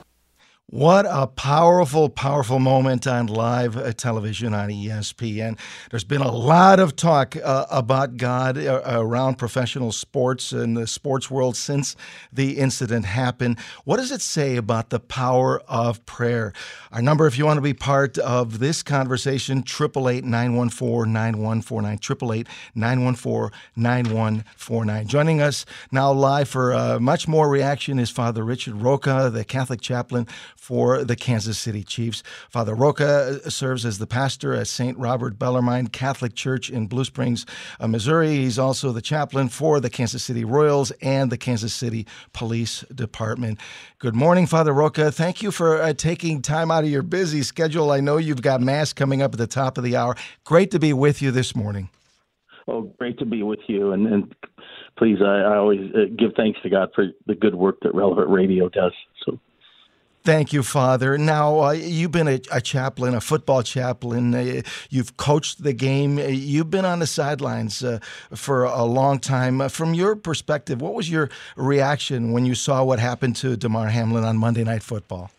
What 0.74 1.06
a 1.08 1.28
powerful, 1.28 2.10
powerful 2.10 2.58
moment 2.58 3.06
on 3.06 3.28
live 3.28 3.78
uh, 3.78 3.94
television 3.94 4.56
on 4.56 4.70
ESPN. 4.70 5.60
There's 5.92 6.04
been 6.04 6.24
a 6.24 6.32
lot 6.32 6.80
of 6.80 6.96
talk 6.96 7.36
uh, 7.36 7.68
about 7.70 8.18
God 8.18 8.58
uh, 8.58 8.82
around 8.88 9.36
professional 9.36 9.92
sports 9.92 10.52
and 10.52 10.76
the 10.76 10.88
sports 10.88 11.30
world 11.30 11.56
since 11.56 11.96
the 12.32 12.58
incident 12.58 13.06
happened. 13.06 13.60
What 13.84 13.98
does 13.98 14.12
it 14.12 14.22
say 14.22 14.56
about 14.56 14.90
the 14.90 15.00
power 15.00 15.62
of 15.68 16.04
prayer? 16.08 16.54
Our 16.92 17.04
number, 17.04 17.28
if 17.28 17.38
you 17.38 17.46
want 17.46 17.58
to 17.58 17.62
be 17.62 17.76
part 17.76 18.18
of 18.18 18.58
this 18.58 18.82
conversation, 18.82 19.60
888 19.60 20.24
914 20.24 21.14
9149. 21.14 21.94
888 21.94 22.48
914 22.74 23.60
9149. 23.76 25.06
Joining 25.06 25.40
us 25.40 25.68
now 25.92 26.12
live 26.12 26.50
for 26.50 26.74
uh, 26.74 27.00
much 27.00 27.28
more 27.28 27.48
reaction 27.48 28.00
is 28.00 28.10
Father 28.10 28.44
Richard 28.44 28.82
Rocha, 28.82 29.30
the 29.32 29.44
Catholic 29.44 29.80
chaplain 29.80 30.26
for 30.64 31.04
the 31.04 31.18
Kansas 31.18 31.60
City 31.60 31.84
Chiefs. 31.84 32.24
Father 32.50 32.74
Rocha 32.74 33.42
uh, 33.46 33.50
serves 33.50 33.86
as 33.86 33.98
the 33.98 34.08
pastor 34.08 34.54
at 34.54 34.66
St. 34.68 34.98
Robert 34.98 35.38
Bellarmine 35.38 35.88
Catholic 35.88 36.36
Church 36.36 36.70
in 36.70 36.88
Blue 36.88 37.04
Springs, 37.04 37.46
uh, 37.82 37.88
Missouri. 37.90 38.30
He's 38.30 38.58
also 38.58 38.94
the 38.94 39.02
chaplain 39.02 39.50
for 39.50 39.82
the 39.82 39.90
Kansas 39.90 40.24
City 40.24 40.46
Royals 40.46 40.92
and 41.02 41.30
the 41.30 41.38
Kansas 41.38 41.74
City 41.74 42.08
Police 42.32 42.86
Department. 42.96 43.60
Good 44.00 44.16
morning, 44.16 44.48
Father 44.48 44.72
Rocha. 44.72 45.12
Thank 45.12 45.44
you 45.44 45.52
for 45.52 45.82
uh, 45.82 45.92
taking 45.92 46.42
time 46.42 46.72
out 46.72 46.86
of 46.86 46.90
your 46.90 47.04
busy 47.04 47.44
schedule. 47.44 47.92
I 47.92 48.00
know 48.00 48.16
you've 48.16 48.42
got 48.42 48.62
Mass 48.62 48.94
coming 48.94 49.22
up 49.22 49.34
at 49.34 49.40
the 49.40 49.48
top 49.48 49.78
of 49.78 49.84
the 49.84 49.98
hour. 49.98 50.16
Great 50.46 50.72
to 50.72 50.80
be 50.80 50.94
with 50.94 51.22
you 51.22 51.32
this 51.32 51.58
morning. 51.58 51.90
Oh, 52.70 52.84
great 52.98 53.20
to 53.20 53.26
be 53.26 53.44
with 53.44 53.60
you. 53.68 53.92
And, 53.92 54.08
and 54.08 54.36
please, 54.98 55.18
I, 55.22 55.40
I 55.40 55.58
always 55.58 55.92
uh, 55.94 56.06
give 56.18 56.32
thanks 56.38 56.62
to 56.64 56.70
God 56.70 56.90
for 56.96 57.08
the 57.28 57.36
good 57.36 57.56
work 57.56 57.80
that 57.82 57.94
Relevant 57.94 58.30
Radio 58.30 58.70
does. 58.70 58.94
Thank 60.24 60.54
you, 60.54 60.64
Father. 60.64 61.18
Now, 61.18 61.60
uh, 61.60 61.72
you've 61.72 62.12
been 62.12 62.30
a, 62.30 62.40
a, 62.50 62.62
chaplain, 62.62 63.14
a 63.14 63.20
football 63.20 63.62
chaplain. 63.62 64.34
Uh, 64.34 64.62
you've 64.90 65.18
coached 65.18 65.64
the 65.64 65.74
game. 65.74 66.18
Uh, 66.18 66.28
you've 66.28 66.70
been 66.70 66.86
on 66.86 67.00
the 67.00 67.08
sidelines 67.08 67.84
uh, 67.84 68.00
for 68.34 68.64
a 68.64 68.86
long 68.86 69.20
time. 69.20 69.60
Uh, 69.60 69.68
from 69.68 69.94
your 69.94 70.16
perspective, 70.16 70.82
what 70.82 70.94
was 70.94 71.10
your 71.10 71.30
reaction 71.58 72.32
when 72.32 72.46
you 72.46 72.56
saw 72.56 72.86
what 72.86 73.00
happened 73.00 73.36
to 73.38 73.58
Damar 73.58 73.90
Hamlin 73.90 74.24
on 74.24 74.38
Monday 74.38 74.64
Night 74.64 74.82
Football? 74.82 75.30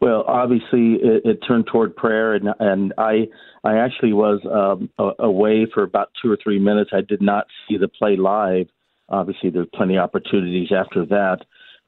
Well, 0.00 0.24
obviously, 0.26 0.94
it, 0.94 1.26
it 1.26 1.40
turned 1.46 1.66
toward 1.66 1.94
prayer, 1.94 2.32
and 2.32 2.48
and 2.60 2.94
I 2.96 3.28
I 3.62 3.76
actually 3.76 4.14
was 4.14 4.40
um, 4.50 4.88
away 5.18 5.66
for 5.74 5.82
about 5.82 6.08
two 6.22 6.32
or 6.32 6.38
three 6.42 6.58
minutes. 6.58 6.92
I 6.94 7.02
did 7.02 7.20
not 7.20 7.46
see 7.68 7.76
the 7.76 7.88
play 7.88 8.16
live. 8.16 8.68
Obviously, 9.10 9.50
there's 9.50 9.68
plenty 9.74 9.96
of 9.96 10.04
opportunities 10.04 10.70
after 10.74 11.04
that. 11.04 11.40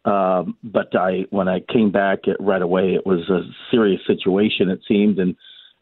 Um, 0.05 0.57
but 0.64 0.96
I, 0.96 1.26
when 1.30 1.48
I 1.48 1.61
came 1.61 1.92
back 1.92 2.20
it, 2.24 2.36
right 2.40 2.62
away, 2.62 2.94
it 2.94 3.07
was 3.07 3.28
a 3.30 3.42
serious 3.70 4.00
situation. 4.07 4.68
It 4.68 4.80
seemed, 4.86 5.18
and 5.18 5.36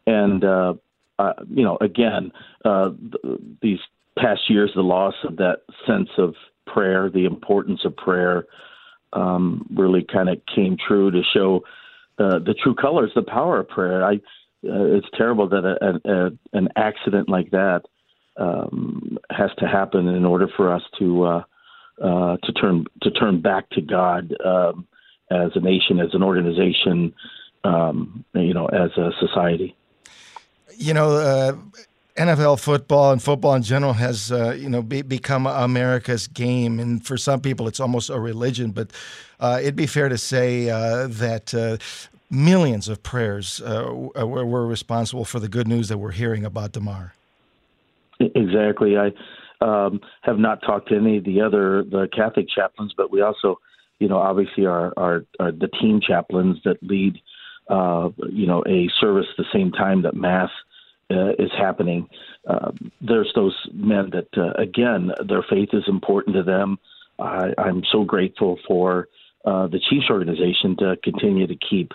and 0.05 0.43
uh, 0.43 0.73
uh, 1.17 1.33
you 1.49 1.63
know, 1.63 1.77
again, 1.81 2.31
uh, 2.65 2.89
th- 2.89 3.39
these 3.61 3.79
past 4.17 4.41
years, 4.49 4.71
the 4.75 4.81
loss 4.81 5.15
of 5.23 5.37
that 5.37 5.61
sense 5.87 6.09
of 6.17 6.35
prayer, 6.67 7.09
the 7.09 7.25
importance 7.25 7.81
of 7.83 7.95
prayer, 7.95 8.45
um, 9.13 9.67
really 9.75 10.05
kind 10.11 10.29
of 10.29 10.37
came 10.53 10.77
true 10.87 11.11
to 11.11 11.21
show 11.33 11.61
uh, 12.19 12.39
the 12.39 12.55
true 12.61 12.75
colors, 12.75 13.11
the 13.15 13.21
power 13.21 13.59
of 13.59 13.69
prayer. 13.69 14.03
I, 14.03 14.15
uh, 14.15 14.95
it's 14.95 15.07
terrible 15.17 15.49
that 15.49 15.65
a, 15.65 16.09
a, 16.09 16.29
an 16.53 16.69
accident 16.75 17.27
like 17.27 17.51
that 17.51 17.81
um, 18.37 19.17
has 19.29 19.49
to 19.57 19.67
happen 19.67 20.07
in 20.07 20.25
order 20.25 20.47
for 20.55 20.73
us 20.73 20.83
to 20.99 21.23
uh, 21.23 21.43
uh, 22.01 22.37
to 22.43 22.51
turn 22.53 22.85
to 23.01 23.11
turn 23.11 23.41
back 23.41 23.69
to 23.71 23.81
God 23.81 24.35
um, 24.43 24.87
as 25.29 25.51
a 25.55 25.59
nation, 25.59 25.99
as 25.99 26.13
an 26.13 26.23
organization, 26.23 27.13
um, 27.63 28.25
you 28.33 28.53
know, 28.53 28.67
as 28.67 28.91
a 28.97 29.11
society. 29.19 29.75
You 30.77 30.93
know. 30.93 31.11
Uh, 31.11 31.55
NFL 32.17 32.59
football 32.59 33.13
and 33.13 33.23
football 33.23 33.55
in 33.55 33.63
general 33.63 33.93
has, 33.93 34.31
uh, 34.31 34.51
you 34.51 34.69
know, 34.69 34.81
be, 34.81 35.01
become 35.01 35.47
America's 35.47 36.27
game, 36.27 36.79
and 36.79 37.05
for 37.05 37.15
some 37.15 37.39
people, 37.39 37.67
it's 37.69 37.79
almost 37.79 38.09
a 38.09 38.19
religion. 38.19 38.71
But 38.71 38.91
uh, 39.39 39.59
it'd 39.61 39.77
be 39.77 39.87
fair 39.87 40.09
to 40.09 40.17
say 40.17 40.69
uh, 40.69 41.07
that 41.07 41.53
uh, 41.53 41.77
millions 42.29 42.89
of 42.89 43.01
prayers 43.01 43.61
uh, 43.61 43.91
were, 43.93 44.45
were, 44.45 44.67
responsible 44.67 45.25
for 45.25 45.39
the 45.39 45.49
good 45.49 45.67
news 45.67 45.89
that 45.89 45.97
we're 45.97 46.11
hearing 46.11 46.45
about 46.45 46.73
Damar. 46.73 47.13
Exactly. 48.19 48.97
I 48.97 49.11
um, 49.61 50.01
have 50.21 50.37
not 50.37 50.61
talked 50.61 50.89
to 50.89 50.95
any 50.95 51.17
of 51.17 51.23
the 51.23 51.41
other 51.41 51.83
the 51.83 52.07
Catholic 52.15 52.47
chaplains, 52.49 52.93
but 52.95 53.11
we 53.11 53.21
also, 53.21 53.59
you 53.99 54.07
know, 54.07 54.17
obviously 54.17 54.65
are, 54.65 54.93
are, 54.97 55.25
are 55.39 55.51
the 55.51 55.69
team 55.79 55.99
chaplains 56.01 56.57
that 56.65 56.81
lead, 56.81 57.19
uh, 57.69 58.09
you 58.29 58.47
know, 58.47 58.63
a 58.67 58.89
service 58.99 59.27
the 59.37 59.45
same 59.53 59.71
time 59.71 60.01
that 60.01 60.15
Mass 60.15 60.49
uh, 61.11 61.31
is 61.37 61.51
happening. 61.57 62.07
Uh, 62.47 62.71
there's 63.01 63.31
those 63.35 63.55
men 63.73 64.11
that, 64.11 64.27
uh, 64.37 64.53
again, 64.61 65.11
their 65.27 65.43
faith 65.49 65.69
is 65.73 65.83
important 65.87 66.35
to 66.35 66.43
them. 66.43 66.79
I, 67.19 67.53
I'm 67.57 67.83
so 67.91 68.03
grateful 68.03 68.57
for 68.67 69.07
uh, 69.45 69.67
the 69.67 69.79
Chiefs 69.89 70.09
organization 70.09 70.75
to 70.79 70.95
continue 71.03 71.47
to 71.47 71.55
keep 71.55 71.91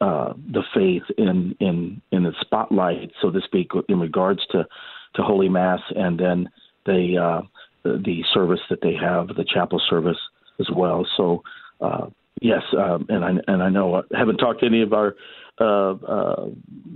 uh, 0.00 0.32
the 0.50 0.62
faith 0.74 1.04
in 1.16 1.54
in 1.60 2.02
in 2.10 2.24
the 2.24 2.32
spotlight, 2.40 3.12
so 3.20 3.30
to 3.30 3.40
speak, 3.42 3.70
in 3.88 4.00
regards 4.00 4.40
to 4.50 4.66
to 5.14 5.22
Holy 5.22 5.48
Mass, 5.48 5.80
and 5.94 6.18
then 6.18 6.48
the 6.86 7.18
uh, 7.18 7.42
the 7.84 8.22
service 8.32 8.60
that 8.70 8.80
they 8.80 8.94
have, 8.94 9.28
the 9.28 9.44
chapel 9.44 9.80
service 9.90 10.18
as 10.60 10.68
well. 10.74 11.06
So 11.16 11.42
uh, 11.80 12.06
yes, 12.40 12.62
um, 12.78 13.06
and 13.08 13.24
I 13.24 13.30
and 13.48 13.62
I 13.62 13.68
know 13.68 13.96
I 13.96 14.02
haven't 14.16 14.38
talked 14.38 14.60
to 14.60 14.66
any 14.66 14.82
of 14.82 14.92
our 14.92 15.14
uh, 15.60 15.92
uh, 15.92 16.46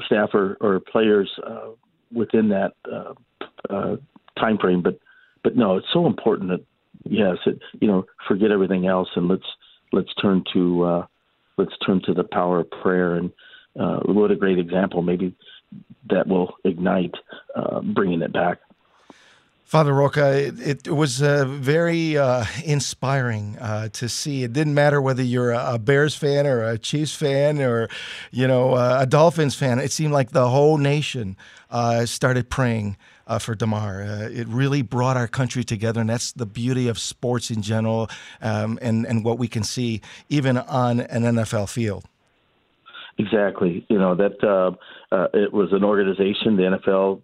staff 0.07 0.31
or, 0.35 0.57
or 0.61 0.81
players 0.81 1.31
uh, 1.47 1.71
within 2.13 2.49
that 2.49 2.73
uh, 2.91 3.15
uh, 3.69 3.97
time 4.39 4.59
frame, 4.59 4.83
but 4.83 4.99
but 5.43 5.57
no, 5.57 5.77
it's 5.77 5.87
so 5.93 6.07
important 6.07 6.51
that 6.51 6.65
yes, 7.05 7.37
it, 7.47 7.61
you 7.81 7.89
know, 7.89 8.05
forget 8.29 8.51
everything 8.51 8.87
else 8.87 9.09
and 9.17 9.29
let's 9.29 9.47
let's 9.93 10.13
turn 10.21 10.45
to 10.53 10.83
uh, 10.85 11.07
let's 11.57 11.77
turn 11.85 12.01
to 12.07 12.15
the 12.15 12.25
power 12.25 12.61
of 12.61 12.71
prayer. 12.71 13.17
And 13.17 13.33
uh, 13.79 14.01
what 14.07 14.31
a 14.31 14.37
great 14.37 14.59
example. 14.59 15.03
Maybe 15.03 15.35
that 16.11 16.27
will 16.27 16.55
ignite 16.65 17.15
uh, 17.55 17.81
bringing 17.81 18.23
it 18.23 18.33
back 18.33 18.61
Father 19.67 19.93
Rocha, 19.93 20.47
it, 20.47 20.87
it 20.87 20.93
was 20.93 21.21
uh, 21.21 21.45
very 21.45 22.17
uh, 22.17 22.45
inspiring 22.65 23.59
uh, 23.59 23.89
to 23.95 24.09
see. 24.09 24.45
It 24.45 24.53
didn't 24.53 24.75
matter 24.75 25.03
whether 25.03 25.25
you're 25.25 25.51
a 25.51 25.77
Bears 25.77 26.15
fan 26.15 26.47
or 26.47 26.63
a 26.63 26.79
Chiefs 26.79 27.17
fan 27.17 27.61
or, 27.61 27.89
you 28.31 28.47
know, 28.47 28.75
uh, 28.75 28.99
a 29.01 29.07
Dolphins 29.07 29.57
fan. 29.57 29.81
It 29.81 29.91
seemed 29.91 30.13
like 30.13 30.31
the 30.31 30.49
whole 30.49 30.79
nation 30.79 31.37
uh, 31.69 32.07
started 32.07 32.49
praying 32.49 32.97
uh, 33.27 33.41
for 33.41 33.57
Damar. 33.57 34.03
it 34.03 34.47
really 34.47 34.83
brought 34.83 35.17
our 35.17 35.27
country 35.27 35.65
together, 35.65 36.01
and 36.01 36.11
that's 36.11 36.31
the 36.31 36.47
beauty 36.47 36.87
of 36.87 36.97
sports 36.97 37.51
in 37.51 37.61
general, 37.61 38.09
um, 38.41 38.79
and 38.81 39.05
and 39.05 39.25
what 39.25 39.37
we 39.37 39.49
can 39.49 39.65
see 39.65 40.01
even 40.29 40.59
on 40.59 41.01
an 41.01 41.25
NFL 41.25 41.69
field. 41.69 42.05
Exactly. 43.19 43.85
You 43.89 43.99
know 43.99 44.15
that 44.15 44.77
it 45.35 45.53
was 45.53 45.73
an 45.73 45.83
organization, 45.83 46.57
the 46.57 46.79
NFL, 46.79 47.21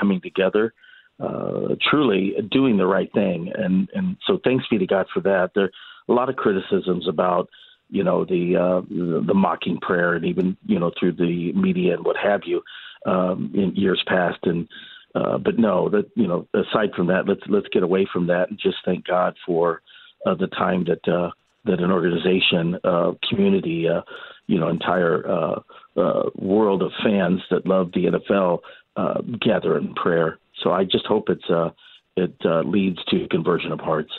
coming 0.00 0.22
together 0.22 0.72
uh, 1.20 1.74
truly 1.90 2.34
doing 2.50 2.76
the 2.76 2.86
right 2.86 3.12
thing. 3.12 3.52
And 3.54 3.88
and 3.94 4.16
so 4.26 4.38
thanks 4.42 4.64
be 4.70 4.78
to 4.78 4.86
God 4.86 5.06
for 5.12 5.20
that. 5.20 5.50
There 5.54 5.64
are 5.64 5.70
a 6.08 6.12
lot 6.12 6.28
of 6.28 6.36
criticisms 6.36 7.08
about 7.08 7.48
you 7.90 8.02
know 8.02 8.24
the 8.24 8.56
uh, 8.56 8.80
the, 9.24 9.34
mocking 9.34 9.78
prayer 9.80 10.14
and 10.14 10.24
even 10.24 10.56
you 10.66 10.78
know 10.78 10.90
through 10.98 11.12
the 11.12 11.52
media 11.52 11.94
and 11.94 12.04
what 12.04 12.16
have 12.16 12.42
you 12.44 12.62
um, 13.06 13.52
in 13.54 13.74
years 13.74 14.02
past 14.06 14.38
and. 14.44 14.68
Uh, 15.16 15.38
but 15.38 15.56
no, 15.60 15.88
that 15.88 16.10
you 16.16 16.26
know, 16.26 16.44
aside 16.54 16.92
from 16.96 17.06
that, 17.06 17.28
let's 17.28 17.42
let's 17.46 17.68
get 17.68 17.84
away 17.84 18.04
from 18.12 18.26
that 18.26 18.50
and 18.50 18.58
just 18.58 18.78
thank 18.84 19.06
God 19.06 19.36
for 19.46 19.80
uh, 20.26 20.34
the 20.34 20.48
time 20.48 20.84
that 20.86 21.08
uh, 21.08 21.30
that 21.64 21.80
an 21.80 21.90
organization, 21.90 22.78
uh, 22.84 23.12
community, 23.28 23.88
uh, 23.88 24.02
you 24.46 24.58
know, 24.58 24.68
entire 24.68 25.26
uh, 25.26 25.60
uh, 25.96 26.30
world 26.36 26.82
of 26.82 26.92
fans 27.02 27.40
that 27.50 27.66
love 27.66 27.90
the 27.92 28.06
NFL 28.06 28.60
uh, 28.96 29.20
gather 29.40 29.78
in 29.78 29.94
prayer. 29.94 30.38
So 30.64 30.72
I 30.72 30.82
just 30.84 31.06
hope 31.06 31.28
it's 31.28 31.48
uh, 31.48 31.70
it 32.16 32.34
uh, 32.44 32.62
leads 32.62 33.04
to 33.10 33.28
conversion 33.28 33.70
of 33.70 33.80
hearts. 33.80 34.12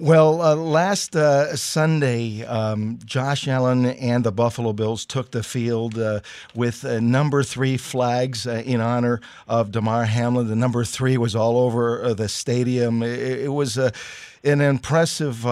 Well, 0.00 0.40
uh, 0.40 0.54
last 0.54 1.16
uh, 1.16 1.56
Sunday, 1.56 2.44
um, 2.44 3.00
Josh 3.04 3.48
Allen 3.48 3.84
and 3.84 4.22
the 4.22 4.30
Buffalo 4.30 4.72
Bills 4.72 5.04
took 5.04 5.32
the 5.32 5.42
field 5.42 5.98
uh, 5.98 6.20
with 6.54 6.84
uh, 6.84 7.00
number 7.00 7.42
three 7.42 7.76
flags 7.76 8.46
uh, 8.46 8.62
in 8.64 8.80
honor 8.80 9.20
of 9.48 9.72
Damar 9.72 10.04
Hamlin. 10.04 10.46
The 10.46 10.54
number 10.54 10.84
three 10.84 11.18
was 11.18 11.34
all 11.34 11.58
over 11.58 12.04
uh, 12.04 12.14
the 12.14 12.28
stadium. 12.28 13.02
It, 13.02 13.18
it 13.18 13.52
was 13.52 13.76
an 13.76 14.60
impressive 14.60 15.44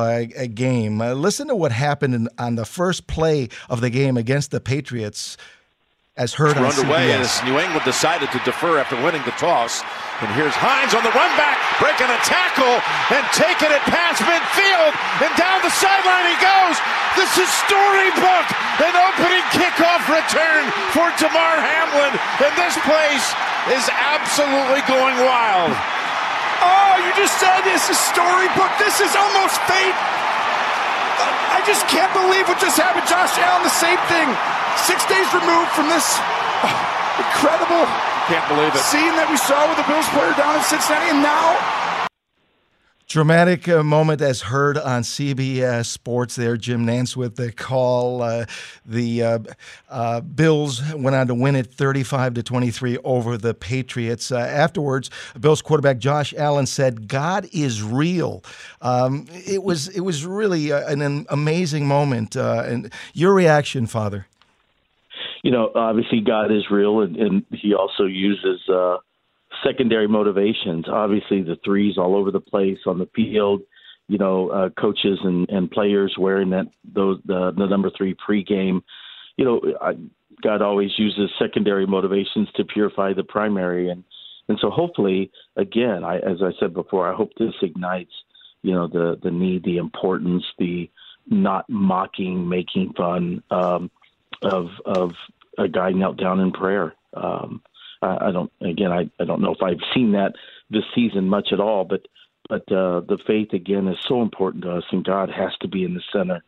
game. 0.54 0.98
listen 0.98 1.48
to 1.48 1.56
what 1.56 1.72
happened 1.72 2.14
in, 2.14 2.28
on 2.38 2.54
the 2.54 2.64
first 2.64 3.08
play 3.08 3.48
of 3.68 3.80
the 3.80 3.90
game 3.90 4.16
against 4.16 4.52
the 4.52 4.60
Patriots 4.60 5.36
as 6.16 6.32
heard 6.32 6.56
We're 6.56 6.72
underway 6.72 7.12
CBS. 7.12 7.20
as 7.20 7.44
New 7.44 7.60
England 7.60 7.84
decided 7.84 8.32
to 8.32 8.40
defer 8.48 8.80
after 8.80 8.96
winning 9.04 9.20
the 9.28 9.36
toss. 9.36 9.84
And 10.24 10.32
here's 10.32 10.56
Hines 10.56 10.96
on 10.96 11.04
the 11.04 11.12
run 11.12 11.28
back, 11.36 11.60
breaking 11.76 12.08
a 12.08 12.20
tackle 12.24 12.80
and 13.12 13.20
taking 13.36 13.68
it 13.68 13.84
past 13.84 14.24
midfield. 14.24 14.96
And 15.20 15.28
down 15.36 15.60
the 15.60 15.72
sideline 15.76 16.24
he 16.32 16.38
goes. 16.40 16.76
This 17.20 17.32
is 17.36 17.48
storybook. 17.68 18.46
An 18.80 18.96
opening 18.96 19.44
kickoff 19.52 20.08
return 20.08 20.64
for 20.96 21.04
Damar 21.20 21.60
Hamlin. 21.60 22.16
And 22.40 22.52
this 22.56 22.76
place 22.88 23.26
is 23.76 23.84
absolutely 23.92 24.80
going 24.88 25.20
wild. 25.20 25.76
Oh, 26.64 26.92
you 27.04 27.12
just 27.12 27.36
said 27.36 27.60
this 27.68 27.92
is 27.92 28.00
storybook. 28.00 28.72
This 28.80 29.04
is 29.04 29.12
almost 29.12 29.60
fate. 29.68 29.96
I 31.18 31.62
just 31.64 31.88
can't 31.88 32.12
believe 32.12 32.46
what 32.48 32.60
just 32.60 32.76
happened. 32.76 33.08
Josh 33.08 33.36
Allen, 33.40 33.64
the 33.64 33.72
same 33.72 33.98
thing 34.12 34.28
six 34.84 35.02
days 35.08 35.26
removed 35.32 35.72
from 35.72 35.88
this 35.88 36.04
incredible 37.16 37.88
can't 38.26 38.44
believe 38.50 38.74
it 38.74 38.82
scene 38.90 39.14
that 39.14 39.30
we 39.30 39.38
saw 39.38 39.54
with 39.70 39.78
the 39.78 39.86
Bills 39.86 40.06
player 40.10 40.34
down 40.34 40.58
in 40.58 40.62
Cincinnati, 40.66 41.14
and 41.14 41.22
now 41.22 41.54
Dramatic 43.08 43.68
uh, 43.68 43.84
moment 43.84 44.20
as 44.20 44.42
heard 44.42 44.76
on 44.76 45.02
CBS 45.02 45.86
Sports 45.86 46.34
there. 46.34 46.56
Jim 46.56 46.84
Nantz 46.84 47.16
with 47.16 47.36
the 47.36 47.52
call. 47.52 48.20
Uh, 48.20 48.46
the 48.84 49.22
uh, 49.22 49.38
uh, 49.88 50.20
Bills 50.22 50.82
went 50.92 51.14
on 51.14 51.28
to 51.28 51.34
win 51.34 51.54
it 51.54 51.68
35 51.68 52.34
to 52.34 52.42
23 52.42 52.98
over 53.04 53.38
the 53.38 53.54
Patriots. 53.54 54.32
Uh, 54.32 54.38
afterwards, 54.38 55.08
Bills 55.38 55.62
quarterback 55.62 55.98
Josh 55.98 56.34
Allen 56.36 56.66
said, 56.66 57.06
"God 57.06 57.48
is 57.52 57.80
real." 57.80 58.42
Um, 58.82 59.26
it 59.30 59.62
was 59.62 59.86
it 59.86 60.00
was 60.00 60.26
really 60.26 60.72
uh, 60.72 60.88
an 60.88 61.26
amazing 61.28 61.86
moment. 61.86 62.34
and 62.34 62.92
your 63.14 63.34
reaction, 63.34 63.86
Father? 63.86 64.26
you 65.44 65.52
know, 65.52 65.70
obviously 65.76 66.20
God 66.22 66.50
is 66.50 66.72
real, 66.72 67.02
and, 67.02 67.16
and 67.16 67.44
He 67.52 67.72
also 67.72 68.02
uses 68.02 68.60
secondary 69.66 70.08
motivations. 70.08 70.86
Obviously, 70.88 71.42
the 71.42 71.56
threes 71.64 71.98
all 71.98 72.14
over 72.16 72.30
the 72.30 72.40
place 72.40 72.78
on 72.86 72.98
the 72.98 73.08
field. 73.14 73.62
You 74.08 74.18
know, 74.18 74.50
uh, 74.50 74.68
coaches 74.80 75.18
and, 75.24 75.48
and 75.50 75.68
players 75.70 76.14
wearing 76.16 76.50
that 76.50 76.66
those 76.84 77.18
the, 77.26 77.52
the 77.56 77.66
number 77.66 77.90
three 77.96 78.14
pregame. 78.14 78.82
You 79.36 79.44
know, 79.44 79.60
I, 79.80 79.94
God 80.42 80.62
always 80.62 80.90
uses 80.96 81.28
secondary 81.40 81.86
motivations 81.86 82.48
to 82.54 82.64
purify 82.64 83.14
the 83.14 83.24
primary, 83.24 83.90
and 83.90 84.04
and 84.48 84.58
so 84.60 84.70
hopefully, 84.70 85.32
again, 85.56 86.04
I, 86.04 86.18
as 86.18 86.40
I 86.40 86.52
said 86.60 86.72
before, 86.72 87.12
I 87.12 87.16
hope 87.16 87.32
this 87.36 87.54
ignites, 87.62 88.12
you 88.62 88.74
know, 88.74 88.86
the 88.86 89.18
the 89.20 89.32
need, 89.32 89.64
the 89.64 89.78
importance, 89.78 90.44
the 90.58 90.88
not 91.28 91.68
mocking, 91.68 92.48
making 92.48 92.92
fun. 92.96 93.42
Um, 93.50 93.90
of 94.42 94.68
of 94.84 95.12
a 95.58 95.68
guy 95.68 95.90
knelt 95.90 96.18
down 96.18 96.40
in 96.40 96.52
prayer. 96.52 96.94
Um, 97.14 97.62
I, 98.02 98.30
don't. 98.32 98.52
Again, 98.60 98.92
I, 98.92 99.10
I 99.20 99.24
don't 99.24 99.40
know 99.40 99.52
if 99.52 99.62
I've 99.62 99.82
seen 99.94 100.12
that 100.12 100.32
this 100.70 100.84
season 100.94 101.28
much 101.28 101.48
at 101.52 101.60
all, 101.60 101.84
but 101.84 102.02
but 102.48 102.62
uh, 102.72 103.00
the 103.00 103.18
faith 103.26 103.52
again 103.52 103.88
is 103.88 103.98
so 104.06 104.22
important 104.22 104.64
to 104.64 104.72
us, 104.72 104.84
and 104.92 105.04
God 105.04 105.30
has 105.30 105.50
to 105.60 105.68
be 105.68 105.84
in 105.84 105.94
the 105.94 106.02
center 106.12 106.42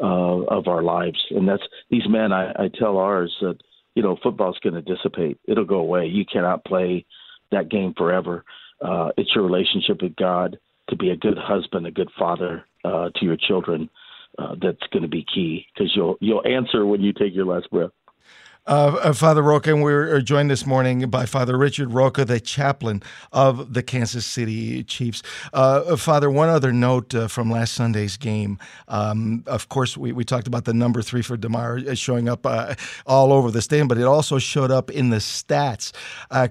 uh, 0.00 0.42
of 0.48 0.66
our 0.66 0.82
lives. 0.82 1.22
And 1.30 1.48
that's 1.48 1.62
these 1.90 2.08
men. 2.08 2.32
I, 2.32 2.50
I 2.52 2.68
tell 2.76 2.98
ours 2.98 3.34
that 3.40 3.58
you 3.94 4.02
know 4.02 4.16
football's 4.22 4.58
going 4.62 4.74
to 4.74 4.82
dissipate. 4.82 5.38
It'll 5.46 5.64
go 5.64 5.78
away. 5.78 6.06
You 6.06 6.24
cannot 6.24 6.64
play 6.64 7.04
that 7.52 7.68
game 7.68 7.94
forever. 7.96 8.44
Uh, 8.80 9.10
it's 9.16 9.34
your 9.34 9.44
relationship 9.44 10.02
with 10.02 10.16
God 10.16 10.58
to 10.88 10.96
be 10.96 11.10
a 11.10 11.16
good 11.16 11.38
husband, 11.38 11.86
a 11.86 11.90
good 11.90 12.10
father 12.18 12.64
uh, 12.84 13.10
to 13.16 13.24
your 13.24 13.36
children. 13.36 13.88
Uh, 14.36 14.56
that's 14.60 14.82
going 14.92 15.04
to 15.04 15.08
be 15.08 15.24
key 15.32 15.64
because 15.72 15.92
you'll 15.94 16.16
you'll 16.20 16.44
answer 16.44 16.84
when 16.84 17.00
you 17.00 17.12
take 17.12 17.32
your 17.32 17.46
last 17.46 17.70
breath. 17.70 17.92
Uh, 18.66 18.98
uh, 19.02 19.12
Father 19.12 19.42
Rocha, 19.42 19.74
and 19.74 19.82
we're 19.82 20.22
joined 20.22 20.50
this 20.50 20.64
morning 20.64 21.10
by 21.10 21.26
Father 21.26 21.58
Richard 21.58 21.92
Rocha, 21.92 22.24
the 22.24 22.40
chaplain 22.40 23.02
of 23.30 23.74
the 23.74 23.82
Kansas 23.82 24.24
City 24.24 24.82
Chiefs. 24.82 25.22
Uh, 25.52 25.84
uh 25.86 25.96
Father, 25.96 26.30
one 26.30 26.48
other 26.48 26.72
note 26.72 27.14
uh, 27.14 27.28
from 27.28 27.50
last 27.50 27.74
Sunday's 27.74 28.16
game. 28.16 28.58
Um, 28.88 29.44
of 29.46 29.68
course, 29.68 29.98
we, 29.98 30.12
we 30.12 30.24
talked 30.24 30.46
about 30.46 30.64
the 30.64 30.72
number 30.72 31.02
three 31.02 31.20
for 31.20 31.36
Damar 31.36 31.80
uh, 31.86 31.94
showing 31.94 32.26
up 32.26 32.46
all 33.06 33.34
over 33.34 33.50
the 33.50 33.60
stadium, 33.60 33.86
but 33.86 33.98
it 33.98 34.04
also 34.04 34.38
showed 34.38 34.70
up 34.70 34.90
in 34.90 35.10
the 35.10 35.18
stats. 35.18 35.92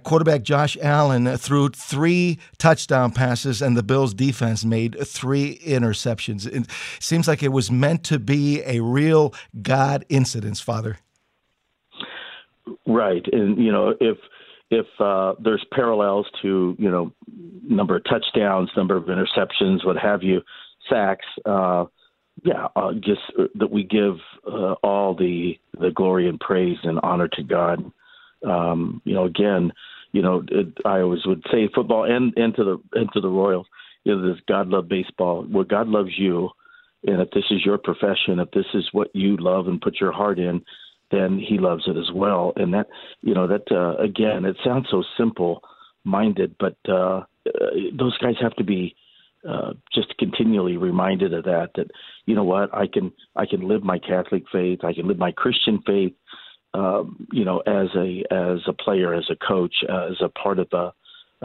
quarterback 0.04 0.44
Josh 0.44 0.78
Allen 0.84 1.36
threw 1.38 1.70
three 1.70 2.38
touchdown 2.60 3.10
passes, 3.10 3.60
and 3.60 3.76
the 3.76 3.82
Bills' 3.82 4.14
defense 4.14 4.64
made 4.64 4.96
three 5.04 5.58
interceptions. 5.66 6.46
It 6.46 6.70
seems 7.00 7.28
like 7.28 7.42
it 7.42 7.52
was 7.52 7.72
meant 7.72 8.04
to 8.04 8.20
be 8.20 8.62
a 8.66 8.82
real 8.82 9.34
God 9.64 10.06
incident, 10.10 10.60
Father. 10.60 11.00
Right, 12.88 13.26
and 13.32 13.58
you 13.58 13.72
know 13.72 13.94
if 14.00 14.18
if 14.72 14.86
uh, 15.00 15.34
there's 15.44 15.66
parallels 15.72 16.28
to 16.42 16.76
you 16.80 16.90
know 16.90 17.12
number 17.68 17.98
of 17.98 18.04
touchdowns, 18.06 18.70
number 18.76 18.96
of 18.96 19.06
interceptions, 19.06 19.86
what 19.86 19.98
have 19.98 20.24
you, 20.24 20.42
sacks. 20.90 21.26
Uh, 21.46 21.86
yeah, 22.44 22.68
uh, 22.76 22.94
just 22.94 23.22
that 23.56 23.70
we 23.70 23.84
give 23.84 24.16
uh, 24.48 24.74
all 24.84 25.16
the 25.16 25.58
the 25.80 25.92
glory 25.92 26.28
and 26.28 26.40
praise 26.40 26.78
and 26.84 27.00
honor 27.04 27.28
to 27.28 27.44
God. 27.44 27.92
Um, 28.46 29.02
you 29.06 29.14
know, 29.14 29.26
again, 29.26 29.72
you 30.12 30.22
know, 30.22 30.44
it, 30.50 30.68
I 30.86 31.02
always 31.02 31.26
would 31.26 31.44
say 31.52 31.70
football 31.74 32.06
and 32.06 32.34
into 32.38 32.64
the 32.64 33.00
into 33.00 33.22
the 33.22 33.30
Royals. 33.30 33.68
You 34.04 34.16
know, 34.16 34.34
this 34.34 34.42
God 34.48 34.68
love 34.68 34.90
baseball. 34.90 35.46
Well, 35.50 35.64
God 35.64 35.88
loves 35.88 36.18
you, 36.18 36.50
and 37.06 37.22
if 37.22 37.30
this 37.32 37.46
is 37.52 37.66
your 37.66 37.78
profession, 37.78 38.40
if 38.40 38.52
this 38.52 38.66
is 38.74 38.90
what 38.92 39.10
you 39.14 39.38
love 39.38 39.68
and 39.68 39.80
put 39.80 40.02
your 40.02 40.12
heart 40.12 40.40
in, 40.40 40.64
then 41.14 41.38
he 41.40 41.58
loves 41.58 41.84
it 41.88 41.96
as 41.98 42.12
well. 42.14 42.54
And 42.56 42.74
that, 42.74 42.88
you 43.22 43.34
know, 43.34 43.48
that 43.48 43.72
uh, 43.72 44.02
again, 44.02 44.46
it 44.46 44.58
sounds 44.66 44.88
so 44.90 45.04
simple 45.18 45.62
minded, 46.04 46.56
but 46.60 46.76
uh, 46.90 47.24
uh, 47.48 47.72
those 47.98 48.18
guys 48.18 48.36
have 48.42 48.56
to 48.56 48.64
be 48.64 48.96
uh, 49.48 49.74
just 49.94 50.18
continually 50.18 50.78
reminded 50.78 51.34
of 51.34 51.44
that. 51.46 51.72
That 51.76 51.88
you 52.26 52.36
know 52.36 52.44
what, 52.44 52.74
I 52.74 52.88
can 52.88 53.12
I 53.36 53.46
can 53.46 53.68
live 53.68 53.84
my 53.84 54.00
Catholic 54.00 54.44
faith, 54.52 54.80
I 54.84 54.94
can 54.94 55.08
live 55.08 55.18
my 55.18 55.32
Christian 55.32 55.82
faith. 55.86 56.14
Um, 56.74 57.28
you 57.32 57.46
know, 57.46 57.60
as 57.60 57.90
a 57.96 58.24
as 58.32 58.60
a 58.68 58.74
player, 58.74 59.14
as 59.14 59.30
a 59.30 59.36
coach, 59.36 59.76
uh, 59.88 60.08
as 60.08 60.22
a 60.22 60.30
part 60.30 60.60
of 60.60 60.68
a, 60.74 60.94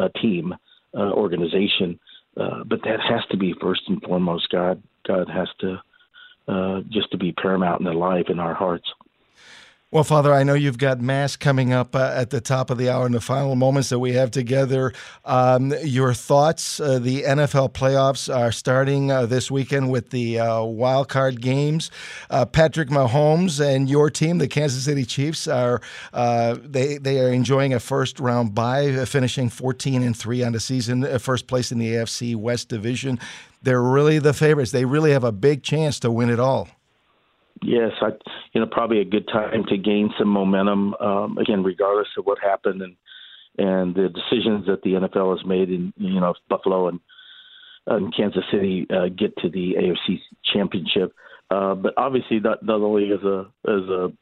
a 0.01 0.09
team 0.23 0.55
uh, 0.97 1.13
organization, 1.13 1.99
uh, 2.37 2.65
but 2.65 2.81
that 2.85 3.01
has 3.01 3.25
to 3.31 3.37
be 3.37 3.55
first 3.61 3.83
and 3.89 4.01
foremost. 4.03 4.49
God, 4.51 4.83
God 5.07 5.29
has 5.29 5.49
to 5.61 5.77
uh, 6.49 6.81
just 6.89 7.11
to 7.11 7.19
be 7.19 7.33
paramount 7.33 7.81
in 7.81 7.85
their 7.85 7.95
life 7.95 8.27
in 8.31 8.39
our 8.39 8.55
hearts. 8.55 8.87
Well, 9.91 10.05
Father, 10.05 10.35
I 10.35 10.43
know 10.43 10.53
you've 10.53 10.77
got 10.77 11.01
Mass 11.01 11.35
coming 11.35 11.73
up 11.73 11.97
uh, 11.97 12.13
at 12.15 12.29
the 12.29 12.43
top 12.43 12.69
of 12.69 12.77
the 12.77 12.91
hour 12.91 13.07
in 13.07 13.13
the 13.13 13.23
final 13.23 13.57
moments 13.57 13.89
that 13.89 13.99
we 13.99 14.13
have 14.13 14.31
together. 14.31 14.93
Um, 15.25 15.73
your 15.83 16.13
thoughts? 16.13 16.79
Uh, 16.79 16.99
the 16.99 17.23
NFL 17.23 17.73
playoffs 17.73 18.29
are 18.29 18.53
starting 18.53 19.11
uh, 19.11 19.25
this 19.25 19.51
weekend 19.51 19.91
with 19.91 20.11
the 20.11 20.41
uh, 20.41 20.63
wild 20.63 21.09
card 21.09 21.41
games. 21.41 21.91
Uh, 22.29 22.45
Patrick 22.45 22.91
Mahomes 22.91 23.65
and 23.65 23.89
your 23.89 24.11
team, 24.11 24.37
the 24.37 24.47
Kansas 24.47 24.85
City 24.85 25.07
Chiefs, 25.07 25.49
are 25.49 25.81
uh, 26.13 26.59
they 26.63 26.99
they 26.99 27.19
are 27.21 27.33
enjoying 27.33 27.73
a 27.73 27.81
first 27.81 28.21
round 28.21 28.55
bye, 28.55 29.07
finishing 29.07 29.49
14 29.49 30.03
and 30.03 30.15
three 30.15 30.45
on 30.45 30.53
the 30.53 30.61
season, 30.61 31.19
first 31.19 31.47
place 31.47 31.73
in 31.73 31.79
the 31.79 31.95
AFC 31.95 32.37
West 32.37 32.69
division. 32.69 33.19
They're 33.63 33.83
really 33.83 34.19
the 34.19 34.35
favorites. 34.35 34.71
They 34.71 34.85
really 34.85 35.13
have 35.13 35.25
a 35.25 35.33
big 35.33 35.63
chance 35.63 35.99
to 36.01 36.11
win 36.11 36.29
it 36.29 36.39
all. 36.39 36.69
Yes, 37.63 37.93
I, 38.01 38.09
you 38.53 38.61
know, 38.61 38.67
probably 38.71 39.01
a 39.01 39.05
good 39.05 39.27
time 39.29 39.65
to 39.69 39.77
gain 39.77 40.11
some 40.19 40.29
momentum. 40.29 40.95
Um, 40.95 41.39
again, 41.39 41.63
regardless 41.63 42.09
of 42.17 42.25
what 42.27 42.39
happened 42.39 42.83
and 42.83 42.97
and 43.59 43.95
the 43.95 44.09
decisions 44.09 44.67
that 44.67 44.83
the 44.83 44.95
NFL 44.95 45.37
has 45.37 45.47
made 45.47 45.69
in 45.69 45.93
you 45.97 46.21
know 46.21 46.35
Buffalo 46.49 46.89
and, 46.89 47.01
and 47.87 48.15
Kansas 48.17 48.45
City 48.53 48.87
uh, 48.91 49.09
get 49.09 49.37
to 49.39 49.49
the 49.49 49.75
AFC 49.75 50.21
Championship. 50.53 51.15
Uh, 51.51 51.75
but 51.75 51.95
obviously, 51.97 52.41
not 52.41 52.65
not 52.65 52.81
only 52.81 53.11
as 53.13 53.23
a 53.25 53.47
as 53.67 53.89
a 53.89 54.13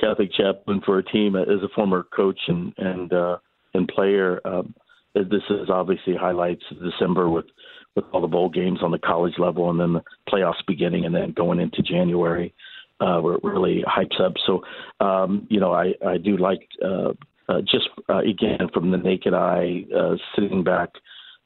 Catholic 0.00 0.32
chaplain 0.32 0.80
for 0.84 0.98
a 0.98 1.04
team, 1.04 1.36
as 1.36 1.62
a 1.62 1.68
former 1.74 2.04
coach 2.14 2.40
and 2.48 2.72
and 2.78 3.12
uh, 3.12 3.36
and 3.74 3.86
player, 3.88 4.40
um, 4.44 4.74
this 5.14 5.42
is 5.48 5.70
obviously 5.70 6.16
highlights 6.16 6.64
December 6.82 7.28
with 7.28 7.46
with 7.94 8.04
all 8.12 8.20
the 8.20 8.26
bowl 8.26 8.48
games 8.48 8.80
on 8.82 8.90
the 8.90 8.98
college 8.98 9.34
level, 9.38 9.70
and 9.70 9.78
then 9.78 9.92
the 9.92 10.02
playoffs 10.28 10.66
beginning, 10.66 11.04
and 11.04 11.14
then 11.14 11.32
going 11.32 11.60
into 11.60 11.82
January 11.82 12.48
uh, 12.48 12.69
really 13.00 13.84
hypes 13.86 14.20
up. 14.20 14.34
So, 14.46 14.62
um, 15.04 15.46
you 15.50 15.60
know, 15.60 15.72
I, 15.72 15.94
I 16.06 16.18
do 16.18 16.36
like 16.36 16.68
uh, 16.84 17.12
uh, 17.48 17.60
just 17.62 17.88
uh, 18.08 18.18
again 18.18 18.68
from 18.72 18.90
the 18.90 18.98
naked 18.98 19.34
eye, 19.34 19.84
uh, 19.96 20.16
sitting 20.34 20.62
back, 20.62 20.90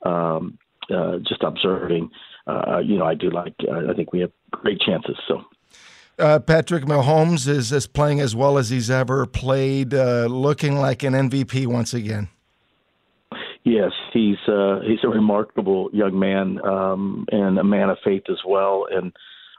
um, 0.05 0.59
uh, 0.95 1.19
just 1.19 1.43
observing. 1.43 2.11
Uh, 2.47 2.81
you 2.85 2.99
know, 2.99 3.07
I 3.07 3.15
do 3.15 3.31
like. 3.31 3.55
Uh, 3.67 3.91
I 3.91 3.95
think 3.95 4.13
we 4.13 4.21
have 4.21 4.33
great 4.51 4.81
chances. 4.81 5.17
So. 5.27 5.43
Uh, 6.19 6.39
Patrick 6.39 6.85
Mahomes 6.85 7.49
is, 7.49 7.73
is 7.73 7.89
playing 7.89 8.21
as 8.21 8.37
well 8.37 8.57
as 8.57 8.71
he's 8.71 8.89
ever 8.89 9.27
played, 9.27 9.93
uh, 9.93 10.27
looking 10.27 10.77
like 10.77 11.03
an 11.03 11.13
MVP 11.13 11.67
once 11.67 11.93
again. 11.93 12.29
Yes, 13.65 13.93
he's 14.13 14.37
uh, 14.47 14.81
he's 14.87 15.03
a 15.03 15.09
remarkable 15.09 15.89
young 15.93 16.19
man 16.19 16.61
um, 16.65 17.25
and 17.33 17.59
a 17.59 17.65
man 17.65 17.89
of 17.89 17.97
faith 18.05 18.25
as 18.29 18.39
well. 18.47 18.87
And 18.91 19.13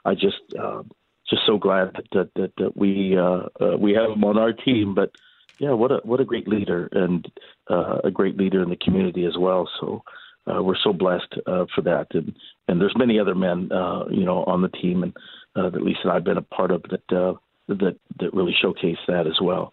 I 0.04 0.14
just 0.14 0.36
uh, 0.58 0.82
just 1.28 1.42
so 1.46 1.58
glad 1.58 1.92
that 1.94 2.30
that, 2.34 2.52
that, 2.56 2.76
we 2.76 3.16
uh, 3.16 3.48
uh, 3.60 3.76
we 3.78 3.92
have 3.92 4.10
him 4.10 4.24
on 4.24 4.38
our 4.38 4.52
team. 4.52 4.94
But 4.94 5.10
yeah, 5.58 5.72
what 5.72 5.90
a 5.90 6.00
what 6.04 6.20
a 6.20 6.24
great 6.24 6.48
leader 6.48 6.88
and 6.92 7.26
uh, 7.70 7.98
a 8.04 8.10
great 8.10 8.36
leader 8.36 8.62
in 8.62 8.70
the 8.70 8.76
community 8.76 9.24
as 9.24 9.36
well. 9.38 9.68
So 9.80 10.02
uh, 10.46 10.62
we're 10.62 10.76
so 10.82 10.92
blessed 10.92 11.34
for 11.44 11.82
that. 11.82 12.08
And 12.12 12.34
and 12.68 12.80
there's 12.80 12.96
many 12.96 13.18
other 13.18 13.34
men 13.34 13.70
uh, 13.72 14.04
you 14.10 14.24
know 14.24 14.44
on 14.44 14.62
the 14.62 14.68
team 14.68 15.02
and 15.02 15.16
that 15.54 15.82
Lisa 15.82 16.00
and 16.04 16.12
I've 16.12 16.24
been 16.24 16.36
a 16.36 16.42
part 16.42 16.70
of 16.70 16.82
that 16.90 17.16
uh, 17.16 17.34
that 17.68 17.96
that 18.20 18.34
really 18.34 18.54
showcase 18.60 18.98
that 19.08 19.26
as 19.26 19.40
well. 19.40 19.72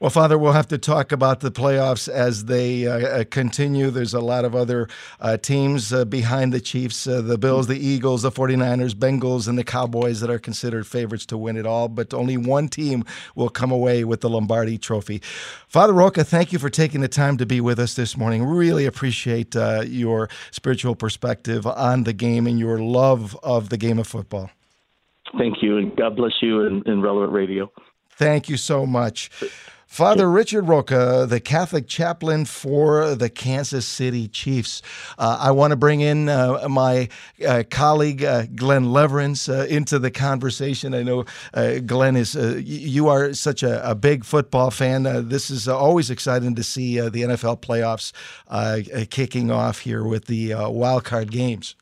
Well, 0.00 0.10
Father, 0.10 0.38
we'll 0.38 0.52
have 0.52 0.68
to 0.68 0.78
talk 0.78 1.12
about 1.12 1.40
the 1.40 1.50
playoffs 1.50 2.08
as 2.08 2.44
they 2.44 2.86
uh, 2.86 3.20
uh, 3.20 3.24
continue. 3.24 3.90
There's 3.90 4.14
a 4.14 4.20
lot 4.20 4.44
of 4.44 4.54
other 4.54 4.88
uh, 5.20 5.36
teams 5.36 5.92
uh, 5.92 6.04
behind 6.04 6.52
the 6.52 6.60
Chiefs 6.60 7.06
uh, 7.06 7.20
the 7.20 7.38
Bills, 7.38 7.66
the 7.66 7.78
Eagles, 7.78 8.22
the 8.22 8.30
49ers, 8.30 8.94
Bengals, 8.94 9.48
and 9.48 9.58
the 9.58 9.64
Cowboys 9.64 10.20
that 10.20 10.30
are 10.30 10.38
considered 10.38 10.86
favorites 10.86 11.26
to 11.26 11.38
win 11.38 11.56
it 11.56 11.66
all. 11.66 11.88
But 11.88 12.14
only 12.14 12.36
one 12.36 12.68
team 12.68 13.04
will 13.34 13.48
come 13.48 13.70
away 13.70 14.04
with 14.04 14.20
the 14.20 14.30
Lombardi 14.30 14.78
trophy. 14.78 15.20
Father 15.66 15.92
Rocha, 15.92 16.24
thank 16.24 16.52
you 16.52 16.58
for 16.58 16.70
taking 16.70 17.00
the 17.00 17.08
time 17.08 17.36
to 17.36 17.46
be 17.46 17.60
with 17.60 17.78
us 17.78 17.94
this 17.94 18.16
morning. 18.16 18.44
Really 18.44 18.86
appreciate 18.86 19.54
uh, 19.56 19.84
your 19.86 20.28
spiritual 20.50 20.94
perspective 20.94 21.66
on 21.66 22.04
the 22.04 22.12
game 22.12 22.46
and 22.46 22.58
your 22.58 22.78
love 22.78 23.36
of 23.42 23.68
the 23.68 23.76
game 23.76 23.98
of 23.98 24.06
football. 24.06 24.50
Thank 25.36 25.62
you, 25.62 25.78
and 25.78 25.94
God 25.96 26.16
bless 26.16 26.32
you 26.40 26.66
and, 26.66 26.86
and 26.86 27.02
Relevant 27.02 27.32
Radio. 27.32 27.70
Thank 28.10 28.48
you 28.48 28.56
so 28.56 28.86
much. 28.86 29.30
Father 29.88 30.30
Richard 30.30 30.68
Rocha, 30.68 31.26
the 31.26 31.40
Catholic 31.40 31.88
chaplain 31.88 32.44
for 32.44 33.14
the 33.14 33.30
Kansas 33.30 33.86
City 33.86 34.28
Chiefs. 34.28 34.82
Uh, 35.16 35.38
I 35.40 35.50
want 35.50 35.70
to 35.70 35.76
bring 35.76 36.02
in 36.02 36.28
uh, 36.28 36.68
my 36.68 37.08
uh, 37.44 37.64
colleague 37.70 38.22
uh, 38.22 38.44
Glenn 38.54 38.84
Leverance 38.84 39.48
uh, 39.48 39.64
into 39.64 39.98
the 39.98 40.10
conversation. 40.10 40.92
I 40.92 41.02
know 41.02 41.24
uh, 41.54 41.78
Glenn 41.78 42.16
is 42.16 42.34
you 42.34 43.08
are 43.08 43.32
such 43.32 43.62
a, 43.62 43.90
a 43.90 43.94
big 43.94 44.26
football 44.26 44.70
fan. 44.70 45.04
this 45.28 45.50
is 45.50 45.66
always 45.66 46.10
exciting 46.10 46.54
to 46.56 46.62
see 46.62 47.00
the 47.00 47.22
NFL 47.22 47.62
playoffs 47.62 48.12
kicking 49.08 49.50
off 49.50 49.80
here 49.80 50.04
with 50.04 50.26
the 50.26 50.54
wild 50.54 51.04
card 51.04 51.32
games. 51.32 51.76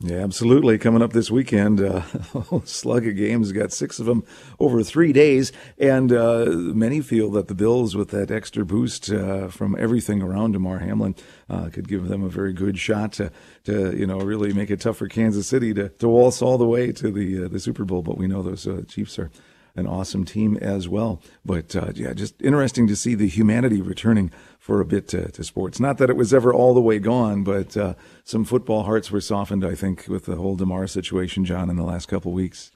Yeah, 0.00 0.16
absolutely. 0.16 0.76
Coming 0.76 1.02
up 1.02 1.12
this 1.12 1.30
weekend, 1.30 1.80
uh, 1.80 2.02
slug 2.64 3.06
of 3.06 3.16
games. 3.16 3.52
Got 3.52 3.72
six 3.72 3.98
of 4.00 4.06
them 4.06 4.24
over 4.58 4.82
three 4.82 5.12
days, 5.12 5.52
and 5.78 6.12
uh, 6.12 6.46
many 6.48 7.00
feel 7.00 7.30
that 7.30 7.46
the 7.46 7.54
Bills, 7.54 7.94
with 7.94 8.10
that 8.10 8.30
extra 8.30 8.66
boost 8.66 9.10
uh, 9.10 9.48
from 9.48 9.76
everything 9.78 10.20
around 10.20 10.52
Damar 10.52 10.80
Hamlin, 10.80 11.14
uh, 11.48 11.70
could 11.70 11.88
give 11.88 12.08
them 12.08 12.24
a 12.24 12.28
very 12.28 12.52
good 12.52 12.76
shot 12.76 13.12
to, 13.14 13.30
to 13.64 13.96
you 13.96 14.06
know 14.06 14.18
really 14.18 14.52
make 14.52 14.70
it 14.70 14.80
tough 14.80 14.96
for 14.96 15.08
Kansas 15.08 15.46
City 15.46 15.72
to, 15.72 15.88
to 15.88 16.08
waltz 16.08 16.42
all 16.42 16.58
the 16.58 16.66
way 16.66 16.90
to 16.90 17.10
the 17.10 17.44
uh, 17.44 17.48
the 17.48 17.60
Super 17.60 17.84
Bowl. 17.84 18.02
But 18.02 18.18
we 18.18 18.26
know 18.26 18.42
those 18.42 18.66
uh, 18.66 18.82
Chiefs 18.88 19.18
are 19.18 19.30
an 19.76 19.86
awesome 19.86 20.24
team 20.24 20.56
as 20.58 20.88
well. 20.88 21.20
But 21.44 21.74
uh, 21.74 21.92
yeah, 21.94 22.12
just 22.12 22.40
interesting 22.42 22.86
to 22.88 22.96
see 22.96 23.14
the 23.14 23.28
humanity 23.28 23.80
returning 23.80 24.30
for 24.64 24.80
a 24.80 24.84
bit 24.86 25.06
to, 25.06 25.30
to 25.30 25.44
sports. 25.44 25.78
Not 25.78 25.98
that 25.98 26.08
it 26.08 26.16
was 26.16 26.32
ever 26.32 26.50
all 26.50 26.72
the 26.72 26.80
way 26.80 26.98
gone, 26.98 27.44
but 27.44 27.76
uh, 27.76 27.92
some 28.24 28.46
football 28.46 28.84
hearts 28.84 29.10
were 29.10 29.20
softened, 29.20 29.62
I 29.62 29.74
think, 29.74 30.06
with 30.08 30.24
the 30.24 30.36
whole 30.36 30.56
Damar 30.56 30.86
situation, 30.86 31.44
John, 31.44 31.68
in 31.68 31.76
the 31.76 31.82
last 31.82 32.06
couple 32.06 32.32
weeks. 32.32 32.72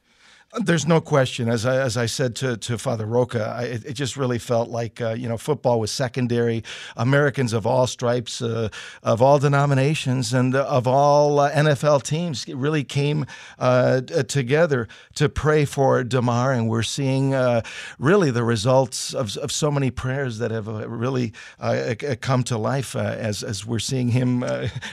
There's 0.55 0.87
no 0.87 1.03
question. 1.03 1.51
As 1.51 1.67
I, 1.67 1.77
as 1.79 1.99
I 1.99 2.07
said 2.07 2.35
to, 2.37 2.57
to 2.57 2.79
Father 2.79 3.05
Rocha, 3.05 3.55
I, 3.55 3.65
it, 3.65 3.93
just 3.93 4.17
really 4.17 4.39
felt 4.39 4.71
like 4.71 4.99
uh, 4.99 5.11
you 5.11 5.29
know 5.29 5.37
football 5.37 5.79
was 5.79 5.93
secondary. 5.93 6.65
Americans 6.97 7.53
of 7.53 7.67
all 7.67 7.87
stripes, 7.87 8.41
uh, 8.41 8.71
of 9.03 9.21
all 9.21 9.39
denominations, 9.39 10.33
and 10.33 10.57
of 10.57 10.87
all 10.87 11.39
uh, 11.39 11.53
NFL 11.53 12.03
teams 12.03 12.49
really 12.49 12.83
came 12.83 13.27
uh, 13.59 14.01
together 14.01 14.89
to 15.17 15.29
pray 15.29 15.67
for 15.67 16.03
Damar, 16.03 16.53
and 16.53 16.67
we're 16.67 16.83
seeing 16.83 17.35
uh, 17.35 17.61
really 17.99 18.31
the 18.31 18.43
results 18.43 19.13
of, 19.13 19.37
of 19.37 19.53
so 19.53 19.71
many 19.71 19.91
prayers 19.91 20.39
that 20.39 20.51
have 20.51 20.67
uh, 20.67 20.89
really 20.89 21.35
come 22.23 22.43
to 22.45 22.57
life 22.57 22.97
as 22.97 23.43
as 23.43 23.67
we're 23.67 23.79
seeing 23.79 24.09
him 24.09 24.43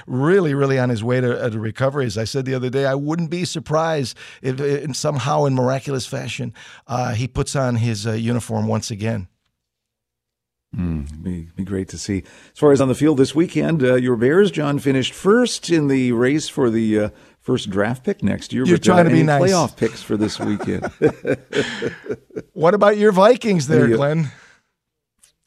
really 0.05 0.53
really 0.53 0.77
on 0.77 0.89
his 0.89 1.01
way 1.01 1.21
to, 1.21 1.49
to 1.49 1.59
recovery. 1.61 2.05
As 2.05 2.17
I 2.17 2.25
said 2.25 2.43
the 2.43 2.55
other 2.55 2.69
day, 2.69 2.85
I 2.85 2.95
wouldn't 2.95 3.29
be 3.29 3.45
surprised 3.45 4.17
if, 4.41 4.59
if 4.59 4.93
somehow 4.97 5.44
in 5.45 5.55
miraculous 5.55 6.05
fashion, 6.05 6.53
uh, 6.87 7.13
he 7.13 7.27
puts 7.27 7.55
on 7.55 7.75
his 7.75 8.05
uh, 8.05 8.11
uniform 8.11 8.67
once 8.67 8.91
again. 8.91 9.27
Mm, 10.75 11.23
be, 11.23 11.49
be 11.55 11.63
great 11.63 11.87
to 11.89 11.97
see. 11.97 12.23
As 12.53 12.59
far 12.59 12.71
as 12.71 12.81
on 12.81 12.89
the 12.89 12.95
field 12.95 13.17
this 13.17 13.33
weekend, 13.33 13.81
uh, 13.81 13.95
your 13.95 14.17
Bears, 14.17 14.51
John, 14.51 14.77
finished 14.79 15.13
first 15.13 15.69
in 15.69 15.87
the 15.87 16.11
race 16.11 16.49
for 16.49 16.69
the 16.69 16.99
uh, 16.99 17.09
first 17.39 17.69
draft 17.69 18.03
pick 18.03 18.21
next 18.21 18.51
year. 18.51 18.65
You're 18.65 18.77
but, 18.77 18.83
trying 18.83 19.05
to 19.05 19.11
be 19.11 19.23
nice. 19.23 19.41
Playoff 19.41 19.77
picks 19.77 20.03
for 20.03 20.17
this 20.17 20.39
weekend. 20.39 20.91
what 22.53 22.73
about 22.73 22.97
your 22.97 23.13
Vikings 23.13 23.67
there, 23.67 23.87
the, 23.87 23.93
uh, 23.93 23.97
Glenn? 23.97 24.31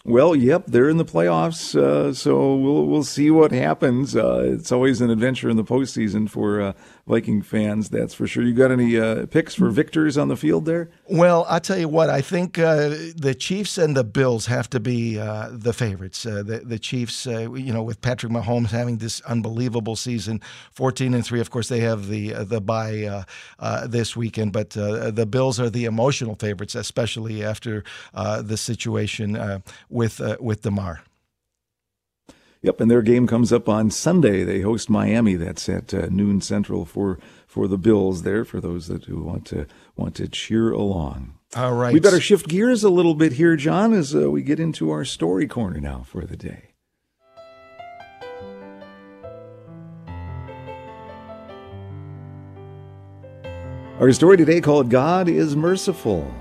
Well, 0.04 0.34
yep, 0.34 0.64
they're 0.66 0.88
in 0.88 0.96
the 0.96 1.04
playoffs, 1.04 1.78
uh, 1.78 2.14
so 2.14 2.54
we'll 2.54 2.86
we'll 2.86 3.04
see 3.04 3.30
what 3.30 3.52
happens. 3.52 4.16
Uh, 4.16 4.40
it's 4.54 4.72
always 4.72 5.02
an 5.02 5.10
adventure 5.10 5.50
in 5.50 5.58
the 5.58 5.64
postseason 5.64 6.30
for 6.30 6.62
uh, 6.62 6.72
Viking 7.08 7.40
fans, 7.40 7.88
that's 7.88 8.12
for 8.12 8.26
sure. 8.26 8.42
You 8.42 8.52
got 8.52 8.70
any 8.70 8.98
uh, 8.98 9.24
picks 9.26 9.54
for 9.54 9.70
victors 9.70 10.18
on 10.18 10.28
the 10.28 10.36
field 10.36 10.66
there? 10.66 10.90
Well, 11.06 11.46
I'll 11.48 11.58
tell 11.58 11.78
you 11.78 11.88
what. 11.88 12.10
I 12.10 12.20
think 12.20 12.58
uh, 12.58 12.90
the 13.16 13.34
Chiefs 13.34 13.78
and 13.78 13.96
the 13.96 14.04
Bills 14.04 14.44
have 14.44 14.68
to 14.70 14.78
be 14.78 15.18
uh, 15.18 15.48
the 15.50 15.72
favorites. 15.72 16.26
Uh, 16.26 16.42
the 16.42 16.58
the 16.58 16.78
Chiefs, 16.78 17.26
uh, 17.26 17.50
you 17.52 17.72
know, 17.72 17.82
with 17.82 18.02
Patrick 18.02 18.30
Mahomes 18.30 18.68
having 18.68 18.98
this 18.98 19.22
unbelievable 19.22 19.96
season, 19.96 20.42
fourteen 20.70 21.14
and 21.14 21.24
three. 21.24 21.40
Of 21.40 21.50
course, 21.50 21.70
they 21.70 21.80
have 21.80 22.08
the 22.08 22.34
uh, 22.34 22.44
the 22.44 22.60
bye 22.60 23.24
this 23.86 24.14
weekend, 24.14 24.52
but 24.52 24.70
the 24.70 25.26
Bills 25.30 25.58
are 25.58 25.70
the 25.70 25.86
emotional 25.86 26.34
favorites, 26.34 26.74
especially 26.74 27.42
after 27.42 27.84
the 28.12 28.56
situation 28.58 29.62
with 29.88 30.20
with 30.40 30.60
Damar. 30.60 31.00
Yep, 32.62 32.80
and 32.80 32.90
their 32.90 33.02
game 33.02 33.26
comes 33.28 33.52
up 33.52 33.68
on 33.68 33.90
Sunday. 33.90 34.42
They 34.42 34.62
host 34.62 34.90
Miami. 34.90 35.36
That's 35.36 35.68
at 35.68 35.94
uh, 35.94 36.08
noon 36.10 36.40
Central 36.40 36.84
for 36.84 37.18
for 37.46 37.68
the 37.68 37.78
Bills. 37.78 38.22
There 38.22 38.44
for 38.44 38.60
those 38.60 38.88
that 38.88 39.04
who 39.04 39.22
want 39.22 39.46
to 39.46 39.66
want 39.96 40.16
to 40.16 40.28
cheer 40.28 40.72
along. 40.72 41.34
All 41.54 41.74
right, 41.74 41.94
we 41.94 42.00
better 42.00 42.20
shift 42.20 42.48
gears 42.48 42.82
a 42.82 42.90
little 42.90 43.14
bit 43.14 43.34
here, 43.34 43.56
John, 43.56 43.92
as 43.92 44.14
uh, 44.14 44.30
we 44.30 44.42
get 44.42 44.58
into 44.58 44.90
our 44.90 45.04
story 45.04 45.46
corner 45.46 45.80
now 45.80 46.02
for 46.06 46.26
the 46.26 46.36
day. 46.36 46.64
Our 54.00 54.12
story 54.12 54.36
today 54.36 54.60
called 54.60 54.90
God 54.90 55.28
is 55.28 55.56
Merciful. 55.56 56.32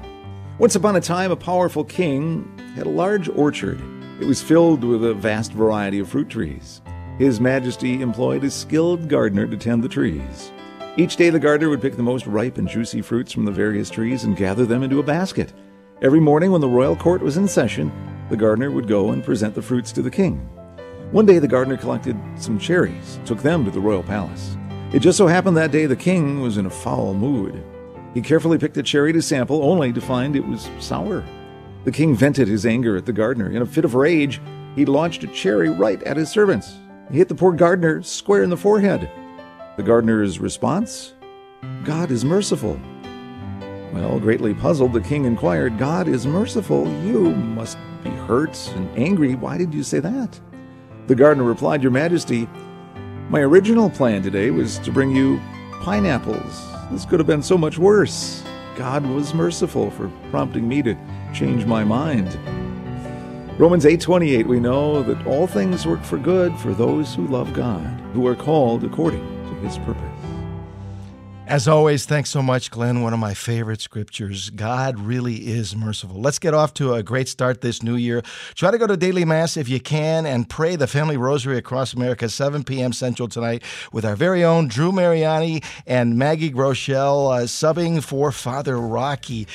Once 0.60 0.76
upon 0.76 0.96
a 0.96 1.02
time, 1.02 1.32
a 1.32 1.36
powerful 1.36 1.84
king 1.84 2.48
had 2.76 2.86
a 2.86 2.90
large 2.90 3.30
orchard. 3.30 3.80
It 4.20 4.26
was 4.26 4.42
filled 4.42 4.84
with 4.84 5.06
a 5.06 5.14
vast 5.14 5.52
variety 5.54 6.00
of 6.00 6.10
fruit 6.10 6.28
trees. 6.28 6.82
His 7.20 7.40
Majesty 7.40 8.02
employed 8.02 8.44
a 8.44 8.50
skilled 8.50 9.08
gardener 9.08 9.46
to 9.46 9.56
tend 9.56 9.84
the 9.84 9.90
trees. 9.90 10.52
Each 10.98 11.16
day, 11.16 11.30
the 11.30 11.40
gardener 11.40 11.70
would 11.70 11.84
pick 11.84 11.96
the 11.96 12.02
most 12.02 12.26
ripe 12.26 12.58
and 12.58 12.68
juicy 12.68 13.04
fruits 13.04 13.32
from 13.32 13.46
the 13.46 13.52
various 13.52 13.92
trees 13.92 14.24
and 14.24 14.36
gather 14.36 14.66
them 14.66 14.82
into 14.82 14.98
a 14.98 15.04
basket. 15.04 15.54
Every 16.02 16.20
morning, 16.20 16.52
when 16.52 16.62
the 16.62 16.68
royal 16.68 16.96
court 16.96 17.22
was 17.22 17.38
in 17.38 17.48
session, 17.48 17.92
the 18.32 18.38
gardener 18.38 18.72
would 18.72 18.88
go 18.88 19.12
and 19.12 19.24
present 19.24 19.54
the 19.54 19.62
fruits 19.62 19.92
to 19.92 20.02
the 20.02 20.10
king. 20.10 20.38
One 21.12 21.28
day, 21.28 21.38
the 21.38 21.48
gardener 21.48 21.78
collected 21.78 22.18
some 22.38 22.58
cherries, 22.58 23.20
took 23.24 23.44
them 23.44 23.66
to 23.66 23.72
the 23.72 23.80
royal 23.80 24.02
palace. 24.02 24.58
It 24.94 25.00
just 25.00 25.20
so 25.20 25.28
happened 25.28 25.58
that 25.58 25.72
day 25.72 25.86
the 25.86 25.96
king 25.96 26.42
was 26.42 26.58
in 26.58 26.66
a 26.66 26.72
foul 26.72 27.14
mood. 27.14 27.64
He 28.16 28.22
carefully 28.22 28.58
picked 28.58 28.78
a 28.78 28.84
cherry 28.84 29.14
to 29.14 29.22
sample, 29.22 29.64
only 29.64 29.94
to 29.94 30.02
find 30.02 30.36
it 30.36 30.48
was 30.48 30.70
sour. 30.80 31.24
The 31.88 31.94
king 31.94 32.18
vented 32.18 32.50
his 32.50 32.66
anger 32.66 32.98
at 32.98 33.06
the 33.06 33.14
gardener. 33.14 33.50
In 33.50 33.62
a 33.62 33.66
fit 33.66 33.86
of 33.86 33.96
rage, 33.96 34.42
he 34.76 34.84
launched 34.84 35.24
a 35.24 35.28
cherry 35.28 35.70
right 35.70 36.04
at 36.04 36.18
his 36.18 36.30
servants. 36.30 36.80
He 37.10 37.18
hit 37.18 37.30
the 37.30 37.34
poor 37.34 37.54
gardener 37.54 38.04
square 38.04 38.44
in 38.44 38.50
the 38.50 38.58
forehead. 38.58 39.10
The 39.78 39.84
gardener's 39.84 40.38
response? 40.38 41.14
God 41.86 42.12
is 42.12 42.26
merciful. 42.26 42.78
Well, 43.94 44.20
greatly 44.20 44.54
puzzled, 44.54 44.92
the 44.92 45.00
king 45.00 45.24
inquired, 45.24 45.78
God 45.78 46.10
is 46.10 46.28
merciful. 46.28 46.86
You 47.06 47.34
must 47.34 47.78
be 48.04 48.10
hurt 48.10 48.70
and 48.76 48.90
angry. 48.98 49.36
Why 49.36 49.58
did 49.58 49.74
you 49.74 49.82
say 49.82 50.02
that? 50.02 50.38
The 51.08 51.16
gardener 51.16 51.46
replied, 51.46 51.82
Your 51.84 51.94
Majesty, 51.94 52.50
my 53.30 53.40
original 53.40 53.90
plan 53.90 54.22
today 54.24 54.52
was 54.52 54.78
to 54.80 54.92
bring 54.92 55.16
you 55.16 55.40
pineapples. 55.84 56.68
This 56.92 57.06
could 57.06 57.22
have 57.22 57.28
been 57.28 57.42
so 57.42 57.58
much 57.58 57.78
worse. 57.78 58.44
God 58.76 59.06
was 59.06 59.34
merciful 59.34 59.90
for 59.90 60.12
prompting 60.32 60.68
me 60.68 60.84
to 60.84 60.98
change 61.38 61.68
my 61.68 61.84
mind. 61.84 62.36
Romans 63.60 63.86
8:28 63.86 64.48
we 64.48 64.60
know 64.60 65.04
that 65.04 65.28
all 65.28 65.46
things 65.46 65.86
work 65.86 66.04
for 66.04 66.18
good 66.18 66.58
for 66.58 66.74
those 66.74 67.14
who 67.14 67.28
love 67.28 67.54
God, 67.54 68.02
who 68.14 68.26
are 68.26 68.36
called 68.36 68.84
according 68.84 69.22
to 69.48 69.54
his 69.64 69.78
purpose. 69.78 70.07
As 71.48 71.66
always, 71.66 72.06
thanks 72.06 72.30
so 72.30 72.42
much, 72.42 72.70
Glenn. 72.70 73.04
One 73.04 73.14
of 73.14 73.20
my 73.20 73.34
favorite 73.34 73.80
scriptures. 73.80 74.50
God 74.50 75.00
really 75.00 75.48
is 75.48 75.78
merciful. 75.78 76.20
Let's 76.20 76.40
get 76.40 76.54
off 76.54 76.74
to 76.74 76.94
a 76.94 77.02
great 77.02 77.30
start 77.30 77.62
this 77.62 77.82
new 77.82 77.96
year. 77.96 78.22
Try 78.54 78.70
to 78.70 78.78
go 78.78 78.86
to 78.86 78.98
daily 78.98 79.24
mass 79.24 79.56
if 79.56 79.70
you 79.70 79.80
can 79.80 80.26
and 80.26 80.50
pray 80.50 80.76
the 80.76 80.88
family 80.88 81.16
rosary 81.16 81.58
across 81.58 81.94
America, 81.94 82.28
7 82.28 82.66
p.m. 82.66 82.92
Central 82.92 83.30
tonight 83.30 83.64
with 83.94 84.04
our 84.04 84.18
very 84.18 84.44
own 84.44 84.68
Drew 84.68 84.92
Mariani 84.92 85.62
and 85.86 86.18
Maggie 86.18 86.52
Groeschel 86.52 87.34
uh, 87.34 87.44
subbing 87.44 88.04
for 88.04 88.34
Father 88.34 88.78
Rocky. 88.78 89.48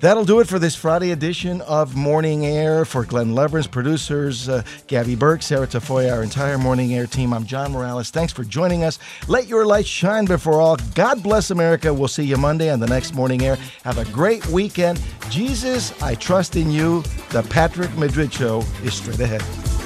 That'll 0.00 0.26
do 0.26 0.40
it 0.40 0.48
for 0.48 0.58
this 0.58 0.76
Friday 0.76 1.12
edition 1.12 1.62
of 1.62 1.96
Morning 1.96 2.44
Air. 2.44 2.84
For 2.84 3.06
Glenn 3.06 3.30
Leverance, 3.30 3.70
producers, 3.70 4.50
uh, 4.50 4.64
Gabby 4.86 5.14
Burke, 5.14 5.42
Sarah 5.42 5.66
Tafoya, 5.66 6.12
our 6.12 6.22
entire 6.22 6.58
Morning 6.58 6.92
Air 6.92 7.06
team, 7.06 7.32
I'm 7.32 7.46
John 7.46 7.72
Morales. 7.72 8.10
Thanks 8.10 8.34
for 8.34 8.44
joining 8.44 8.84
us. 8.84 8.98
Let 9.28 9.48
your 9.48 9.64
light 9.64 9.86
shine 9.86 10.26
before 10.26 10.60
all. 10.60 10.76
God 10.94 11.22
bless 11.22 11.37
bless 11.38 11.52
America. 11.52 11.94
We'll 11.94 12.08
see 12.08 12.24
you 12.24 12.36
Monday 12.36 12.68
on 12.68 12.80
the 12.80 12.88
next 12.88 13.14
morning 13.14 13.44
air. 13.44 13.56
Have 13.84 13.98
a 13.98 14.04
great 14.06 14.44
weekend. 14.48 15.00
Jesus, 15.30 15.92
I 16.02 16.16
trust 16.16 16.56
in 16.56 16.68
you. 16.68 17.02
The 17.30 17.44
Patrick 17.44 17.96
Madrid 17.96 18.32
Show 18.32 18.64
is 18.82 18.94
straight 18.94 19.20
ahead. 19.20 19.77